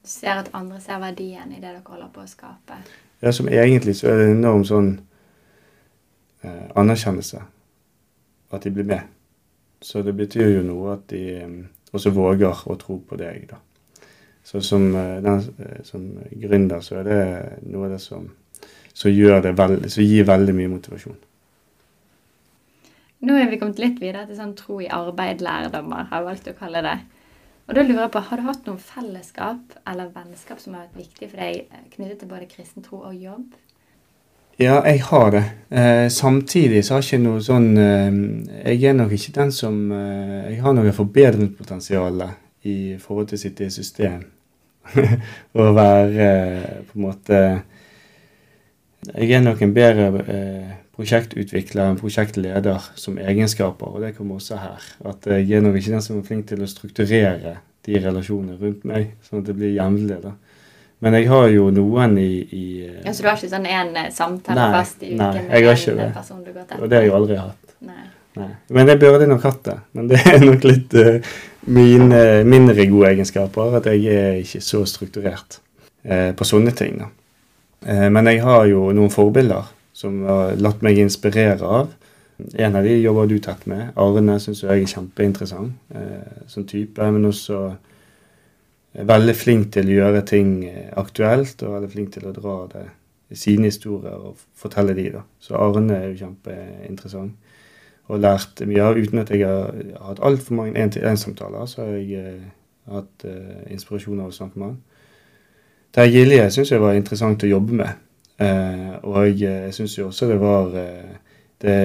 Du 0.01 0.09
ser 0.09 0.41
at 0.41 0.49
andre 0.57 0.79
ser 0.81 0.99
verdien 1.01 1.51
i 1.51 1.59
det 1.59 1.67
dere 1.67 1.81
holder 1.85 2.09
på 2.13 2.23
å 2.23 2.29
skape. 2.29 2.77
Ja, 3.21 3.31
som 3.31 3.49
egentlig 3.49 3.95
så 3.99 4.09
er 4.09 4.17
det 4.17 4.29
en 4.29 4.39
enorm 4.39 4.63
sånn 4.65 4.91
eh, 6.41 6.69
anerkjennelse. 6.75 7.41
At 8.51 8.65
de 8.65 8.73
blir 8.73 8.87
med. 8.89 9.05
Så 9.81 10.01
det 10.05 10.15
betyr 10.17 10.55
jo 10.55 10.63
noe 10.65 10.95
at 10.95 11.05
de 11.13 11.21
eh, 11.37 11.59
også 11.93 12.13
våger 12.15 12.65
å 12.65 12.77
tro 12.81 12.97
på 13.05 13.19
deg, 13.19 13.45
da. 13.51 13.61
Så 14.43 14.61
som, 14.61 14.95
eh, 14.95 15.21
den, 15.21 15.43
eh, 15.59 15.83
som 15.83 16.07
gründer 16.31 16.81
så 16.81 16.99
er 16.99 17.03
det 17.03 17.19
noe 17.69 17.85
av 17.85 17.95
det 17.95 18.01
som, 18.01 18.29
som, 18.93 19.11
det 19.11 19.53
veld, 19.57 19.91
som 19.91 20.03
gir 20.03 20.25
veldig 20.25 20.55
mye 20.57 20.71
motivasjon. 20.71 21.17
Nå 23.21 23.37
er 23.37 23.49
vi 23.51 23.59
kommet 23.61 23.79
litt 23.79 23.99
videre 24.01 24.25
til 24.25 24.39
sånn 24.39 24.55
tro 24.57 24.79
i 24.81 24.89
arbeid-lærdommer, 24.89 26.09
har 26.09 26.23
jeg 26.23 26.25
valgt 26.25 26.49
å 26.49 26.57
kalle 26.57 26.81
det. 26.81 26.97
Og 27.71 27.75
da 27.77 27.85
lurer 27.87 28.01
jeg 28.01 28.11
på, 28.11 28.19
Har 28.19 28.37
du 28.37 28.43
hatt 28.43 28.65
noen 28.67 28.79
fellesskap 28.83 29.75
eller 29.87 30.09
vennskap 30.11 30.59
som 30.59 30.73
har 30.75 30.89
vært 30.89 31.05
viktig 31.05 31.29
for 31.31 31.39
deg 31.39 31.59
eh, 31.71 31.85
knyttet 31.93 32.17
til 32.19 32.27
både 32.27 32.49
kristen 32.51 32.83
tro 32.83 32.97
og 33.07 33.13
jobb? 33.15 33.53
Ja, 34.59 34.81
jeg 34.83 34.99
har 35.07 35.31
det. 35.31 35.43
Eh, 35.71 36.09
samtidig 36.11 36.81
så 36.83 36.97
har 36.97 37.05
jeg 37.05 37.13
ikke 37.13 37.29
noe 37.29 37.39
sånn 37.39 37.69
eh, 37.79 38.17
Jeg 38.73 38.89
er 38.89 38.97
nok 38.97 39.15
ikke 39.15 39.37
den 39.39 39.55
som 39.55 39.79
eh, 39.95 40.51
Jeg 40.51 40.59
har 40.65 40.75
noe 40.75 40.91
forbedringspotensial 40.99 42.25
i 42.67 42.75
forhold 42.99 43.31
til 43.31 43.39
å 43.39 43.43
sitte 43.45 43.69
i 43.69 43.71
system. 43.71 44.27
og 45.55 45.71
være 45.79 46.27
eh, 46.27 46.69
på 46.91 46.99
en 46.99 47.07
måte 47.07 47.41
Jeg 49.15 49.31
er 49.31 49.47
nok 49.47 49.63
en 49.63 49.77
bedre 49.79 50.11
eh, 50.27 50.75
prosjektutvikler 51.01 51.89
en 51.89 51.99
prosjektleder 51.99 52.87
som 52.99 53.17
egenskaper, 53.19 53.91
og 53.91 54.05
det 54.05 54.13
kommer 54.17 54.39
også 54.39 54.59
her. 54.61 54.85
At 55.09 55.27
jeg 55.27 55.57
er 55.57 55.65
nok 55.65 55.75
ikke 55.79 55.95
den 55.95 56.05
som 56.05 56.19
er 56.19 56.27
flink 56.27 56.47
til 56.51 56.63
å 56.63 56.69
strukturere 56.69 57.57
de 57.85 57.99
relasjonene 57.99 58.57
rundt 58.61 58.87
meg, 58.87 59.11
sånn 59.25 59.41
at 59.41 59.49
det 59.49 59.57
blir 59.57 59.73
jevnlig. 59.73 60.19
da. 60.23 60.35
Men 61.01 61.17
jeg 61.17 61.29
har 61.31 61.47
jo 61.49 61.69
noen 61.73 62.17
i, 62.21 62.31
i 62.53 62.65
Ja, 63.03 63.13
Så 63.13 63.23
du 63.23 63.29
har 63.31 63.39
ikke 63.39 63.49
sånn 63.51 63.65
en 63.65 63.95
eh, 63.97 64.11
samtale 64.13 64.59
Nei, 64.59 64.71
fast 64.77 65.01
i 65.01 65.13
uken 65.15 65.23
nei, 65.23 65.45
jeg 65.49 65.65
har 65.65 65.79
ikke 65.79 65.93
en 65.95 66.43
det. 66.45 66.65
Og 66.77 66.85
det 66.85 66.97
har 66.97 67.07
jeg 67.07 67.09
jo 67.09 67.15
aldri 67.17 67.39
hatt. 67.41 67.77
Nei. 67.81 68.03
Nei. 68.37 68.51
Men 68.71 68.87
jeg 68.87 69.01
burde 69.01 69.27
nok 69.27 69.47
hatt 69.49 69.63
det. 69.65 69.79
Men 69.97 70.11
det 70.11 70.21
er 70.29 70.45
nok 70.45 70.67
litt 70.69 70.93
uh, 70.95 71.33
mine 71.67 72.21
mindre 72.47 72.85
gode 72.91 73.09
egenskaper 73.15 73.81
at 73.81 73.89
jeg 73.89 74.05
er 74.13 74.37
ikke 74.43 74.61
så 74.63 74.85
strukturert 74.87 75.57
uh, 76.05 76.29
på 76.37 76.47
sånne 76.47 76.71
ting. 76.77 77.01
da. 77.01 77.09
Eh, 77.85 78.07
men 78.13 78.29
jeg 78.29 78.43
har 78.45 78.65
jo 78.69 78.89
noen 78.93 79.13
forbilder 79.13 79.69
som 79.93 80.21
har 80.27 80.55
latt 80.59 80.83
meg 80.85 80.99
inspirere 81.01 81.67
av. 81.67 81.91
En 82.57 82.75
av 82.75 82.83
de 82.83 82.95
jobber 82.97 83.27
du 83.29 83.37
tett 83.43 83.65
med. 83.69 83.91
Arne 83.99 84.37
syns 84.41 84.63
jeg 84.63 84.83
er 84.83 84.89
kjempeinteressant 84.89 85.95
eh, 85.95 86.45
som 86.49 86.65
type. 86.67 87.11
Men 87.13 87.27
også 87.29 87.59
er 88.93 89.07
veldig 89.07 89.35
flink 89.37 89.69
til 89.75 89.91
å 89.91 89.99
gjøre 89.99 90.23
ting 90.27 90.55
eh, 90.67 90.89
aktuelt, 90.97 91.61
og 91.63 91.77
veldig 91.77 91.91
flink 91.91 92.15
til 92.15 92.27
å 92.27 92.35
dra 92.35 92.57
det 92.73 92.87
sine 93.37 93.69
historier 93.69 94.17
og 94.17 94.39
fortelle 94.57 94.95
de. 94.97 95.07
da. 95.13 95.25
Så 95.39 95.55
Arne 95.59 95.97
er 95.97 96.09
jo 96.09 96.19
kjempeinteressant. 96.25 97.37
Og 98.11 98.19
lært 98.19 98.59
mye 98.67 98.83
av 98.83 98.97
uten 98.99 99.21
at 99.21 99.29
jeg 99.31 99.45
har 99.47 99.75
hatt 100.03 100.19
altfor 100.25 100.57
mange 100.57 100.79
én-til-én-samtaler. 100.81 101.67
Så 101.69 101.85
har 101.85 101.93
jeg 101.95 102.19
eh, 102.19 102.49
hatt 102.91 103.27
eh, 103.27 103.67
inspirasjon 103.71 104.19
av 104.19 104.31
å 104.31 104.35
snakke 104.35 104.59
med 104.59 104.71
han. 104.71 104.79
Terje 105.95 106.21
Gilje 106.23 106.47
syns 106.55 106.71
jeg 106.71 106.81
var 106.81 106.97
interessant 106.97 107.43
å 107.43 107.51
jobbe 107.51 107.77
med. 107.83 108.01
Eh, 108.41 108.93
og 109.05 109.37
jeg 109.37 109.73
syns 109.75 109.97
jo 109.97 110.07
også 110.09 110.29
det 110.31 110.39
var 110.41 110.73
eh, 110.79 111.13
det 111.61 111.77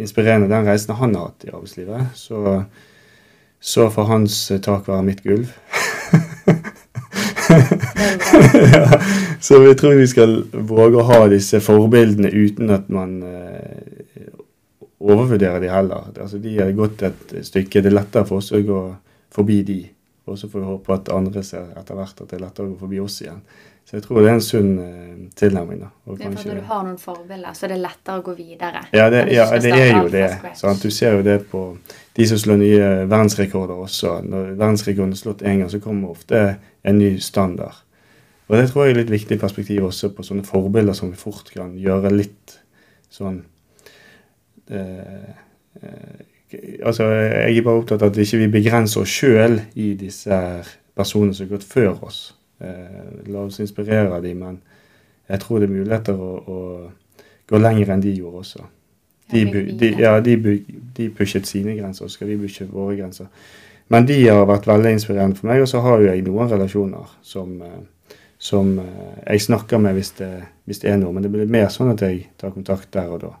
inspirerende 0.00 0.48
den 0.48 0.66
reisen 0.66 0.96
han 0.96 1.14
har 1.18 1.28
hatt 1.28 1.44
i 1.44 1.52
arbeidslivet. 1.52 2.02
Så, 2.16 2.62
så 3.60 3.90
får 3.92 4.04
hans 4.08 4.52
tak 4.64 4.88
være 4.88 5.06
mitt 5.06 5.22
gulv. 5.24 5.52
ja, 8.74 9.00
så 9.40 9.60
vi 9.60 9.74
tror 9.74 9.94
vi 10.00 10.06
skal 10.08 10.38
våge 10.52 11.00
å 11.00 11.08
ha 11.10 11.20
disse 11.32 11.60
forbildene 11.64 12.30
uten 12.32 12.72
at 12.72 12.88
man 12.92 13.18
eh, 13.28 14.30
overvurderer 15.04 15.60
de 15.60 15.68
heller. 15.72 16.08
Altså, 16.16 16.38
de 16.40 16.56
har 16.58 16.72
gått 16.76 17.02
et 17.04 17.36
stykke. 17.44 17.82
Det 17.82 17.92
er 17.92 17.98
lettere 17.98 18.24
for 18.28 18.40
oss 18.40 18.52
å 18.54 18.62
gå 18.64 18.80
forbi 19.34 19.60
de. 19.66 19.80
Og 20.24 20.38
så 20.40 20.48
får 20.48 20.62
vi 20.62 20.70
håpe 20.70 20.94
at 20.94 21.12
andre 21.12 21.42
ser 21.44 21.74
etter 21.76 21.98
hvert 21.98 22.20
at 22.22 22.30
det 22.30 22.38
er 22.38 22.46
lettere 22.46 22.70
å 22.70 22.72
gå 22.72 22.80
forbi 22.86 23.02
oss 23.04 23.20
igjen. 23.20 23.42
Så 23.84 23.98
jeg 23.98 24.02
tror 24.06 24.20
det 24.20 24.30
er 24.30 24.34
en 24.38 24.44
sunn 24.44 24.70
eh, 24.80 25.14
tilnærming. 25.36 25.80
da. 25.84 25.90
Og 26.06 26.18
Det 26.18 26.26
er 26.26 26.30
for 26.30 26.40
at 26.40 26.46
Når 26.46 26.54
du 26.54 26.66
har 26.66 26.82
noen 26.86 26.98
forbilder, 26.98 27.52
så 27.52 27.66
er 27.66 27.74
det 27.74 27.80
lettere 27.82 28.18
å 28.18 28.24
gå 28.24 28.34
videre. 28.38 28.84
ja, 28.92 29.10
det, 29.10 29.24
ja, 29.32 29.46
det 29.60 29.72
er 29.72 30.02
jo 30.02 30.08
det. 30.08 30.30
Sant? 30.56 30.82
Du 30.82 30.90
ser 30.90 31.18
jo 31.18 31.22
det 31.22 31.38
på 31.50 31.76
de 32.16 32.26
som 32.28 32.38
slår 32.38 32.60
nye 32.62 32.90
verdensrekorder 33.10 33.74
også. 33.74 34.20
Når 34.24 34.54
verdensrekorden 34.54 35.12
er 35.12 35.20
slått 35.20 35.42
én 35.42 35.60
gang, 35.60 35.70
så 35.70 35.80
kommer 35.84 36.14
ofte 36.16 36.56
en 36.84 36.98
ny 36.98 37.18
standard. 37.18 37.82
Og 38.48 38.56
det 38.56 38.68
tror 38.70 38.84
jeg 38.84 38.94
er 38.94 39.00
litt 39.02 39.12
viktig 39.12 39.38
perspektiv 39.40 39.86
også 39.88 40.12
på 40.16 40.24
sånne 40.24 40.44
forbilder 40.44 40.96
som 40.96 41.10
vi 41.10 41.16
fort 41.16 41.48
kan 41.52 41.72
gjøre 41.80 42.12
litt 42.12 42.58
sånn 43.12 43.42
eh, 44.70 45.34
eh, 45.80 46.22
Altså, 46.86 47.08
jeg 47.08 47.56
er 47.58 47.64
bare 47.66 47.80
opptatt 47.80 48.02
av 48.04 48.12
at 48.12 48.18
ikke 48.22 48.38
vi 48.44 48.46
begrenser 48.60 49.00
oss 49.02 49.10
sjøl 49.10 49.56
i 49.74 49.88
disse 49.98 50.36
personene 50.94 51.34
som 51.34 51.48
har 51.48 51.56
gått 51.56 51.66
før 51.66 52.04
oss. 52.06 52.20
Eh, 52.58 53.30
la 53.32 53.44
oss 53.46 53.60
inspirere 53.60 54.12
av 54.14 54.22
dem, 54.22 54.38
men 54.44 54.60
jeg 55.28 55.40
tror 55.42 55.60
det 55.60 55.68
er 55.68 55.74
muligheter 55.74 56.20
å, 56.20 56.30
å 56.38 57.28
gå 57.50 57.60
lenger 57.60 57.94
enn 57.94 58.04
de 58.04 58.14
gjorde 58.14 58.42
også. 58.44 58.66
De, 59.32 59.44
de, 59.80 59.88
ja, 59.98 60.18
de, 60.20 60.36
de 60.94 61.08
pushet 61.16 61.48
sine 61.48 61.74
grenser, 61.78 62.06
så 62.06 62.18
skal 62.18 62.28
vi 62.30 62.38
pushe 62.44 62.66
våre 62.70 62.98
grenser. 62.98 63.30
Men 63.92 64.06
de 64.08 64.18
har 64.28 64.44
vært 64.48 64.68
veldig 64.68 64.94
inspirerende 64.96 65.38
for 65.38 65.50
meg, 65.50 65.62
og 65.64 65.68
så 65.68 65.80
har 65.84 66.00
jo 66.00 66.10
jeg 66.10 66.24
noen 66.26 66.52
relasjoner 66.52 67.16
som, 67.24 67.56
eh, 67.64 68.18
som 68.38 68.76
eh, 68.80 69.16
jeg 69.24 69.46
snakker 69.48 69.80
med 69.82 69.96
hvis 69.98 70.14
det, 70.20 70.30
hvis 70.68 70.84
det 70.84 70.92
er 70.92 71.00
noe. 71.00 71.12
Men 71.16 71.26
det 71.26 71.32
blir 71.32 71.50
mer 71.50 71.66
sånn 71.72 71.92
at 71.92 72.04
jeg 72.04 72.28
tar 72.40 72.54
kontakt 72.54 72.92
der 72.96 73.10
og 73.12 73.24
da. 73.24 73.32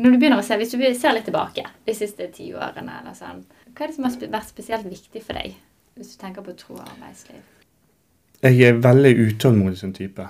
Når 0.00 0.14
du 0.14 0.20
begynner 0.20 0.38
å 0.38 0.44
se, 0.46 0.54
Hvis 0.56 0.70
du 0.70 0.82
ser 0.94 1.16
litt 1.16 1.26
tilbake 1.26 1.64
de 1.86 1.94
siste 1.96 2.28
ti 2.34 2.52
årene, 2.54 3.00
eller 3.00 3.16
sånn, 3.16 3.42
hva 3.74 3.84
er 3.84 3.90
det 3.90 3.96
som 3.96 4.06
har 4.06 4.34
vært 4.36 4.52
spesielt 4.52 4.86
viktig 4.86 5.22
for 5.24 5.38
deg? 5.38 5.56
Hvis 5.98 6.14
du 6.14 6.20
tenker 6.22 6.46
på 6.46 6.54
tro 6.58 6.76
og 6.78 6.84
arbeidsliv. 6.86 7.42
Jeg 8.42 8.62
er 8.64 8.78
veldig 8.80 9.12
utålmodig 9.26 9.78
som 9.78 9.92
type. 9.92 10.24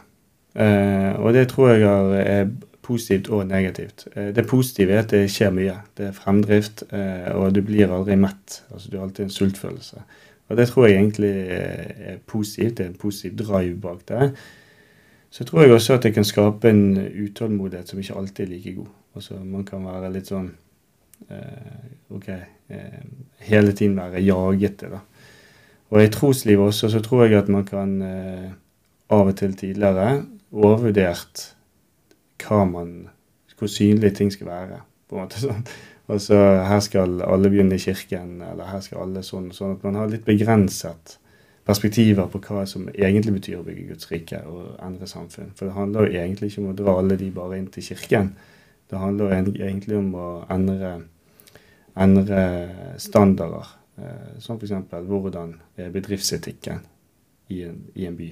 Eh, 0.54 1.12
og 1.20 1.34
det 1.34 1.48
tror 1.52 1.68
jeg 1.70 2.26
er, 2.26 2.50
positivt 2.90 3.28
og 3.30 3.44
negativt. 3.46 4.08
Eh, 4.16 4.32
det 4.34 4.46
positive 4.50 4.92
er 4.92 5.04
at 5.04 5.12
det 5.12 5.28
skjer 5.30 5.52
mye. 5.54 5.76
Det 5.94 6.08
er 6.08 6.16
fremdrift, 6.16 6.82
eh, 6.90 7.28
og 7.38 7.54
du 7.54 7.60
blir 7.62 7.92
aldri 7.92 8.16
mett. 8.18 8.62
Altså 8.72 8.90
Du 8.90 8.96
har 8.98 9.04
alltid 9.06 9.24
en 9.24 9.30
sultfølelse. 9.30 10.02
Og 10.48 10.56
det 10.56 10.68
tror 10.68 10.86
jeg 10.86 10.96
egentlig 10.96 11.30
er 11.50 12.16
positivt. 12.26 12.78
Det 12.78 12.84
er 12.84 12.88
en 12.90 12.98
positiv 12.98 13.36
drive 13.38 13.76
bak 13.80 14.00
det. 14.08 14.32
så 15.30 15.44
tror 15.44 15.62
jeg 15.62 15.72
også 15.72 15.94
at 15.94 16.02
det 16.02 16.14
kan 16.14 16.24
skape 16.24 16.70
en 16.70 16.98
utålmodighet 16.98 17.88
som 17.88 17.98
ikke 17.98 18.16
alltid 18.18 18.44
er 18.44 18.48
like 18.48 18.74
god. 18.74 18.86
Altså 19.14 19.34
Man 19.44 19.64
kan 19.64 19.84
være 19.86 20.12
litt 20.12 20.26
sånn 20.26 20.50
eh, 21.30 21.86
OK 22.10 22.28
eh, 22.28 22.98
Hele 23.38 23.72
tiden 23.72 23.96
være 23.96 24.22
jagete, 24.22 24.90
da. 24.90 24.98
Og 25.90 26.02
i 26.04 26.10
troslivet 26.12 26.70
også 26.70 26.90
så 26.92 27.00
tror 27.02 27.24
jeg 27.26 27.38
at 27.40 27.48
man 27.50 27.64
kan 27.66 27.96
eh, 28.02 28.50
av 29.10 29.30
og 29.32 29.36
til 29.38 29.56
tidligere 29.58 30.22
overvurdert 30.50 31.48
hva 32.40 32.64
man, 32.64 32.92
hvor 33.58 33.68
synlige 33.70 34.14
ting 34.20 34.30
skal 34.32 34.46
være. 34.46 34.80
på 35.08 35.16
en 35.16 35.24
måte 35.24 35.40
sånn. 35.46 35.64
Altså, 36.10 36.36
Her 36.66 36.80
skal 36.82 37.22
alle 37.22 37.50
begynne 37.50 37.74
i 37.74 37.82
kirken, 37.82 38.40
eller 38.42 38.70
her 38.70 38.80
skal 38.82 39.04
alle 39.04 39.22
sånn. 39.22 39.50
Sånn 39.54 39.76
at 39.76 39.84
man 39.86 39.98
har 39.98 40.10
litt 40.10 40.24
begrenset 40.26 41.18
perspektiver 41.66 42.26
på 42.30 42.40
hva 42.42 42.64
som 42.66 42.88
egentlig 42.88 43.36
betyr 43.36 43.60
å 43.60 43.66
bygge 43.66 43.90
Guds 43.92 44.10
rike 44.10 44.40
og 44.48 44.78
endre 44.82 45.06
samfunn. 45.06 45.52
For 45.54 45.68
det 45.68 45.76
handler 45.76 46.06
jo 46.06 46.22
egentlig 46.22 46.50
ikke 46.50 46.64
om 46.64 46.72
å 46.72 46.78
dra 46.78 46.96
alle 46.98 47.18
de 47.20 47.30
bare 47.34 47.60
inn 47.60 47.68
til 47.70 47.86
kirken. 47.92 48.32
Det 48.90 48.98
handler 48.98 49.30
jo 49.30 49.52
egentlig 49.68 49.98
om 49.98 50.08
å 50.18 50.28
endre, 50.50 50.94
endre 51.94 52.40
standarder. 52.98 53.76
Eh, 54.00 54.38
som 54.38 54.58
f.eks. 54.58 54.72
hvordan 54.90 55.54
er 55.76 55.90
bedriftsetikken 55.92 56.80
i 57.48 57.62
en, 57.68 57.82
i 57.94 58.06
en 58.08 58.16
by? 58.16 58.30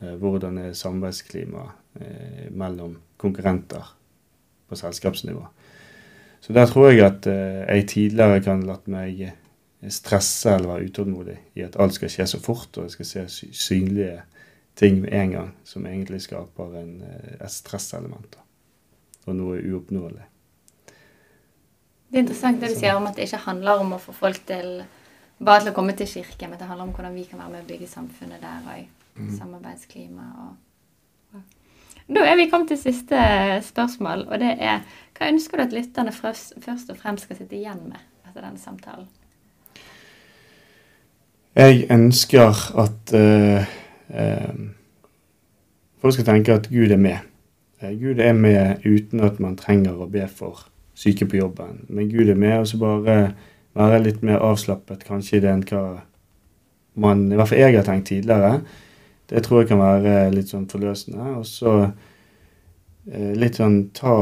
Eh, 0.00 0.14
hvordan 0.20 0.58
er 0.62 0.76
samarbeidsklimaet 0.76 2.00
eh, 2.00 2.46
mellom 2.50 2.96
konkurrenter 3.20 3.92
på 4.68 4.78
selskapsnivå? 4.78 5.44
Så 6.40 6.54
der 6.54 6.66
tror 6.70 6.90
jeg 6.90 7.02
at 7.02 7.26
jeg 7.26 7.88
tidligere 7.90 8.40
kan 8.40 8.60
latt 8.62 8.86
meg 8.86 9.24
stresse 9.90 10.52
eller 10.54 10.70
være 10.70 10.86
utålmodig 10.86 11.34
i 11.58 11.64
at 11.66 11.74
alt 11.82 11.96
skal 11.96 12.12
skje 12.14 12.26
så 12.30 12.38
fort, 12.38 12.78
og 12.78 12.86
jeg 12.86 12.94
skal 12.94 13.08
se 13.26 13.48
synlige 13.58 14.20
ting 14.78 15.00
med 15.02 15.16
en 15.18 15.34
gang, 15.34 15.50
som 15.66 15.86
egentlig 15.86 16.22
skaper 16.22 16.78
en, 16.78 17.02
et 17.40 17.50
stresselement 17.50 18.38
og 19.26 19.34
noe 19.34 19.58
uoppnåelig. 19.58 20.28
Det 22.08 22.16
er 22.16 22.24
interessant 22.24 22.60
det 22.60 22.70
du 22.72 22.78
sier 22.78 22.96
om 22.96 23.06
at 23.08 23.16
det 23.16 23.26
ikke 23.28 23.44
handler 23.44 23.82
om 23.82 23.92
å 23.96 24.00
få 24.00 24.14
folk 24.16 24.40
til 24.48 24.78
bare 25.38 25.62
til 25.62 25.72
å 25.72 25.76
komme 25.76 25.94
til 25.94 26.08
kirken, 26.10 26.50
men 26.50 26.58
det 26.58 26.66
handler 26.66 26.88
om 26.88 26.94
hvordan 26.96 27.14
vi 27.14 27.26
kan 27.28 27.38
være 27.38 27.52
med 27.52 27.66
å 27.66 27.68
bygge 27.68 27.90
samfunnet 27.90 28.40
der 28.42 28.64
òg. 28.72 28.88
Mm. 29.18 29.30
Samarbeidsklima 29.38 30.30
og 30.46 30.56
Da 32.08 32.22
er 32.24 32.38
vi 32.40 32.46
kommet 32.48 32.70
til 32.72 32.78
siste 32.80 33.18
spørsmål, 33.66 34.22
og 34.32 34.38
det 34.40 34.54
er 34.64 34.78
hva 35.18 35.28
ønsker 35.28 35.58
du 35.58 35.62
at 35.66 35.74
lytterne 35.76 36.12
først, 36.12 36.54
først 36.64 36.88
og 36.90 36.96
fremst 36.96 37.26
skal 37.26 37.36
sitte 37.36 37.58
igjen 37.58 37.82
med 37.90 37.98
etter 38.24 38.40
denne 38.40 38.58
samtalen? 38.62 39.08
Jeg 41.58 41.84
ønsker 41.90 42.62
at 42.80 43.12
uh, 43.12 43.68
uh, 44.14 44.56
folk 46.00 46.16
skal 46.16 46.28
tenke 46.30 46.54
at 46.54 46.70
Gud 46.72 46.94
er 46.96 47.02
med. 47.02 47.28
Uh, 47.82 47.92
Gud 48.00 48.22
er 48.24 48.32
med 48.32 48.86
uten 48.86 49.20
at 49.20 49.40
man 49.42 49.58
trenger 49.60 50.00
å 50.00 50.08
be 50.08 50.24
for 50.32 50.64
syke 50.98 51.28
på 51.30 51.38
jobben. 51.38 51.84
Men 51.88 52.10
Gud 52.10 52.28
er 52.28 52.38
med, 52.38 52.58
og 52.58 52.68
så 52.70 52.80
bare 52.80 53.18
være 53.78 54.02
litt 54.02 54.22
mer 54.26 54.42
avslappet 54.42 55.06
kanskje 55.06 55.38
i 55.38 55.42
det 55.44 55.52
enn 55.52 55.64
hva 55.70 55.84
man 56.98 57.28
I 57.30 57.36
hvert 57.38 57.52
fall 57.52 57.60
jeg 57.62 57.76
har 57.76 57.86
tenkt 57.86 58.08
tidligere. 58.10 58.62
Det 59.30 59.42
tror 59.44 59.60
jeg 59.60 59.68
kan 59.70 59.78
være 59.78 60.32
litt 60.34 60.50
sånn 60.50 60.66
forløsende. 60.70 61.36
Og 61.38 61.44
så 61.46 61.74
eh, 61.86 63.34
litt 63.38 63.60
sånn 63.60 63.92
ta 63.94 64.16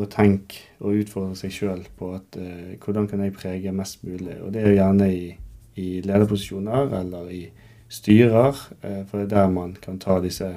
og 0.00 0.06
tenk 0.10 0.56
og 0.80 0.96
utfordre 1.02 1.36
seg 1.38 1.54
sjøl 1.54 1.84
på 1.98 2.14
at 2.16 2.38
eh, 2.40 2.74
hvordan 2.82 3.06
kan 3.10 3.22
jeg 3.22 3.36
prege 3.36 3.74
mest 3.76 4.02
mulig. 4.06 4.40
Og 4.42 4.50
det 4.54 4.64
er 4.64 4.76
gjerne 4.78 5.10
i, 5.12 5.30
i 5.78 5.88
lederposisjoner 6.02 6.94
eller 7.02 7.30
i 7.34 7.44
styrer, 7.90 8.58
eh, 8.82 9.02
for 9.06 9.20
det 9.20 9.28
er 9.28 9.32
der 9.34 9.54
man 9.54 9.76
kan 9.82 10.00
ta 10.02 10.18
disse 10.24 10.50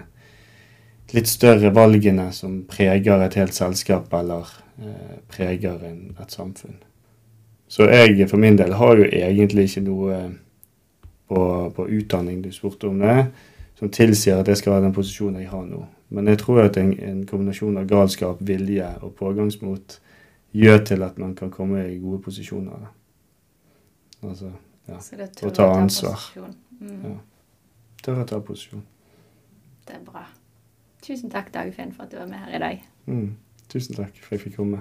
litt 1.12 1.28
større 1.28 1.74
valgene 1.76 2.30
som 2.34 2.64
preger 2.70 3.22
et 3.26 3.36
helt 3.38 3.54
selskap 3.54 4.14
eller 4.14 4.50
eh, 4.80 5.20
preger 5.30 5.84
en, 5.90 6.16
et 6.22 6.32
samfunn. 6.32 6.80
Så 7.68 7.88
jeg 7.90 8.30
for 8.30 8.38
min 8.38 8.58
del 8.58 8.74
har 8.78 8.98
jo 8.98 9.06
egentlig 9.10 9.68
ikke 9.68 9.84
noe 9.88 10.20
på, 11.28 11.42
på 11.76 11.88
utdanning, 11.90 12.42
du 12.44 12.52
spurte 12.52 12.88
om 12.88 13.00
det, 13.02 13.26
som 13.80 13.90
tilsier 13.90 14.40
at 14.40 14.48
jeg 14.48 14.62
skal 14.62 14.78
ha 14.78 14.84
den 14.84 14.94
posisjonen 14.94 15.42
jeg 15.42 15.50
har 15.50 15.66
nå. 15.66 15.82
Men 16.14 16.30
jeg 16.30 16.44
tror 16.44 16.68
at 16.68 16.78
en, 16.78 16.92
en 17.02 17.24
kombinasjon 17.26 17.80
av 17.82 17.88
galskap, 17.90 18.42
vilje 18.46 18.92
og 19.02 19.16
pågangsmot 19.18 19.98
gjør 20.54 20.84
til 20.86 21.04
at 21.08 21.18
man 21.18 21.34
kan 21.36 21.50
komme 21.52 21.88
i 21.90 21.98
gode 21.98 22.22
posisjoner. 22.22 22.86
Altså, 24.24 24.52
ja. 24.88 25.00
Og 25.48 25.54
ta 25.54 25.72
ansvar. 25.74 26.30
Mm. 26.80 27.02
Ja. 27.02 27.18
Tørre 28.04 28.28
å 28.28 28.30
ta 28.30 28.40
posisjon. 28.46 28.86
Det 29.88 29.98
er 29.98 30.06
bra. 30.06 30.28
Tusen 31.04 31.28
takk, 31.30 31.52
Dagfinn, 31.52 31.92
for 31.92 32.06
at 32.06 32.14
du 32.14 32.18
var 32.22 32.30
med 32.32 32.40
her 32.40 32.56
i 32.56 32.60
dag. 32.64 32.84
Mm. 33.12 33.36
Tusen 33.68 33.98
takk 33.98 34.16
for 34.24 34.36
at 34.36 34.38
jeg 34.38 34.44
fikk 34.46 34.56
komme. 34.56 34.80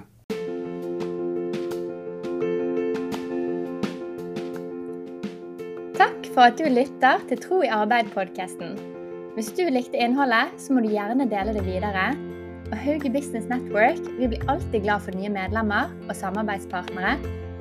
Takk 5.99 6.29
for 6.31 6.47
at 6.47 6.55
du 6.59 6.69
lytter 6.71 7.25
til 7.27 7.41
Tro 7.43 7.59
i 7.65 7.71
arbeid-podkasten. 7.71 8.77
Hvis 9.35 9.51
du 9.57 9.65
likte 9.67 9.99
innholdet, 9.99 10.53
så 10.61 10.71
må 10.71 10.85
du 10.85 10.93
gjerne 10.93 11.27
dele 11.27 11.57
det 11.57 11.65
videre. 11.67 12.13
Og 12.71 12.77
Hauge 12.79 13.11
Business 13.11 13.49
Network 13.51 13.99
vi 14.15 14.31
blir 14.31 14.47
alltid 14.47 14.85
glad 14.87 15.03
for 15.03 15.19
nye 15.19 15.29
medlemmer 15.33 15.91
og 16.07 16.15
samarbeidspartnere, 16.15 17.17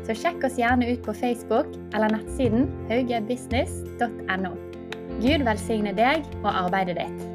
så 0.07 0.15
sjekk 0.19 0.47
oss 0.47 0.59
gjerne 0.59 0.87
ut 0.93 1.03
på 1.03 1.15
Facebook 1.19 1.75
eller 1.95 2.15
nettsiden 2.15 2.71
haugebusiness.no. 2.91 4.55
Gud 5.19 5.47
velsigne 5.51 5.95
deg 5.99 6.27
og 6.45 6.51
arbeidet 6.55 6.99
ditt. 7.03 7.32